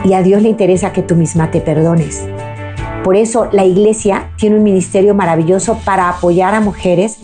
Y 0.05 0.15
a 0.15 0.23
Dios 0.23 0.43
le 0.43 0.49
interesa 0.49 0.93
que 0.93 1.03
tú 1.03 1.15
misma 1.15 1.51
te 1.51 1.61
perdones. 1.61 2.27
Por 3.05 3.17
eso 3.17 3.49
la 3.53 3.65
iglesia 3.65 4.31
tiene 4.37 4.57
un 4.57 4.63
ministerio 4.63 5.15
maravilloso 5.15 5.79
para 5.85 6.09
apoyar 6.09 6.55
a 6.55 6.61
mujeres 6.61 7.19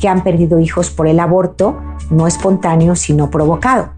que 0.00 0.08
han 0.08 0.22
perdido 0.24 0.60
hijos 0.60 0.90
por 0.90 1.06
el 1.06 1.20
aborto, 1.20 1.78
no 2.10 2.26
espontáneo, 2.26 2.96
sino 2.96 3.30
provocado. 3.30 3.90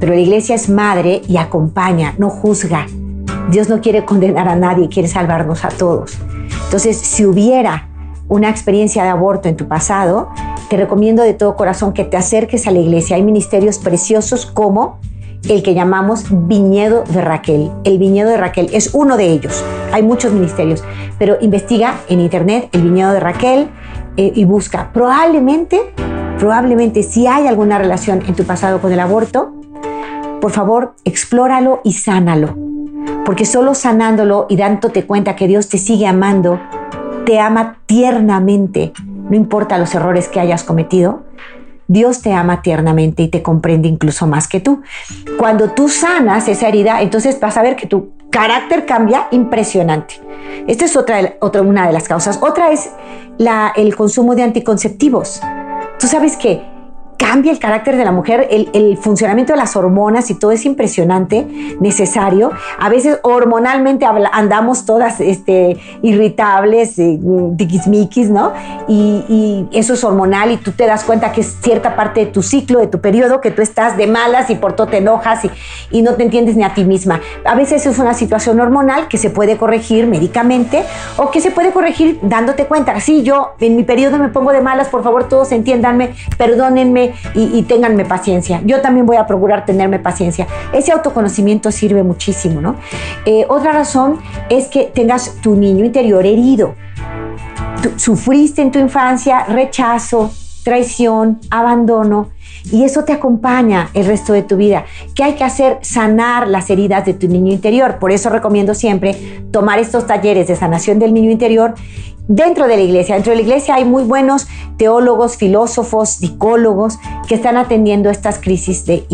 Pero 0.00 0.14
la 0.14 0.20
iglesia 0.20 0.54
es 0.54 0.68
madre 0.68 1.22
y 1.28 1.36
acompaña, 1.36 2.14
no 2.18 2.28
juzga. 2.28 2.86
Dios 3.50 3.68
no 3.68 3.80
quiere 3.80 4.04
condenar 4.04 4.48
a 4.48 4.56
nadie, 4.56 4.88
quiere 4.88 5.08
salvarnos 5.08 5.64
a 5.64 5.68
todos. 5.68 6.18
Entonces, 6.64 6.96
si 6.96 7.24
hubiera 7.24 7.88
una 8.28 8.48
experiencia 8.48 9.02
de 9.04 9.10
aborto 9.10 9.48
en 9.48 9.56
tu 9.56 9.68
pasado, 9.68 10.30
te 10.68 10.76
recomiendo 10.76 11.22
de 11.22 11.34
todo 11.34 11.54
corazón 11.54 11.92
que 11.92 12.04
te 12.04 12.16
acerques 12.16 12.66
a 12.66 12.70
la 12.70 12.78
iglesia. 12.78 13.16
Hay 13.16 13.22
ministerios 13.22 13.78
preciosos 13.78 14.46
como 14.46 14.98
el 15.48 15.62
que 15.62 15.74
llamamos 15.74 16.26
Viñedo 16.30 17.04
de 17.04 17.20
Raquel. 17.20 17.70
El 17.84 17.98
Viñedo 17.98 18.30
de 18.30 18.36
Raquel 18.36 18.68
es 18.72 18.94
uno 18.94 19.16
de 19.16 19.26
ellos. 19.26 19.64
Hay 19.92 20.02
muchos 20.02 20.32
ministerios, 20.32 20.84
pero 21.18 21.36
investiga 21.40 21.96
en 22.08 22.20
internet 22.20 22.68
el 22.72 22.82
Viñedo 22.82 23.12
de 23.12 23.20
Raquel 23.20 23.68
eh, 24.16 24.32
y 24.34 24.44
busca. 24.44 24.90
Probablemente, 24.92 25.80
probablemente 26.38 27.02
si 27.02 27.26
hay 27.26 27.46
alguna 27.46 27.78
relación 27.78 28.22
en 28.26 28.34
tu 28.34 28.44
pasado 28.44 28.80
con 28.80 28.92
el 28.92 29.00
aborto, 29.00 29.52
por 30.40 30.50
favor, 30.50 30.94
explóralo 31.04 31.80
y 31.84 31.92
sánalo. 31.92 32.56
Porque 33.24 33.44
solo 33.44 33.74
sanándolo 33.74 34.46
y 34.48 34.56
dándote 34.56 35.06
cuenta 35.06 35.36
que 35.36 35.46
Dios 35.46 35.68
te 35.68 35.78
sigue 35.78 36.06
amando, 36.06 36.60
te 37.24 37.38
ama 37.38 37.78
tiernamente, 37.86 38.92
no 39.30 39.36
importa 39.36 39.78
los 39.78 39.94
errores 39.94 40.28
que 40.28 40.40
hayas 40.40 40.64
cometido, 40.64 41.22
Dios 41.92 42.22
te 42.22 42.32
ama 42.32 42.62
tiernamente 42.62 43.22
y 43.22 43.28
te 43.28 43.42
comprende 43.42 43.88
incluso 43.88 44.26
más 44.26 44.48
que 44.48 44.60
tú. 44.60 44.82
Cuando 45.38 45.70
tú 45.70 45.88
sanas 45.88 46.48
esa 46.48 46.68
herida, 46.68 47.02
entonces 47.02 47.38
vas 47.38 47.56
a 47.56 47.62
ver 47.62 47.76
que 47.76 47.86
tu 47.86 48.12
carácter 48.30 48.86
cambia 48.86 49.28
impresionante. 49.30 50.14
Esta 50.66 50.86
es 50.86 50.96
otra, 50.96 51.34
otra 51.40 51.60
una 51.60 51.86
de 51.86 51.92
las 51.92 52.08
causas. 52.08 52.38
Otra 52.40 52.72
es 52.72 52.90
la, 53.36 53.72
el 53.76 53.94
consumo 53.94 54.34
de 54.34 54.42
anticonceptivos. 54.42 55.40
Tú 55.98 56.06
sabes 56.06 56.36
que 56.36 56.71
cambia 57.22 57.52
el 57.52 57.60
carácter 57.60 57.96
de 57.96 58.04
la 58.04 58.10
mujer, 58.10 58.48
el, 58.50 58.98
funcionamiento 58.98 59.52
de 59.52 59.56
las 59.56 59.76
hormonas 59.76 60.28
y 60.30 60.34
todo 60.34 60.50
es 60.50 60.66
impresionante, 60.66 61.46
necesario. 61.78 62.50
A 62.80 62.88
veces 62.88 63.20
hormonalmente 63.22 64.04
andamos 64.32 64.84
todas 64.84 65.20
este, 65.20 65.76
irritables, 66.02 66.98
eh, 66.98 67.20
tiquismiquis, 67.56 68.28
¿no? 68.28 68.52
Y, 68.88 69.68
eso 69.72 69.94
es 69.94 70.04
hormonal 70.04 70.50
y 70.50 70.56
tú 70.56 70.72
te 70.72 70.86
das 70.86 71.04
cuenta 71.04 71.32
que 71.32 71.42
es 71.42 71.56
cierta 71.62 71.94
parte 71.94 72.20
de 72.20 72.26
tu 72.26 72.42
ciclo, 72.42 72.80
de 72.80 72.88
tu 72.88 73.00
periodo, 73.00 73.40
que 73.40 73.50
tú 73.50 73.62
estás 73.62 73.96
de 73.96 74.06
malas 74.06 74.50
y 74.50 74.56
por 74.56 74.74
todo 74.74 74.88
te 74.88 74.98
enojas 74.98 75.40
y, 75.90 76.02
no 76.02 76.14
te 76.14 76.24
entiendes 76.24 76.56
ni 76.56 76.64
a 76.64 76.74
ti 76.74 76.84
misma. 76.84 77.20
A 77.44 77.54
veces 77.54 77.86
es 77.86 77.98
una 77.98 78.14
situación 78.14 78.58
hormonal 78.58 79.06
que 79.06 79.18
se 79.18 79.30
puede 79.30 79.56
corregir 79.56 80.08
médicamente 80.08 80.82
o 81.16 81.30
que 81.30 81.40
se 81.40 81.52
puede 81.52 81.70
corregir 81.70 82.18
dándote 82.22 82.66
cuenta. 82.66 82.98
Sí, 82.98 83.22
yo 83.22 83.52
en 83.60 83.76
mi 83.76 83.84
periodo 83.84 84.18
me 84.18 84.28
pongo 84.28 84.52
de 84.52 84.60
malas, 84.60 84.88
por 84.88 85.04
favor 85.04 85.28
todos 85.28 85.52
entiéndanme, 85.52 86.14
perdónenme, 86.36 87.11
y, 87.34 87.62
ténganme 87.62 88.04
paciencia. 88.04 88.60
Yo 88.64 88.80
también 88.80 89.06
voy 89.06 89.16
a 89.16 89.26
procurar 89.26 89.64
tenerme 89.64 89.98
paciencia. 89.98 90.46
Ese 90.72 90.92
autoconocimiento 90.92 91.70
sirve 91.70 92.02
muchísimo, 92.02 92.60
¿no? 92.60 92.76
Eh, 93.24 93.46
otra 93.48 93.72
razón 93.72 94.18
es 94.48 94.68
que 94.68 94.84
tengas 94.84 95.36
tu 95.42 95.56
niño 95.56 95.84
interior 95.84 96.26
herido. 96.26 96.74
sufriste 97.96 98.62
en 98.62 98.70
tu 98.70 98.78
infancia 98.78 99.44
rechazo, 99.44 100.30
traición, 100.62 101.40
abandono, 101.50 102.28
y 102.70 102.84
eso 102.84 103.04
te 103.04 103.12
acompaña 103.12 103.90
el 103.94 104.06
resto 104.06 104.32
de 104.32 104.42
tu 104.42 104.56
vida. 104.56 104.84
¿Qué 105.14 105.24
hay 105.24 105.34
que 105.34 105.44
hacer? 105.44 105.78
Sanar 105.82 106.46
las 106.46 106.70
heridas 106.70 107.04
de 107.04 107.14
tu 107.14 107.26
niño 107.26 107.52
interior. 107.52 107.98
Por 107.98 108.12
eso 108.12 108.30
recomiendo 108.30 108.74
siempre 108.74 109.16
tomar 109.50 109.78
estos 109.78 110.06
talleres 110.06 110.46
de 110.46 110.56
sanación 110.56 110.98
del 110.98 111.12
niño 111.12 111.30
interior 111.30 111.74
dentro 112.28 112.66
de 112.66 112.76
la 112.76 112.82
iglesia. 112.82 113.14
Dentro 113.14 113.30
de 113.30 113.36
la 113.36 113.42
iglesia 113.42 113.74
hay 113.74 113.84
muy 113.84 114.04
buenos 114.04 114.46
teólogos, 114.76 115.36
filósofos, 115.36 116.10
psicólogos 116.10 116.98
que 117.28 117.34
están 117.34 117.56
atendiendo 117.56 118.10
estas 118.10 118.38
crisis 118.38 118.84
de, 118.86 119.04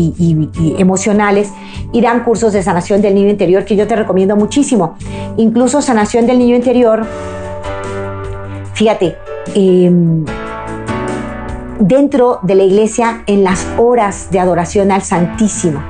emocionales 0.77 1.51
y 1.91 2.01
dan 2.01 2.23
cursos 2.23 2.53
de 2.53 2.63
sanación 2.63 3.01
del 3.01 3.15
niño 3.15 3.29
interior 3.29 3.65
que 3.65 3.75
yo 3.75 3.87
te 3.87 3.95
recomiendo 3.95 4.35
muchísimo. 4.35 4.95
Incluso 5.37 5.81
sanación 5.81 6.27
del 6.27 6.39
niño 6.39 6.55
interior, 6.55 7.05
fíjate, 8.73 9.15
em, 9.55 10.25
dentro 11.79 12.39
de 12.43 12.55
la 12.55 12.63
iglesia 12.63 13.23
en 13.27 13.43
las 13.43 13.65
horas 13.77 14.29
de 14.31 14.39
adoración 14.39 14.91
al 14.91 15.01
Santísimo. 15.01 15.81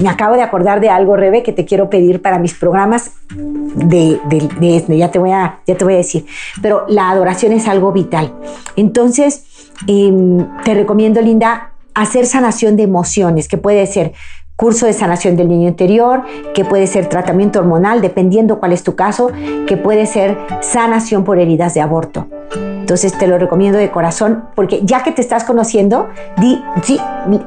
Me 0.00 0.08
acabo 0.08 0.36
de 0.36 0.42
acordar 0.42 0.80
de 0.80 0.90
algo, 0.90 1.16
Rebe, 1.16 1.42
que 1.42 1.52
te 1.52 1.64
quiero 1.64 1.90
pedir 1.90 2.22
para 2.22 2.38
mis 2.38 2.54
programas 2.54 3.12
de, 3.34 4.20
de, 4.28 4.98
ya, 4.98 5.10
te 5.10 5.18
voy 5.18 5.32
a, 5.32 5.60
ya 5.66 5.76
te 5.76 5.84
voy 5.84 5.94
a 5.94 5.98
decir. 5.98 6.26
Pero 6.62 6.84
la 6.88 7.10
adoración 7.10 7.52
es 7.52 7.66
algo 7.66 7.92
vital. 7.92 8.32
Entonces, 8.76 9.70
em, 9.86 10.46
te 10.64 10.74
recomiendo, 10.74 11.20
Linda, 11.20 11.72
hacer 11.94 12.26
sanación 12.26 12.76
de 12.76 12.84
emociones, 12.84 13.48
que 13.48 13.58
puede 13.58 13.86
ser 13.86 14.12
curso 14.56 14.86
de 14.86 14.92
sanación 14.92 15.36
del 15.36 15.48
niño 15.48 15.68
interior, 15.68 16.24
que 16.54 16.64
puede 16.64 16.86
ser 16.86 17.08
tratamiento 17.08 17.60
hormonal, 17.60 18.00
dependiendo 18.00 18.58
cuál 18.58 18.72
es 18.72 18.82
tu 18.82 18.96
caso, 18.96 19.30
que 19.66 19.76
puede 19.76 20.06
ser 20.06 20.36
sanación 20.60 21.24
por 21.24 21.38
heridas 21.38 21.74
de 21.74 21.80
aborto. 21.80 22.26
Entonces 22.88 23.12
te 23.18 23.26
lo 23.26 23.36
recomiendo 23.36 23.78
de 23.78 23.90
corazón 23.90 24.44
porque 24.54 24.80
ya 24.82 25.02
que 25.02 25.12
te 25.12 25.20
estás 25.20 25.44
conociendo, 25.44 26.08
di, 26.38 26.58
sí, 26.82 26.98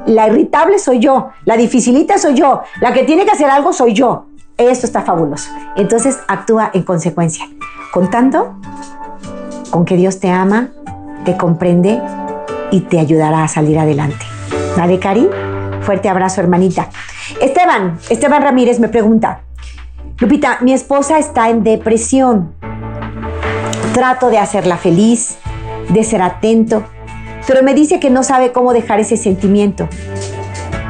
la 0.06 0.28
irritable 0.28 0.78
soy 0.78 1.00
yo, 1.00 1.30
la 1.46 1.58
dificilita 1.58 2.20
soy 2.20 2.36
yo, 2.36 2.62
la 2.80 2.94
que 2.94 3.06
tiene 3.06 3.26
que 3.26 3.32
hacer 3.32 3.50
algo 3.50 3.74
soy 3.74 3.94
yo. 3.94 4.28
Esto 4.56 4.86
está 4.86 5.02
fabuloso. 5.02 5.50
Entonces 5.76 6.20
actúa 6.28 6.70
en 6.76 6.84
consecuencia, 6.84 7.50
contando 7.92 8.54
con 9.72 9.84
que 9.84 9.96
Dios 9.96 10.20
te 10.20 10.30
ama, 10.30 10.68
te 11.26 11.36
comprende 11.36 12.00
y 12.70 12.82
te 12.82 13.00
ayudará 13.00 13.44
a 13.44 13.48
salir 13.48 13.80
adelante. 13.80 14.24
¿Vale, 14.78 15.00
Cari? 15.00 15.28
Fuerte 15.82 16.08
abrazo, 16.08 16.42
hermanita. 16.42 16.90
Esteban, 17.42 17.98
Esteban 18.12 18.44
Ramírez 18.44 18.80
me 18.80 18.90
pregunta, 18.90 19.42
Lupita, 20.20 20.60
mi 20.62 20.72
esposa 20.72 21.18
está 21.18 21.50
en 21.50 21.64
depresión 21.64 22.54
Trato 23.94 24.30
de 24.30 24.38
hacerla 24.38 24.78
feliz, 24.78 25.38
de 25.90 26.04
ser 26.04 26.22
atento, 26.22 26.84
pero 27.48 27.64
me 27.64 27.74
dice 27.74 28.00
que 28.00 28.10
no 28.10 28.24
sabe 28.24 28.52
cómo 28.52 28.74
dejar 28.74 29.00
ese 29.00 29.18
sentimiento. 29.18 29.88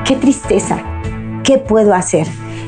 Qué 0.06 0.16
tristeza. 0.16 0.84
¿Qué 1.44 1.58
puedo 1.58 1.96
hacer? 1.96 2.28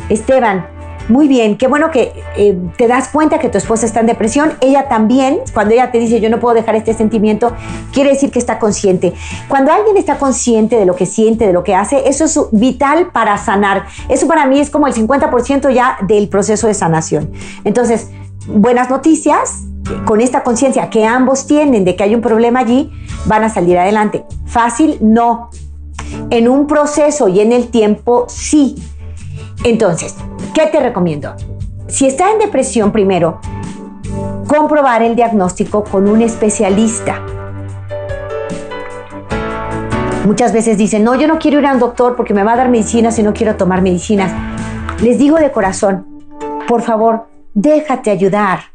Esteban, 0.10 0.66
muy 1.10 1.28
bien, 1.28 1.58
qué 1.58 1.68
bueno 1.68 1.92
que 1.92 2.14
eh, 2.38 2.58
te 2.78 2.88
das 2.88 3.10
cuenta 3.10 3.38
que 3.38 3.50
tu 3.50 3.58
esposa 3.58 3.86
está 3.86 4.00
en 4.00 4.08
depresión. 4.08 4.54
Ella 4.62 4.88
también, 4.88 5.40
cuando 5.54 5.74
ella 5.74 5.92
te 5.92 6.00
dice 6.00 6.22
yo 6.22 6.30
no 6.30 6.40
puedo 6.40 6.56
dejar 6.56 6.76
este 6.76 6.94
sentimiento, 6.94 7.54
quiere 7.92 8.12
decir 8.12 8.32
que 8.32 8.40
está 8.40 8.58
consciente. 8.58 9.14
Cuando 9.50 9.72
alguien 9.72 9.98
está 9.98 10.18
consciente 10.18 10.78
de 10.78 10.86
lo 10.86 10.96
que 10.96 11.06
siente, 11.06 11.46
de 11.46 11.54
lo 11.54 11.64
que 11.64 11.76
hace, 11.76 12.08
eso 12.08 12.26
es 12.26 12.40
vital 12.52 13.12
para 13.12 13.38
sanar. 13.38 13.86
Eso 14.08 14.28
para 14.28 14.48
mí 14.48 14.60
es 14.60 14.70
como 14.70 14.88
el 14.88 14.94
50% 14.94 15.74
ya 15.74 15.98
del 16.08 16.30
proceso 16.30 16.68
de 16.68 16.74
sanación. 16.74 17.32
Entonces, 17.66 18.10
buenas 18.48 18.90
noticias, 18.90 19.66
con 20.06 20.22
esta 20.22 20.44
conciencia 20.44 20.90
que 20.90 21.06
ambos 21.06 21.48
tienen 21.48 21.86
de 21.86 21.96
que 21.96 22.04
hay 22.04 22.16
un 22.16 22.22
problema 22.22 22.60
allí, 22.60 22.92
van 23.26 23.44
a 23.44 23.50
salir 23.50 23.78
adelante. 23.78 24.26
Fácil, 24.46 24.98
no. 25.02 25.50
En 26.30 26.48
un 26.48 26.68
proceso 26.68 27.28
y 27.28 27.40
en 27.40 27.52
el 27.52 27.70
tiempo, 27.70 28.26
sí. 28.28 28.76
Entonces, 29.64 30.16
¿qué 30.54 30.68
te 30.68 30.80
recomiendo? 30.80 31.34
Si 31.88 32.06
está 32.06 32.32
en 32.32 32.40
depresión, 32.40 32.92
primero, 32.92 33.40
comprobar 34.48 35.02
el 35.04 35.16
diagnóstico 35.16 35.84
con 35.84 36.08
un 36.08 36.22
especialista. 36.22 37.22
Muchas 40.26 40.54
veces 40.54 40.78
dicen, 40.78 41.04
no, 41.04 41.16
yo 41.16 41.28
no 41.28 41.38
quiero 41.38 41.60
ir 41.60 41.66
a 41.66 41.74
un 41.74 41.80
doctor 41.80 42.16
porque 42.16 42.34
me 42.34 42.44
va 42.44 42.54
a 42.54 42.58
dar 42.58 42.70
medicinas 42.70 43.20
y 43.20 43.24
no 43.24 43.34
quiero 43.34 43.56
tomar 43.56 43.82
medicinas. 43.82 44.32
Les 45.02 45.18
digo 45.18 45.38
de 45.38 45.52
corazón, 45.52 46.08
por 46.68 46.82
favor, 46.82 47.28
déjate 47.54 48.10
ayudar 48.10 48.73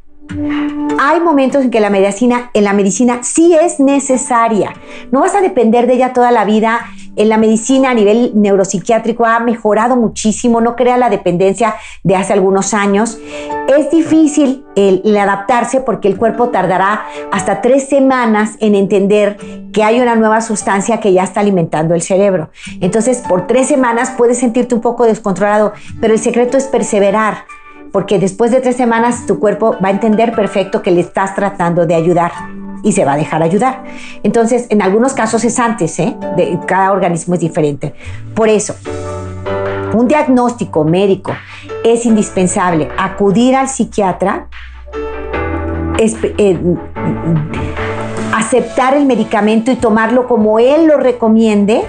hay 1.00 1.20
momentos 1.20 1.64
en 1.64 1.70
que 1.70 1.80
la 1.80 1.90
medicina, 1.90 2.50
en 2.52 2.64
la 2.64 2.72
medicina 2.72 3.20
sí 3.22 3.54
es 3.54 3.80
necesaria. 3.80 4.74
No 5.10 5.20
vas 5.20 5.34
a 5.34 5.40
depender 5.40 5.86
de 5.86 5.94
ella 5.94 6.12
toda 6.12 6.30
la 6.32 6.44
vida. 6.44 6.80
En 7.16 7.28
la 7.28 7.36
medicina 7.36 7.90
a 7.90 7.94
nivel 7.94 8.32
neuropsiquiátrico 8.34 9.24
ha 9.24 9.40
mejorado 9.40 9.96
muchísimo, 9.96 10.60
no 10.60 10.76
crea 10.76 10.96
la 10.96 11.10
dependencia 11.10 11.74
de 12.04 12.14
hace 12.14 12.32
algunos 12.32 12.74
años. 12.74 13.18
Es 13.68 13.90
difícil 13.90 14.64
el, 14.76 15.16
adaptarse 15.16 15.80
porque 15.80 16.08
el 16.08 16.16
cuerpo 16.16 16.50
tardará 16.50 17.06
hasta 17.32 17.60
tres 17.60 17.88
semanas 17.88 18.56
en 18.60 18.74
entender 18.74 19.36
que 19.72 19.82
hay 19.82 20.00
una 20.00 20.14
nueva 20.14 20.40
sustancia 20.40 21.00
que 21.00 21.12
ya 21.12 21.24
está 21.24 21.40
alimentando 21.40 21.94
el 21.94 22.02
cerebro. 22.02 22.50
Entonces, 22.80 23.18
por 23.28 23.46
tres 23.46 23.66
semanas 23.66 24.12
puedes 24.16 24.38
sentirte 24.38 24.74
un 24.74 24.80
poco 24.80 25.04
descontrolado, 25.04 25.72
pero 26.00 26.14
el 26.14 26.20
secreto 26.20 26.56
es 26.56 26.66
perseverar 26.66 27.44
porque 27.92 28.18
después 28.18 28.50
de 28.50 28.60
tres 28.60 28.76
semanas 28.76 29.26
tu 29.26 29.38
cuerpo 29.38 29.76
va 29.82 29.88
a 29.88 29.90
entender 29.90 30.34
perfecto 30.34 30.82
que 30.82 30.90
le 30.90 31.00
estás 31.00 31.34
tratando 31.34 31.86
de 31.86 31.94
ayudar 31.94 32.32
y 32.82 32.92
se 32.92 33.04
va 33.04 33.14
a 33.14 33.16
dejar 33.16 33.42
ayudar. 33.42 33.84
Entonces, 34.22 34.66
en 34.70 34.82
algunos 34.82 35.12
casos 35.12 35.44
es 35.44 35.58
antes, 35.58 35.98
¿eh? 35.98 36.16
Cada 36.66 36.92
organismo 36.92 37.34
es 37.34 37.40
diferente. 37.40 37.94
Por 38.34 38.48
eso, 38.48 38.74
un 39.94 40.06
diagnóstico 40.06 40.84
médico 40.84 41.32
es 41.84 42.06
indispensable. 42.06 42.88
Acudir 42.98 43.56
al 43.56 43.68
psiquiatra, 43.68 44.48
eh, 45.98 46.58
aceptar 48.32 48.96
el 48.96 49.06
medicamento 49.06 49.72
y 49.72 49.76
tomarlo 49.76 50.28
como 50.28 50.58
él 50.58 50.86
lo 50.86 50.96
recomiende 50.96 51.82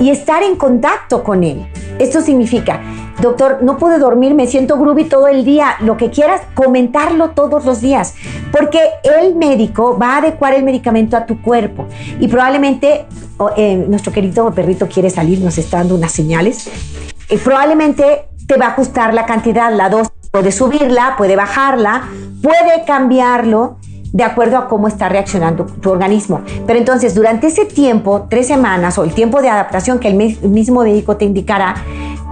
y 0.00 0.10
estar 0.10 0.42
en 0.42 0.56
contacto 0.56 1.24
con 1.24 1.44
él. 1.44 1.66
Esto 1.98 2.20
significa 2.20 2.80
doctor, 3.20 3.58
no 3.62 3.78
pude 3.78 3.98
dormir, 3.98 4.34
me 4.34 4.46
siento 4.46 4.78
groovy 4.78 5.04
todo 5.04 5.28
el 5.28 5.44
día, 5.44 5.76
lo 5.80 5.96
que 5.96 6.10
quieras, 6.10 6.42
comentarlo 6.54 7.30
todos 7.30 7.64
los 7.64 7.80
días, 7.80 8.14
porque 8.52 8.80
el 9.02 9.34
médico 9.34 9.98
va 10.00 10.14
a 10.14 10.16
adecuar 10.18 10.54
el 10.54 10.62
medicamento 10.62 11.16
a 11.16 11.26
tu 11.26 11.40
cuerpo. 11.42 11.86
Y 12.20 12.28
probablemente 12.28 13.06
eh, 13.56 13.86
nuestro 13.88 14.12
querido 14.12 14.50
perrito 14.52 14.88
quiere 14.88 15.10
salir, 15.10 15.40
nos 15.40 15.58
está 15.58 15.78
dando 15.78 15.94
unas 15.94 16.12
señales, 16.12 16.68
y 17.30 17.36
probablemente 17.36 18.28
te 18.46 18.56
va 18.56 18.66
a 18.66 18.68
ajustar 18.70 19.12
la 19.12 19.26
cantidad, 19.26 19.72
la 19.72 19.90
dosis, 19.90 20.12
puede 20.30 20.52
subirla, 20.52 21.14
puede 21.16 21.36
bajarla, 21.36 22.08
puede 22.42 22.84
cambiarlo 22.86 23.76
de 24.12 24.24
acuerdo 24.24 24.56
a 24.56 24.68
cómo 24.68 24.88
está 24.88 25.08
reaccionando 25.08 25.66
tu 25.66 25.90
organismo. 25.90 26.40
Pero 26.66 26.78
entonces, 26.78 27.14
durante 27.14 27.48
ese 27.48 27.66
tiempo, 27.66 28.26
tres 28.30 28.46
semanas 28.46 28.96
o 28.98 29.04
el 29.04 29.12
tiempo 29.12 29.42
de 29.42 29.50
adaptación 29.50 29.98
que 29.98 30.08
el 30.08 30.14
mismo 30.14 30.82
médico 30.82 31.16
te 31.16 31.24
indicará, 31.24 31.74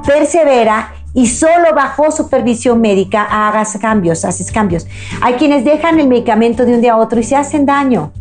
persevera 0.06 0.92
y 1.14 1.26
solo 1.26 1.74
bajo 1.74 2.10
supervisión 2.10 2.80
médica 2.80 3.22
hagas 3.24 3.76
cambios, 3.80 4.24
haces 4.24 4.52
cambios. 4.52 4.86
Hay 5.22 5.34
quienes 5.34 5.64
dejan 5.64 5.98
el 5.98 6.08
medicamento 6.08 6.64
de 6.64 6.74
un 6.74 6.80
día 6.80 6.92
a 6.92 6.96
otro 6.98 7.18
y 7.18 7.22
se 7.22 7.36
hacen 7.36 7.64
daño. 7.64 8.12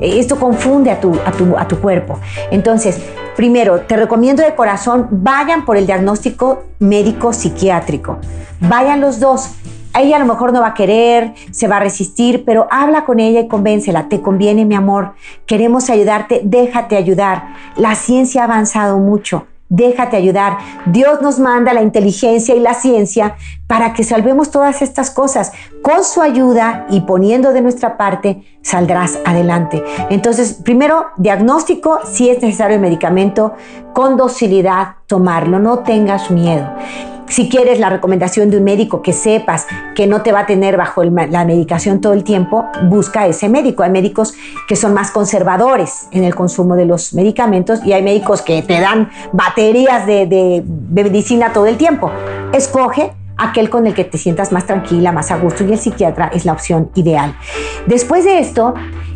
Esto 0.00 0.38
confunde 0.38 0.90
a 0.90 1.00
tu, 1.00 1.18
a 1.24 1.32
tu, 1.32 1.56
a 1.56 1.66
tu 1.66 1.80
cuerpo. 1.80 2.18
Entonces, 2.50 3.00
primero, 3.36 3.80
te 3.80 3.96
recomiendo 3.96 4.42
de 4.42 4.54
corazón, 4.54 5.08
vayan 5.10 5.64
por 5.64 5.78
el 5.78 5.86
diagnóstico 5.86 6.64
médico 6.78 7.32
psiquiátrico. 7.32 8.18
Vayan 8.60 9.00
los 9.00 9.18
dos 9.18 9.50
ella 10.00 10.16
a 10.16 10.18
lo 10.20 10.24
mejor 10.24 10.52
no 10.52 10.62
va 10.62 10.68
a 10.68 10.74
querer, 10.74 11.34
se 11.50 11.68
va 11.68 11.76
a 11.76 11.80
resistir, 11.80 12.44
pero 12.46 12.66
habla 12.70 13.04
con 13.04 13.20
ella 13.20 13.40
y 13.40 13.48
convéncela. 13.48 14.08
Te 14.08 14.22
conviene, 14.22 14.64
mi 14.64 14.74
amor. 14.74 15.12
Queremos 15.44 15.90
ayudarte, 15.90 16.40
déjate 16.44 16.96
ayudar. 16.96 17.54
La 17.76 17.94
ciencia 17.94 18.42
ha 18.42 18.44
avanzado 18.44 18.98
mucho. 18.98 19.46
Déjate 19.74 20.18
ayudar. 20.18 20.58
Dios 20.84 21.22
nos 21.22 21.38
manda 21.38 21.72
la 21.72 21.80
inteligencia 21.80 22.54
y 22.54 22.60
la 22.60 22.74
ciencia 22.74 23.36
para 23.66 23.94
que 23.94 24.04
salvemos 24.04 24.50
todas 24.50 24.82
estas 24.82 25.10
cosas. 25.10 25.50
Con 25.82 26.04
su 26.04 26.22
ayuda 26.22 26.86
y 26.90 27.00
poniendo 27.00 27.52
de 27.52 27.60
nuestra 27.60 27.96
parte, 27.96 28.44
saldrás 28.62 29.18
adelante. 29.24 29.82
Entonces, 30.10 30.52
primero, 30.52 31.06
diagnóstico, 31.16 31.98
si 32.04 32.30
es 32.30 32.40
necesario 32.40 32.76
el 32.76 32.80
medicamento, 32.80 33.54
con 33.92 34.16
docilidad 34.16 34.94
tomarlo, 35.08 35.58
no 35.58 35.80
tengas 35.80 36.30
miedo. 36.30 36.68
Si 37.26 37.48
quieres 37.48 37.80
la 37.80 37.90
recomendación 37.90 38.50
de 38.50 38.58
un 38.58 38.64
médico 38.64 39.02
que 39.02 39.12
sepas 39.12 39.66
que 39.96 40.06
no 40.06 40.22
te 40.22 40.30
va 40.30 40.40
a 40.40 40.46
tener 40.46 40.76
bajo 40.76 41.02
la 41.02 41.44
medicación 41.44 42.00
todo 42.00 42.12
el 42.12 42.22
tiempo, 42.22 42.64
busca 42.84 43.26
ese 43.26 43.48
médico. 43.48 43.82
Hay 43.82 43.90
médicos 43.90 44.34
que 44.68 44.76
son 44.76 44.94
más 44.94 45.10
conservadores 45.10 46.06
en 46.12 46.22
el 46.22 46.34
consumo 46.36 46.76
de 46.76 46.84
los 46.84 47.12
medicamentos 47.12 47.84
y 47.84 47.92
hay 47.92 48.02
médicos 48.02 48.42
que 48.42 48.62
te 48.62 48.80
dan 48.80 49.10
baterías 49.32 50.06
de, 50.06 50.26
de 50.26 51.04
medicina 51.04 51.52
todo 51.52 51.66
el 51.66 51.76
tiempo. 51.76 52.10
Escoge 52.52 53.14
aquel 53.44 53.70
con 53.70 53.86
el 53.86 53.94
que 53.94 54.04
te 54.04 54.18
sientas 54.18 54.52
más 54.52 54.66
tranquila, 54.66 55.12
más 55.12 55.30
a 55.30 55.36
gusto 55.36 55.64
y 55.64 55.72
el 55.72 55.78
psiquiatra 55.78 56.30
es 56.32 56.44
la 56.44 56.52
opción 56.52 56.90
ideal. 56.94 57.34
Después 57.86 58.24
de 58.24 58.38
esto, 58.38 58.74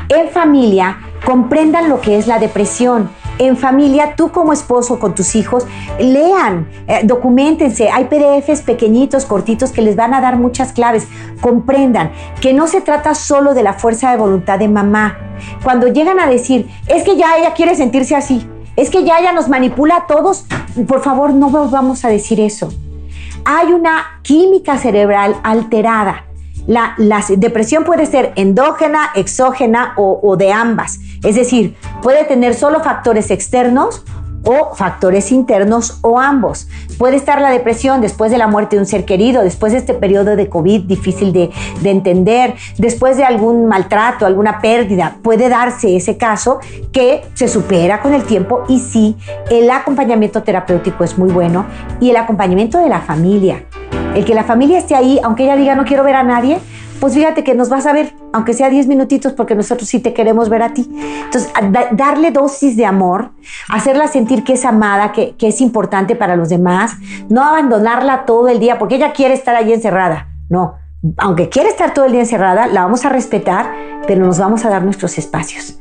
en 0.09 0.29
familia, 0.29 0.99
comprendan 1.25 1.89
lo 1.89 2.01
que 2.01 2.19
es 2.19 2.27
la 2.27 2.39
depresión 2.39 3.11
en 3.39 3.57
familia, 3.57 4.15
tú 4.17 4.31
como 4.31 4.53
esposo 4.53 4.99
con 4.99 5.15
tus 5.15 5.35
hijos, 5.35 5.67
lean, 5.99 6.69
eh, 6.87 7.01
documentense. 7.05 7.91
Hay 7.91 8.07
PDFs 8.07 8.63
pequeñitos, 8.63 9.27
cortitos, 9.27 9.73
que 9.73 9.83
les 9.83 9.97
van 9.97 10.15
a 10.15 10.21
dar 10.21 10.37
muchas 10.37 10.73
claves. 10.73 11.07
Comprendan 11.41 12.13
que 12.41 12.55
no 12.55 12.67
se 12.67 12.81
trata 12.81 13.15
solo 13.15 13.55
de 13.55 13.63
la 13.63 13.75
fuerza 13.75 14.11
de 14.11 14.17
voluntad 14.17 14.59
de 14.59 14.69
mamá. 14.69 15.19
Cuando 15.63 15.89
llegan 15.89 16.19
a 16.19 16.27
decir, 16.27 16.69
es 16.87 17.03
que 17.03 17.17
ya 17.17 17.37
ella 17.37 17.53
quiere 17.53 17.75
sentirse 17.75 18.17
así, 18.17 18.49
es 18.75 18.89
que 18.91 19.05
ya 19.05 19.19
ella 19.19 19.33
nos 19.33 19.49
manipula 19.49 19.97
a 19.97 20.07
todos, 20.07 20.47
por 20.87 21.03
favor 21.03 21.35
no 21.35 21.51
vamos 21.51 22.05
a 22.05 22.09
decir 22.09 22.41
eso. 22.41 22.73
Hay 23.47 23.73
una 23.73 24.21
química 24.23 24.77
cerebral 24.77 25.37
alterada 25.43 26.27
la, 26.67 26.97
depresión 27.37 27.85
puede 27.85 28.07
ser 28.07 28.33
endógena, 28.37 29.11
exógena 29.15 29.95
o, 29.97 30.37
de 30.37 30.53
ambas. 30.53 30.99
Es 31.23 31.37
decir, 31.37 31.77
puede 32.03 32.25
tener 32.25 32.55
solo 32.55 32.81
factores 32.81 33.31
externos 33.31 34.05
o 34.47 34.75
factores 34.75 35.33
internos 35.33 35.99
o 36.01 36.19
ambos. 36.19 36.69
Puede 36.97 37.17
estar 37.17 37.41
la 37.41 37.51
depresión 37.51 38.01
después 38.01 38.31
de 38.31 38.39
la 38.39 38.47
muerte 38.47 38.77
de 38.77 38.81
un 38.81 38.87
ser 38.87 39.05
querido, 39.05 39.43
después 39.43 39.73
de 39.73 39.79
este 39.79 39.93
periodo 39.93 40.37
de 40.37 40.49
COVID 40.49 40.85
difícil 40.85 41.33
de, 41.33 41.51
de, 41.83 41.91
entender, 41.91 42.55
después 42.79 43.17
de 43.17 43.25
algún 43.25 43.67
maltrato, 43.67 44.25
alguna 44.25 44.61
pérdida. 44.61 45.19
Puede 45.23 45.49
darse 45.49 45.97
ese 45.97 46.17
caso 46.17 46.61
que 46.93 47.25
se 47.35 47.49
supera 47.49 48.01
con 48.01 48.15
el 48.15 48.23
tiempo 48.23 48.63
y 48.69 48.79
sí, 48.79 49.17
el 49.51 49.71
acompañamiento 49.71 50.43
terapéutico 50.43 51.05
es 51.05 51.19
muy 51.19 51.31
bueno 51.31 51.67
y 52.01 52.11
el 52.11 52.17
acompañamiento 52.17 52.79
de 52.79 52.89
la 52.89 53.01
familia. 53.01 53.65
El 54.15 54.25
que 54.25 54.35
la 54.35 54.45
familia 54.45 54.79
esté 54.79 54.95
ahí, 54.95 55.21
aunque 55.23 55.45
ella 55.45 55.57
diga 55.57 55.75
no 55.75 55.85
quiero 55.85 56.05
ver 56.05 56.15
a 56.15 56.23
nadie, 56.23 56.59
pues 57.01 57.15
fíjate 57.15 57.45
que 57.45 57.55
nos 57.55 57.69
vas 57.69 57.87
a 57.87 57.93
ver, 57.93 58.15
aunque 58.33 58.55
sea 58.55 58.69
10 58.71 58.87
minutitos, 58.87 59.33
porque 59.33 59.55
nosotros 59.55 59.89
sí 59.89 60.01
te 60.01 60.13
queremos 60.15 60.49
ver 60.49 60.63
a 60.63 60.75
ti. 60.75 60.89
Entonces, 61.25 61.53
darle 61.93 62.31
dosis 62.31 62.77
de 62.77 62.87
amor, 62.87 63.33
hacerla 63.69 64.09
sentir 64.09 64.45
que 64.45 64.55
es 64.55 64.65
amada, 64.65 65.13
que, 65.13 65.35
que, 65.37 65.49
es 65.49 65.61
importante 65.61 66.17
para 66.17 66.37
los 66.37 66.49
demás, 66.49 66.93
no 67.29 67.43
abandonarla 67.43 68.25
todo 68.25 68.49
el 68.49 68.59
día, 68.59 68.79
porque 68.79 68.97
ella 68.97 69.13
quiere 69.13 69.35
estar 69.35 69.55
ahí 69.57 69.73
encerrada. 69.73 70.29
No, 70.49 70.75
aunque 71.19 71.49
quiere 71.49 71.69
estar 71.69 71.93
todo 71.95 72.05
el 72.05 72.13
día 72.13 72.21
encerrada, 72.21 72.67
la 72.67 72.83
vamos 72.83 73.05
a 73.05 73.09
respetar, 73.09 73.73
pero 74.07 74.25
nos 74.25 74.39
vamos 74.39 74.65
a 74.65 74.71
dar 74.71 74.83
nuestros 74.83 75.19
espacios. 75.19 75.79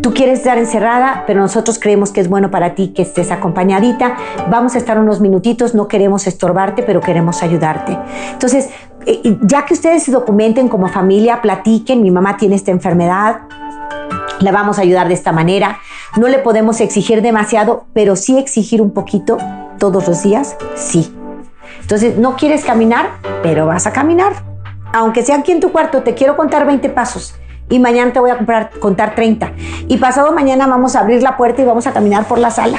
Tú 0.00 0.14
quieres 0.14 0.38
estar 0.38 0.56
encerrada, 0.56 1.24
pero 1.26 1.40
nosotros 1.40 1.78
creemos 1.78 2.12
que 2.12 2.22
es 2.22 2.28
bueno 2.28 2.50
para 2.50 2.74
ti 2.74 2.88
que 2.88 3.02
estés 3.02 3.30
acompañadita. 3.30 4.16
Vamos 4.50 4.74
a 4.74 4.78
estar 4.78 4.98
unos 4.98 5.20
minutitos, 5.20 5.74
no 5.74 5.86
queremos 5.86 6.26
estorbarte, 6.26 6.82
pero 6.82 7.00
queremos 7.00 7.42
ayudarte. 7.42 7.98
Entonces, 8.32 8.70
ya 9.42 9.64
que 9.64 9.74
ustedes 9.74 10.02
se 10.04 10.12
documenten 10.12 10.68
como 10.68 10.88
familia, 10.88 11.42
platiquen, 11.42 12.02
mi 12.02 12.10
mamá 12.10 12.36
tiene 12.36 12.56
esta 12.56 12.70
enfermedad, 12.70 13.42
la 14.40 14.52
vamos 14.52 14.78
a 14.78 14.82
ayudar 14.82 15.08
de 15.08 15.14
esta 15.14 15.32
manera. 15.32 15.78
No 16.16 16.28
le 16.28 16.38
podemos 16.38 16.80
exigir 16.80 17.22
demasiado, 17.22 17.86
pero 17.92 18.16
sí 18.16 18.38
exigir 18.38 18.82
un 18.82 18.92
poquito 18.92 19.38
todos 19.78 20.06
los 20.06 20.22
días, 20.22 20.56
sí. 20.74 21.14
Entonces, 21.80 22.18
no 22.18 22.36
quieres 22.36 22.64
caminar, 22.64 23.10
pero 23.42 23.66
vas 23.66 23.86
a 23.86 23.92
caminar. 23.92 24.32
Aunque 24.92 25.22
sea 25.22 25.36
aquí 25.36 25.52
en 25.52 25.60
tu 25.60 25.72
cuarto, 25.72 26.02
te 26.02 26.14
quiero 26.14 26.36
contar 26.36 26.66
20 26.66 26.88
pasos 26.90 27.34
y 27.68 27.78
mañana 27.78 28.12
te 28.12 28.20
voy 28.20 28.30
a 28.30 28.36
comprar, 28.36 28.70
contar 28.78 29.14
30. 29.14 29.52
Y 29.88 29.96
pasado 29.96 30.32
mañana 30.32 30.66
vamos 30.66 30.94
a 30.94 31.00
abrir 31.00 31.22
la 31.22 31.36
puerta 31.36 31.62
y 31.62 31.64
vamos 31.64 31.86
a 31.86 31.92
caminar 31.92 32.24
por 32.24 32.38
la 32.38 32.50
sala. 32.50 32.78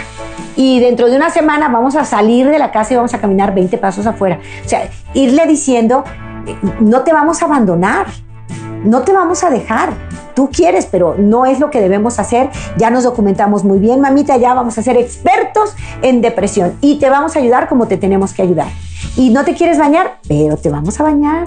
Y 0.56 0.80
dentro 0.80 1.10
de 1.10 1.16
una 1.16 1.30
semana 1.30 1.68
vamos 1.70 1.96
a 1.96 2.06
salir 2.06 2.48
de 2.50 2.60
la 2.60 2.72
casa 2.72 2.94
y 2.94 2.98
vamos 2.98 3.14
a 3.14 3.20
caminar 3.20 3.56
20 3.56 3.78
pasos 3.78 4.06
afuera. 4.06 4.40
O 4.64 4.70
sea, 4.70 4.90
irle 5.14 5.48
diciendo, 5.48 6.04
no 6.80 7.02
te 7.02 7.12
vamos 7.12 7.42
a 7.42 7.46
abandonar, 7.46 8.08
no 8.84 9.02
te 9.02 9.14
vamos 9.14 9.44
a 9.44 9.50
dejar. 9.50 9.94
Tú 10.36 10.50
quieres, 10.52 10.88
pero 10.88 11.16
no 11.18 11.46
es 11.46 11.60
lo 11.60 11.70
que 11.70 11.80
debemos 11.80 12.20
hacer. 12.20 12.50
Ya 12.78 12.90
nos 12.90 13.04
documentamos 13.04 13.64
muy 13.64 13.80
bien, 13.80 14.02
mamita, 14.02 14.38
ya 14.38 14.54
vamos 14.54 14.78
a 14.78 14.84
ser 14.84 14.98
expertos 14.98 15.76
en 16.02 16.22
depresión 16.22 16.74
y 16.82 17.00
te 17.00 17.10
vamos 17.10 17.36
a 17.36 17.40
ayudar 17.40 17.68
como 17.68 17.88
te 17.88 17.98
tenemos 17.98 18.34
que 18.34 18.42
ayudar. 18.42 18.68
Y 19.16 19.30
no 19.30 19.44
te 19.44 19.54
quieres 19.54 19.78
bañar, 19.78 20.18
pero 20.28 20.58
te 20.58 20.70
vamos 20.70 21.00
a 21.00 21.04
bañar 21.04 21.46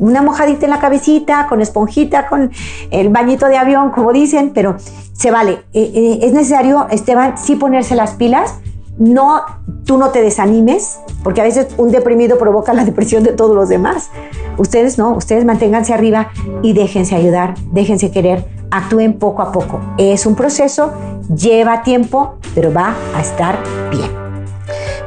una 0.00 0.22
mojadita 0.22 0.66
en 0.66 0.70
la 0.70 0.80
cabecita, 0.80 1.46
con 1.46 1.60
esponjita, 1.60 2.26
con 2.26 2.50
el 2.90 3.10
bañito 3.10 3.46
de 3.46 3.56
avión, 3.56 3.90
como 3.90 4.12
dicen, 4.12 4.50
pero 4.52 4.76
se 5.12 5.30
vale. 5.30 5.62
Eh, 5.72 5.92
eh, 5.94 6.18
es 6.22 6.32
necesario, 6.32 6.88
Esteban, 6.90 7.38
sí 7.38 7.54
ponerse 7.54 7.94
las 7.94 8.14
pilas. 8.14 8.56
No, 8.98 9.42
tú 9.84 9.96
no 9.96 10.10
te 10.10 10.20
desanimes, 10.20 10.98
porque 11.22 11.40
a 11.40 11.44
veces 11.44 11.68
un 11.76 11.90
deprimido 11.90 12.38
provoca 12.38 12.72
la 12.72 12.84
depresión 12.90 13.22
de 13.22 13.32
todos 13.32 13.54
los 13.54 13.68
demás. 13.68 14.10
Ustedes 14.56 14.98
no, 14.98 15.12
ustedes 15.12 15.44
manténganse 15.44 15.94
arriba 15.94 16.30
y 16.62 16.72
déjense 16.72 17.14
ayudar, 17.14 17.54
déjense 17.72 18.10
querer, 18.10 18.44
actúen 18.70 19.18
poco 19.18 19.42
a 19.42 19.52
poco. 19.52 19.80
Es 19.98 20.26
un 20.26 20.34
proceso, 20.34 20.92
lleva 21.34 21.82
tiempo, 21.82 22.36
pero 22.54 22.72
va 22.72 22.94
a 23.14 23.20
estar 23.20 23.58
bien. 23.90 24.19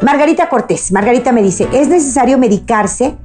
Margarita 0.03 0.49
Cortés, 0.49 0.91
Margarita 0.91 1.31
me 1.31 1.41
dice, 1.41 1.65
¿es 1.71 1.87
necesario 1.87 2.37
medicarse 2.37 3.15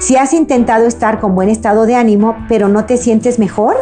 si 0.00 0.16
has 0.16 0.32
intentado 0.32 0.84
estar 0.84 1.20
con 1.20 1.36
buen 1.36 1.48
estado 1.48 1.86
de 1.86 1.94
ánimo, 1.94 2.36
pero 2.48 2.66
no 2.66 2.86
te 2.86 2.96
sientes 2.96 3.38
mejor? 3.38 3.76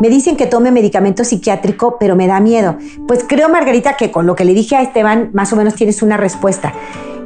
Me 0.00 0.08
dicen 0.08 0.38
que 0.38 0.46
tome 0.46 0.70
medicamento 0.70 1.22
psiquiátrico, 1.22 1.98
pero 2.00 2.16
me 2.16 2.28
da 2.28 2.40
miedo. 2.40 2.76
Pues 3.06 3.24
creo, 3.28 3.50
Margarita, 3.50 3.94
que 3.94 4.10
con 4.10 4.26
lo 4.26 4.34
que 4.34 4.46
le 4.46 4.54
dije 4.54 4.74
a 4.74 4.80
Esteban, 4.80 5.30
más 5.34 5.52
o 5.52 5.56
menos 5.56 5.74
tienes 5.74 6.00
una 6.00 6.16
respuesta. 6.16 6.72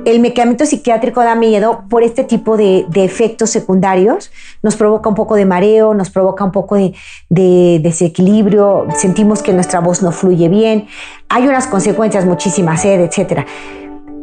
El 0.04 0.18
medicamento 0.18 0.66
psiquiátrico 0.66 1.22
da 1.22 1.36
miedo 1.36 1.84
por 1.88 2.02
este 2.02 2.24
tipo 2.24 2.56
de, 2.56 2.86
efectos 2.94 3.50
secundarios. 3.50 4.32
Nos 4.62 4.74
provoca 4.74 5.08
un 5.08 5.14
poco 5.14 5.36
de 5.36 5.44
mareo, 5.44 5.94
nos 5.94 6.10
provoca 6.10 6.42
un 6.42 6.50
poco 6.50 6.74
de, 6.74 6.94
de, 7.28 7.78
desequilibrio, 7.82 8.88
sentimos 8.96 9.42
que 9.42 9.52
nuestra 9.52 9.78
voz 9.78 10.02
no 10.02 10.10
fluye 10.10 10.48
bien. 10.48 10.88
Hay 11.28 11.46
unas 11.46 11.68
consecuencias, 11.68 12.24
muchísimas 12.24 12.82
sed, 12.82 13.00
etcétera 13.00 13.46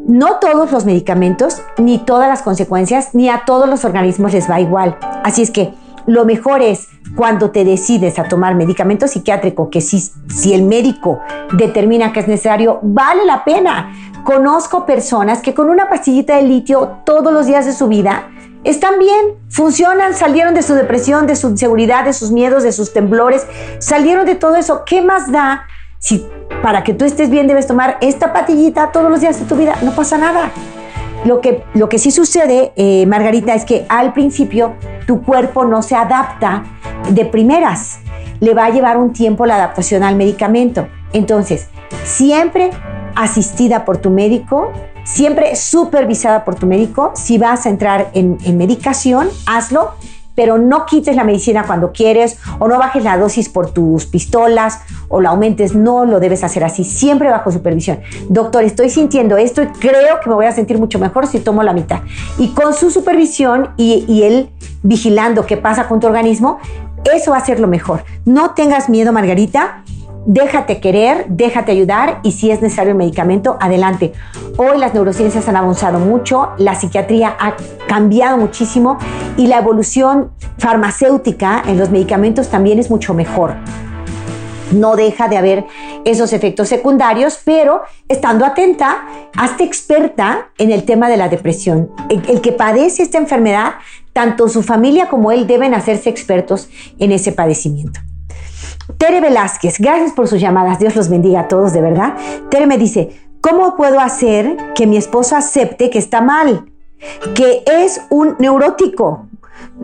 no 0.07 0.39
todos 0.39 0.71
los 0.71 0.85
medicamentos, 0.85 1.61
ni 1.77 1.99
todas 1.99 2.29
las 2.29 2.41
consecuencias, 2.41 3.13
ni 3.13 3.29
a 3.29 3.43
todos 3.45 3.69
los 3.69 3.85
organismos 3.85 4.33
les 4.33 4.49
va 4.49 4.59
igual. 4.59 4.97
Así 5.23 5.41
es 5.41 5.51
que 5.51 5.73
lo 6.07 6.23
mejor 6.23 6.61
es 6.61 6.87
cuando 7.15 7.51
te 7.51 7.65
decides 7.65 8.17
a 8.17 8.23
tomar 8.23 8.55
medicamento 8.55 9.07
psiquiátrico, 9.07 9.69
que 9.69 9.81
si, 9.81 9.99
si 10.33 10.53
el 10.53 10.63
médico 10.63 11.19
determina 11.51 12.13
que 12.13 12.21
es 12.21 12.27
necesario, 12.27 12.79
vale 12.81 13.25
la 13.25 13.43
pena. 13.43 13.93
conozco 14.23 14.85
personas 14.85 15.41
que 15.41 15.53
con 15.53 15.69
una 15.69 15.87
pastillita 15.87 16.35
de 16.35 16.43
litio 16.43 16.99
todos 17.05 17.31
los 17.31 17.45
días 17.45 17.65
de 17.65 17.73
su 17.73 17.87
vida 17.87 18.29
están 18.63 18.99
bien, 18.99 19.35
funcionan, 19.49 20.13
salieron 20.13 20.53
de 20.53 20.63
su 20.63 20.73
depresión, 20.73 21.27
de 21.27 21.35
su 21.35 21.49
inseguridad, 21.49 22.03
de 22.03 22.13
sus 22.13 22.31
miedos, 22.31 22.63
de 22.63 22.71
sus 22.71 22.91
temblores, 22.91 23.45
salieron 23.79 24.25
de 24.25 24.35
todo 24.35 24.55
eso. 24.55 24.83
¿Qué 24.85 25.01
más 25.01 25.31
da 25.31 25.65
si 25.99 26.25
para 26.61 26.83
que 26.83 26.93
tú 26.93 27.05
estés 27.05 27.29
bien 27.29 27.47
debes 27.47 27.67
tomar 27.67 27.97
esta 28.01 28.33
pastillita 28.33 28.91
todos 28.91 29.09
los 29.09 29.21
días 29.21 29.39
de 29.39 29.45
tu 29.45 29.55
vida? 29.55 29.75
No 29.81 29.91
pasa 29.91 30.17
nada. 30.17 30.51
Lo 31.25 31.41
que, 31.41 31.63
lo 31.73 31.89
que 31.89 31.97
sí 31.97 32.11
sucede, 32.11 32.73
eh, 32.75 33.05
Margarita, 33.05 33.53
es 33.53 33.65
que 33.65 33.85
al 33.89 34.13
principio 34.13 34.75
tu 35.05 35.23
cuerpo 35.23 35.65
no 35.65 35.81
se 35.81 35.95
adapta 35.95 36.63
de 37.09 37.25
primeras. 37.25 37.99
Le 38.39 38.53
va 38.53 38.65
a 38.65 38.69
llevar 38.69 38.97
un 38.97 39.13
tiempo 39.13 39.45
la 39.45 39.55
adaptación 39.55 40.03
al 40.03 40.15
medicamento. 40.15 40.87
Entonces, 41.13 41.69
siempre 42.03 42.69
asistida 43.15 43.83
por 43.83 43.97
tu 43.97 44.09
médico, 44.11 44.71
siempre 45.03 45.55
supervisada 45.55 46.45
por 46.45 46.55
tu 46.55 46.67
médico. 46.67 47.11
Si 47.15 47.37
vas 47.37 47.65
a 47.65 47.69
entrar 47.69 48.09
en, 48.13 48.37
medicación, 48.57 49.29
hazlo, 49.45 49.95
pero 50.37 50.59
no 50.59 50.85
quites 50.85 51.15
la 51.15 51.23
medicina 51.23 51.63
cuando 51.65 51.91
quieres 51.91 52.37
o 52.59 52.67
no 52.67 52.77
bajes 52.77 53.03
la 53.03 53.17
dosis 53.17 53.49
por 53.49 53.71
tus 53.71 54.05
pistolas 54.05 54.81
o 55.07 55.19
la 55.19 55.29
aumentes. 55.29 55.73
No 55.73 56.05
lo 56.05 56.19
debes 56.19 56.43
hacer 56.43 56.63
así, 56.63 56.83
siempre 56.83 57.31
bajo 57.31 57.51
supervisión. 57.51 58.01
Doctor, 58.29 58.63
estoy 58.63 58.91
sintiendo 58.91 59.35
esto 59.37 59.63
y 59.63 59.65
creo 59.65 60.19
que 60.23 60.29
me 60.29 60.35
voy 60.35 60.45
a 60.45 60.51
sentir 60.51 60.77
mucho 60.77 60.99
mejor 60.99 61.25
si 61.25 61.39
tomo 61.39 61.63
la 61.63 61.73
mitad. 61.73 62.01
Y 62.37 62.49
con 62.49 62.75
su 62.75 62.91
supervisión 62.91 63.69
y, 63.77 64.05
y 64.07 64.23
él 64.23 64.51
vigilando 64.83 65.47
qué 65.47 65.57
pasa 65.57 65.87
con 65.87 65.99
tu 65.99 66.05
organismo, 66.05 66.59
eso 67.11 67.31
va 67.31 67.37
a 67.37 67.45
ser 67.45 67.59
lo 67.59 67.67
mejor. 67.67 68.03
No 68.23 68.51
tengas 68.51 68.89
miedo, 68.89 69.11
Margarita 69.11 69.81
déjate 70.27 70.81
querer, 70.81 71.25
déjate 71.29 71.71
ayudar 71.71 72.19
y 72.21 72.33
si 72.33 72.51
es 72.51 72.61
necesario 72.61 72.91
el 72.91 72.97
medicamento, 72.97 73.57
adelante. 73.61 74.11
Hoy 74.57 74.77
las 74.77 74.93
neurociencias 74.93 75.47
han 75.47 75.55
avanzado 75.55 75.99
mucho, 75.99 76.49
la 76.57 76.75
psiquiatría 76.75 77.35
ha 77.39 77.55
cambiado 77.87 78.37
muchísimo 78.37 78.97
y 79.37 79.47
la 79.47 79.57
evolución 79.57 80.31
farmacéutica 80.57 81.63
en 81.65 81.79
los 81.79 81.89
medicamentos 81.89 82.49
también 82.49 82.77
es 82.77 82.89
mucho 82.89 83.13
mejor. 83.13 83.55
No 84.71 84.97
deja 84.97 85.29
de 85.29 85.37
haber 85.37 85.65
esos 86.03 86.33
efectos 86.33 86.67
secundarios, 86.67 87.39
pero 87.45 87.83
estando 88.09 88.45
atenta, 88.45 89.07
hazte 89.37 89.63
experta 89.63 90.49
en 90.57 90.73
el 90.73 90.83
tema 90.83 91.07
de 91.07 91.15
la 91.15 91.29
depresión. 91.29 91.89
El, 92.09 92.41
que 92.41 92.51
padece 92.51 93.01
esta 93.01 93.17
enfermedad, 93.17 93.75
tanto 94.11 94.49
su 94.49 94.61
familia 94.61 95.07
como 95.07 95.31
él 95.31 95.47
deben 95.47 95.73
hacerse 95.73 96.09
expertos 96.09 96.67
en 96.99 97.13
ese 97.13 97.31
padecimiento. 97.31 98.01
Tere 98.97 99.19
Velázquez, 99.19 99.79
gracias 99.79 100.13
por 100.13 100.27
sus 100.27 100.39
llamadas, 100.39 100.79
Dios 100.79 100.95
los 100.95 101.09
bendiga 101.09 101.41
a 101.41 101.47
todos, 101.47 101.73
de 101.73 101.81
verdad. 101.81 102.15
Tere 102.49 102.67
me 102.67 102.77
dice, 102.77 103.09
¿cómo 103.41 103.75
puedo 103.75 103.99
hacer 103.99 104.57
que 104.75 104.87
mi 104.87 104.97
esposo 104.97 105.35
acepte 105.35 105.89
que 105.89 105.99
está 105.99 106.21
mal? 106.21 106.71
Que 107.35 107.63
es 107.65 108.01
un 108.09 108.35
neurótico, 108.39 109.27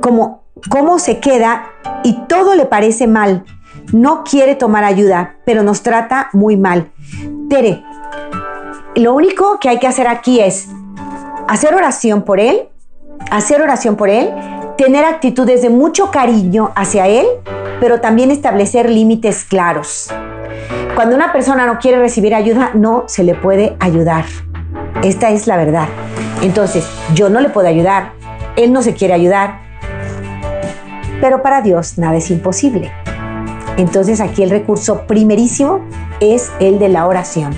como 0.02 0.44
cómo 0.70 1.00
se 1.00 1.20
queda 1.20 1.66
y 2.04 2.14
todo 2.28 2.56
le 2.56 2.66
parece 2.66 3.08
mal. 3.08 3.44
No 3.92 4.24
quiere 4.24 4.56
tomar 4.56 4.84
ayuda, 4.86 5.36
pero 5.46 5.64
nos 5.64 5.84
trata 5.84 6.30
muy 6.32 6.56
mal. 6.56 6.92
Tere, 7.50 7.84
lo 8.96 9.14
único 9.14 9.60
que 9.60 9.70
hay 9.70 9.80
que 9.80 9.88
hacer 9.88 10.08
aquí 10.08 10.40
es 10.40 10.70
hacer 11.48 11.76
oración 11.76 12.24
por 12.24 12.40
él, 12.40 12.70
hacer 13.32 13.62
oración 13.62 13.96
por 13.96 14.10
él, 14.10 14.32
tener 14.78 15.06
actitudes 15.06 15.62
de 15.62 15.70
mucho 15.70 16.12
cariño 16.12 16.72
hacia 16.76 17.08
él 17.08 17.26
pero 17.84 18.00
también 18.00 18.32
establecer 18.32 18.90
límites 18.90 19.44
claros. 19.44 20.10
Cuando 20.96 21.18
una 21.18 21.34
persona 21.34 21.66
no 21.66 21.80
quiere 21.80 22.00
recibir 22.00 22.34
ayuda, 22.34 22.72
no 22.74 23.04
se 23.08 23.26
le 23.26 23.36
puede 23.36 23.76
ayudar. 23.82 24.24
Esta 25.04 25.32
es 25.32 25.48
la 25.48 25.58
verdad. 25.58 25.90
Entonces, 26.42 26.88
yo 27.14 27.30
no 27.30 27.42
le 27.42 27.50
puedo 27.50 27.68
ayudar, 27.68 28.14
él 28.56 28.72
no 28.72 28.82
se 28.82 28.94
quiere 28.94 29.14
ayudar, 29.14 29.60
pero 31.20 31.42
para 31.42 31.62
Dios 31.62 31.98
nada 31.98 32.16
es 32.16 32.32
imposible. 32.32 32.90
Entonces 33.76 34.22
aquí 34.22 34.44
el 34.44 34.50
recurso 34.50 35.06
primerísimo 35.06 35.82
es 36.22 36.54
el 36.62 36.80
de 36.80 36.88
la 36.88 37.06
oración. 37.06 37.54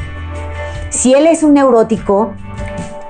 Si 0.89 1.13
él 1.13 1.27
es 1.27 1.43
un 1.43 1.53
neurótico 1.53 2.33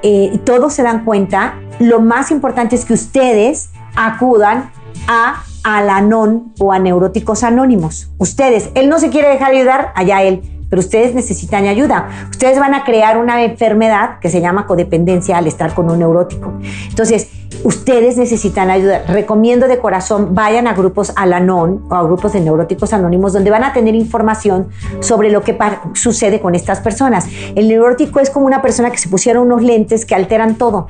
eh, 0.02 0.38
todos 0.44 0.74
se 0.74 0.84
dan 0.84 1.06
cuenta, 1.06 1.56
lo 1.80 2.00
más 2.00 2.30
importante 2.30 2.76
es 2.76 2.84
que 2.84 2.94
ustedes 2.94 3.70
acudan 3.96 4.72
a 5.08 5.44
Alanon 5.64 6.54
o 6.60 6.72
a 6.72 6.80
Neuróticos 6.80 7.44
Anónimos. 7.44 8.12
Ustedes, 8.18 8.70
él 8.76 8.90
no 8.90 9.00
se 9.00 9.10
quiere 9.10 9.30
dejar 9.30 9.52
ayudar, 9.52 9.92
allá 9.96 10.24
él, 10.24 10.44
pero 10.70 10.80
ustedes 10.80 11.14
necesitan 11.16 11.66
ayuda. 11.66 12.10
Ustedes 12.30 12.60
van 12.60 12.74
a 12.74 12.84
crear 12.84 13.18
una 13.18 13.44
enfermedad 13.44 14.20
que 14.20 14.30
se 14.30 14.42
llama 14.42 14.68
codependencia 14.68 15.38
al 15.38 15.48
estar 15.48 15.74
con 15.74 15.90
un 15.90 16.00
neurótico. 16.00 16.54
Entonces, 16.90 17.30
ustedes 17.66 18.16
necesitan 18.16 18.70
ayuda. 18.70 19.04
Recomiendo 19.08 19.68
de 19.68 19.80
corazón, 19.80 20.36
vayan 20.36 20.68
a 20.68 20.74
grupos 20.74 21.12
Alanon 21.16 21.84
o 21.90 21.96
a 21.96 22.04
grupos 22.04 22.34
de 22.34 22.40
neuróticos 22.40 22.94
anónimos 22.94 23.34
donde 23.34 23.50
van 23.50 23.64
a 23.64 23.74
tener 23.74 23.96
información 23.96 24.70
sobre 25.00 25.32
lo 25.32 25.42
que 25.42 25.58
sucede 25.94 26.40
con 26.40 26.54
estas 26.54 26.80
personas. 26.80 27.28
El 27.56 27.68
neurótico 27.68 28.20
es 28.20 28.30
como 28.30 28.46
una 28.46 28.62
persona 28.62 28.92
que 28.92 29.00
se 29.00 29.10
pusieron 29.10 29.48
unos 29.48 29.64
lentes 29.64 30.06
que 30.06 30.14
alteran 30.14 30.56
todo. 30.56 30.86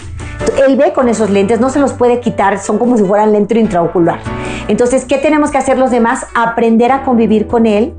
Él 0.67 0.75
ve 0.75 0.91
con 0.91 1.07
esos 1.07 1.29
lentes, 1.29 1.61
no 1.61 1.69
se 1.69 1.79
los 1.79 1.93
puede 1.93 2.19
quitar, 2.19 2.59
son 2.59 2.77
como 2.77 2.97
si 2.97 3.05
fueran 3.05 3.31
lente 3.31 3.57
intraocular. 3.57 4.19
Entonces, 4.67 5.05
¿qué 5.05 5.17
tenemos 5.17 5.51
que 5.51 5.57
hacer 5.57 5.77
los 5.77 5.91
demás? 5.91 6.27
Aprender 6.35 6.91
a 6.91 7.03
convivir 7.03 7.47
con 7.47 7.65
él 7.65 7.93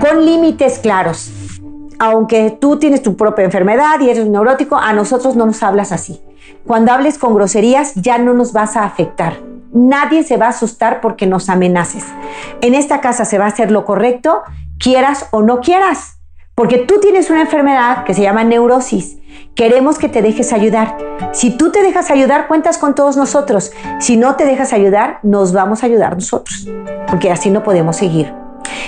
con 0.00 0.24
límites 0.26 0.80
claros. 0.80 1.30
Aunque 2.00 2.56
tú 2.60 2.78
tienes 2.78 3.02
tu 3.02 3.14
propia 3.14 3.44
enfermedad 3.44 4.00
y 4.00 4.10
eres 4.10 4.26
neurótico, 4.26 4.76
a 4.76 4.92
nosotros 4.94 5.36
no 5.36 5.46
nos 5.46 5.62
hablas 5.62 5.92
así. 5.92 6.20
Cuando 6.66 6.92
hables 6.92 7.18
con 7.18 7.34
groserías 7.34 7.94
ya 7.94 8.18
no 8.18 8.34
nos 8.34 8.52
vas 8.52 8.76
a 8.76 8.84
afectar. 8.84 9.40
Nadie 9.72 10.24
se 10.24 10.36
va 10.36 10.46
a 10.46 10.50
asustar 10.50 11.00
porque 11.00 11.26
nos 11.26 11.48
amenaces. 11.48 12.04
En 12.60 12.74
esta 12.74 13.00
casa 13.00 13.24
se 13.24 13.38
va 13.38 13.44
a 13.44 13.48
hacer 13.48 13.70
lo 13.70 13.84
correcto, 13.84 14.42
quieras 14.78 15.26
o 15.30 15.42
no 15.42 15.60
quieras. 15.60 16.18
Porque 16.54 16.78
tú 16.78 17.00
tienes 17.00 17.30
una 17.30 17.42
enfermedad 17.42 18.04
que 18.04 18.14
se 18.14 18.22
llama 18.22 18.44
neurosis. 18.44 19.16
Queremos 19.54 19.98
que 19.98 20.08
te 20.08 20.22
dejes 20.22 20.52
ayudar. 20.52 20.96
Si 21.32 21.56
tú 21.56 21.70
te 21.70 21.82
dejas 21.82 22.10
ayudar, 22.10 22.48
cuentas 22.48 22.78
con 22.78 22.94
todos 22.94 23.16
nosotros. 23.16 23.72
Si 23.98 24.16
no 24.16 24.36
te 24.36 24.44
dejas 24.44 24.72
ayudar, 24.72 25.20
nos 25.22 25.52
vamos 25.52 25.82
a 25.82 25.86
ayudar 25.86 26.14
nosotros. 26.14 26.68
Porque 27.08 27.30
así 27.30 27.50
no 27.50 27.62
podemos 27.62 27.96
seguir. 27.96 28.34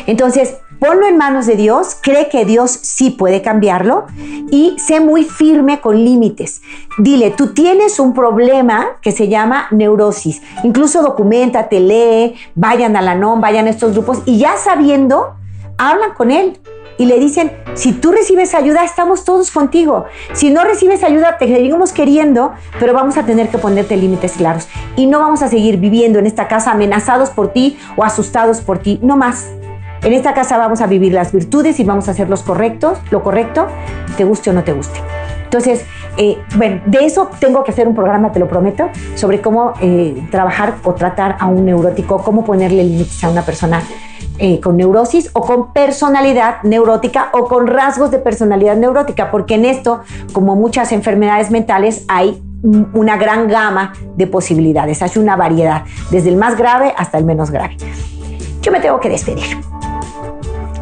Entonces, 0.07 0.59
ponlo 0.83 1.07
en 1.07 1.17
manos 1.17 1.47
de 1.47 1.55
Dios, 1.55 1.97
cree 2.01 2.29
que 2.29 2.45
Dios 2.45 2.77
sí 2.83 3.11
puede 3.11 3.41
cambiarlo 3.41 4.07
y 4.51 4.75
sé 4.79 4.99
muy 4.99 5.23
firme 5.23 5.81
con 5.81 6.05
límites. 6.05 6.61
Dile, 6.99 7.31
tú 7.31 7.55
tienes 7.55 8.01
un 8.01 8.13
problema 8.15 8.99
que 9.01 9.13
se 9.13 9.29
llama 9.29 9.69
neurosis. 9.71 10.43
Incluso 10.65 11.01
documentate, 11.03 11.79
lee, 11.79 12.35
vayan 12.57 12.97
a 12.97 13.01
la 13.01 13.15
NOM, 13.15 13.41
vayan 13.41 13.69
a 13.69 13.71
estos 13.71 13.93
grupos 13.93 14.23
y 14.27 14.39
ya 14.39 14.57
sabiendo, 14.57 15.37
hablan 15.79 16.15
con 16.15 16.33
él 16.33 16.59
y 16.99 17.07
le 17.07 17.21
dicen, 17.21 17.53
si 17.75 17.93
tú 17.93 18.11
recibes 18.11 18.53
ayuda, 18.53 18.83
estamos 18.85 19.25
todos 19.25 19.53
contigo. 19.53 20.07
Si 20.33 20.51
no 20.51 20.65
recibes 20.65 21.05
ayuda, 21.05 21.39
te 21.39 21.47
seguimos 21.47 21.93
queriendo, 21.93 22.55
pero 22.81 22.93
vamos 22.93 23.17
a 23.17 23.25
tener 23.25 23.51
que 23.51 23.59
ponerte 23.59 23.97
límites 23.97 24.33
claros. 24.33 24.67
Y 24.97 25.07
no 25.07 25.21
vamos 25.21 25.43
a 25.43 25.49
seguir 25.49 25.77
viviendo 25.77 26.19
en 26.19 26.27
esta 26.27 26.49
casa 26.49 26.73
amenazados 26.73 27.31
por 27.31 27.53
ti 27.53 27.79
o 27.97 28.03
asustados 28.03 28.61
por 28.61 28.81
ti, 28.81 28.99
no 29.01 29.17
más. 29.17 29.62
En 30.03 30.13
esta 30.13 30.35
casa 30.35 30.59
vamos 30.59 30.81
a 30.81 30.89
vivir 30.89 31.13
las 31.13 31.31
virtudes 31.33 31.79
y 31.79 31.85
vamos 31.85 32.09
a 32.09 32.11
hacer 32.11 32.29
los 32.29 32.43
correctos, 32.43 32.99
lo 33.11 33.23
correcto, 33.23 33.69
te 34.17 34.25
guste 34.25 34.51
o 34.51 34.53
no 34.53 34.65
te 34.65 34.73
guste. 34.73 34.99
Entonces, 35.45 35.85
eh, 36.17 36.39
bueno, 36.57 36.81
de 36.87 37.05
eso 37.05 37.31
tengo 37.39 37.63
que 37.63 37.71
hacer 37.71 37.87
un 37.87 37.95
programa, 37.95 38.33
te 38.33 38.41
lo 38.41 38.49
prometo, 38.49 38.89
sobre 39.15 39.41
cómo 39.41 39.75
eh, 39.81 40.27
trabajar 40.33 40.75
o 40.83 40.95
tratar 40.95 41.37
a 41.39 41.47
un 41.47 41.67
neurótico, 41.67 42.19
cómo 42.19 42.45
ponerle 42.45 42.83
límites 42.83 43.23
a 43.23 43.31
una 43.31 43.43
persona 43.43 43.81
eh, 44.39 44.59
con 44.59 44.77
neurosis 44.77 45.31
o 45.35 45.43
con 45.43 45.73
personalidad 45.73 46.63
neurótica 46.65 47.29
o 47.33 47.45
con 47.45 47.69
rasgos 47.69 48.11
de 48.11 48.19
personalidad 48.19 48.77
neurótica, 48.77 49.31
porque 49.31 49.55
en 49.55 49.67
esto, 49.67 50.01
como 50.33 50.57
muchas 50.57 50.91
enfermedades 50.91 51.53
mentales, 51.53 52.05
hay 52.09 52.43
una 52.93 53.17
gran 53.17 53.47
gama 53.47 53.93
de 54.17 54.27
posibilidades, 54.27 55.01
hay 55.01 55.11
una 55.17 55.37
variedad, 55.37 55.85
desde 56.11 56.29
el 56.29 56.37
más 56.37 56.57
grave 56.57 56.93
hasta 56.97 57.19
el 57.19 57.25
menos 57.25 57.53
grave. 57.53 57.77
Yo 58.63 58.73
me 58.73 58.81
tengo 58.81 58.99
que 59.01 59.09
despedir. 59.09 59.59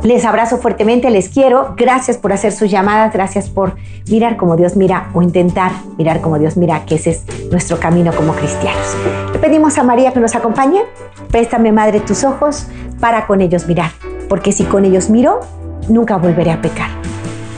Les 0.03 0.25
abrazo 0.25 0.57
fuertemente, 0.57 1.11
les 1.11 1.29
quiero. 1.29 1.75
Gracias 1.77 2.17
por 2.17 2.33
hacer 2.33 2.53
sus 2.53 2.71
llamadas, 2.71 3.13
gracias 3.13 3.51
por 3.51 3.77
mirar 4.09 4.39
como 4.39 4.57
Dios 4.57 4.75
mira 4.75 5.11
o 5.13 5.21
intentar 5.21 5.73
mirar 5.99 6.23
como 6.23 6.39
Dios 6.39 6.57
mira, 6.57 6.87
que 6.87 6.95
ese 6.95 7.11
es 7.11 7.25
nuestro 7.51 7.79
camino 7.79 8.13
como 8.15 8.33
cristianos. 8.33 8.97
Le 9.33 9.39
pedimos 9.39 9.77
a 9.77 9.83
María 9.83 10.13
que 10.13 10.21
nos 10.21 10.35
acompañe. 10.35 10.81
Préstame, 11.31 11.71
Madre, 11.71 12.01
tus 12.01 12.25
ojos 12.25 12.67
para 12.99 13.27
con 13.27 13.43
ellos 13.43 13.67
mirar, 13.67 13.91
porque 14.29 14.53
si 14.53 14.65
con 14.65 14.87
ellos 14.87 15.11
miro, 15.11 15.41
nunca 15.89 16.17
volveré 16.17 16.51
a 16.51 16.63
pecar. 16.63 16.89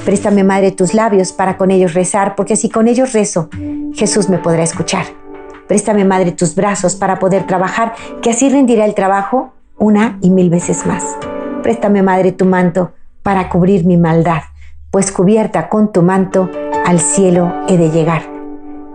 Préstame, 0.05 0.43
Madre, 0.43 0.73
tus 0.73 0.95
labios 0.95 1.33
para 1.33 1.57
con 1.57 1.71
ellos 1.71 1.95
rezar, 1.95 2.35
porque 2.35 2.57
si 2.57 2.69
con 2.69 2.89
ellos 2.89 3.13
rezo, 3.13 3.51
Jesús 3.95 4.29
me 4.29 4.39
podrá 4.39 4.65
escuchar. 4.65 5.07
Préstame, 5.69 6.05
Madre, 6.05 6.33
tus 6.33 6.57
brazos 6.57 6.97
para 6.97 7.21
poder 7.21 7.47
trabajar, 7.47 7.95
que 8.21 8.31
así 8.31 8.49
rendirá 8.49 8.85
el 8.85 8.95
trabajo 8.95 9.53
una 9.79 10.19
y 10.21 10.31
mil 10.31 10.51
veces 10.51 10.85
más. 10.87 11.05
Préstame, 11.63 12.03
Madre, 12.03 12.33
tu 12.33 12.45
manto 12.45 12.93
para 13.23 13.49
cubrir 13.49 13.87
mi 13.87 13.97
maldad, 13.97 14.43
pues 14.91 15.13
cubierta 15.13 15.69
con 15.69 15.93
tu 15.93 16.03
manto 16.03 16.51
al 16.85 16.99
cielo 16.99 17.53
he 17.69 17.77
de 17.77 17.91
llegar. 17.91 18.23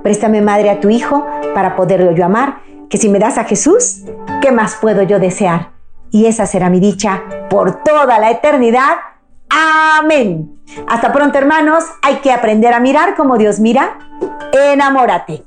Préstame, 0.03 0.41
Madre, 0.41 0.69
a 0.69 0.79
tu 0.79 0.89
Hijo 0.89 1.25
para 1.53 1.75
poderlo 1.75 2.11
yo 2.11 2.25
amar, 2.25 2.59
que 2.89 2.97
si 2.97 3.07
me 3.09 3.19
das 3.19 3.37
a 3.37 3.45
Jesús, 3.45 4.03
¿qué 4.41 4.51
más 4.51 4.75
puedo 4.75 5.01
yo 5.03 5.19
desear? 5.19 5.71
Y 6.11 6.25
esa 6.25 6.45
será 6.45 6.69
mi 6.69 6.79
dicha 6.79 7.23
por 7.49 7.83
toda 7.83 8.19
la 8.19 8.31
eternidad. 8.31 8.97
Amén. 9.49 10.59
Hasta 10.87 11.11
pronto, 11.11 11.37
hermanos. 11.37 11.85
Hay 12.01 12.17
que 12.17 12.31
aprender 12.31 12.73
a 12.73 12.79
mirar 12.79 13.15
como 13.15 13.37
Dios 13.37 13.59
mira. 13.59 13.97
Enamórate. 14.53 15.46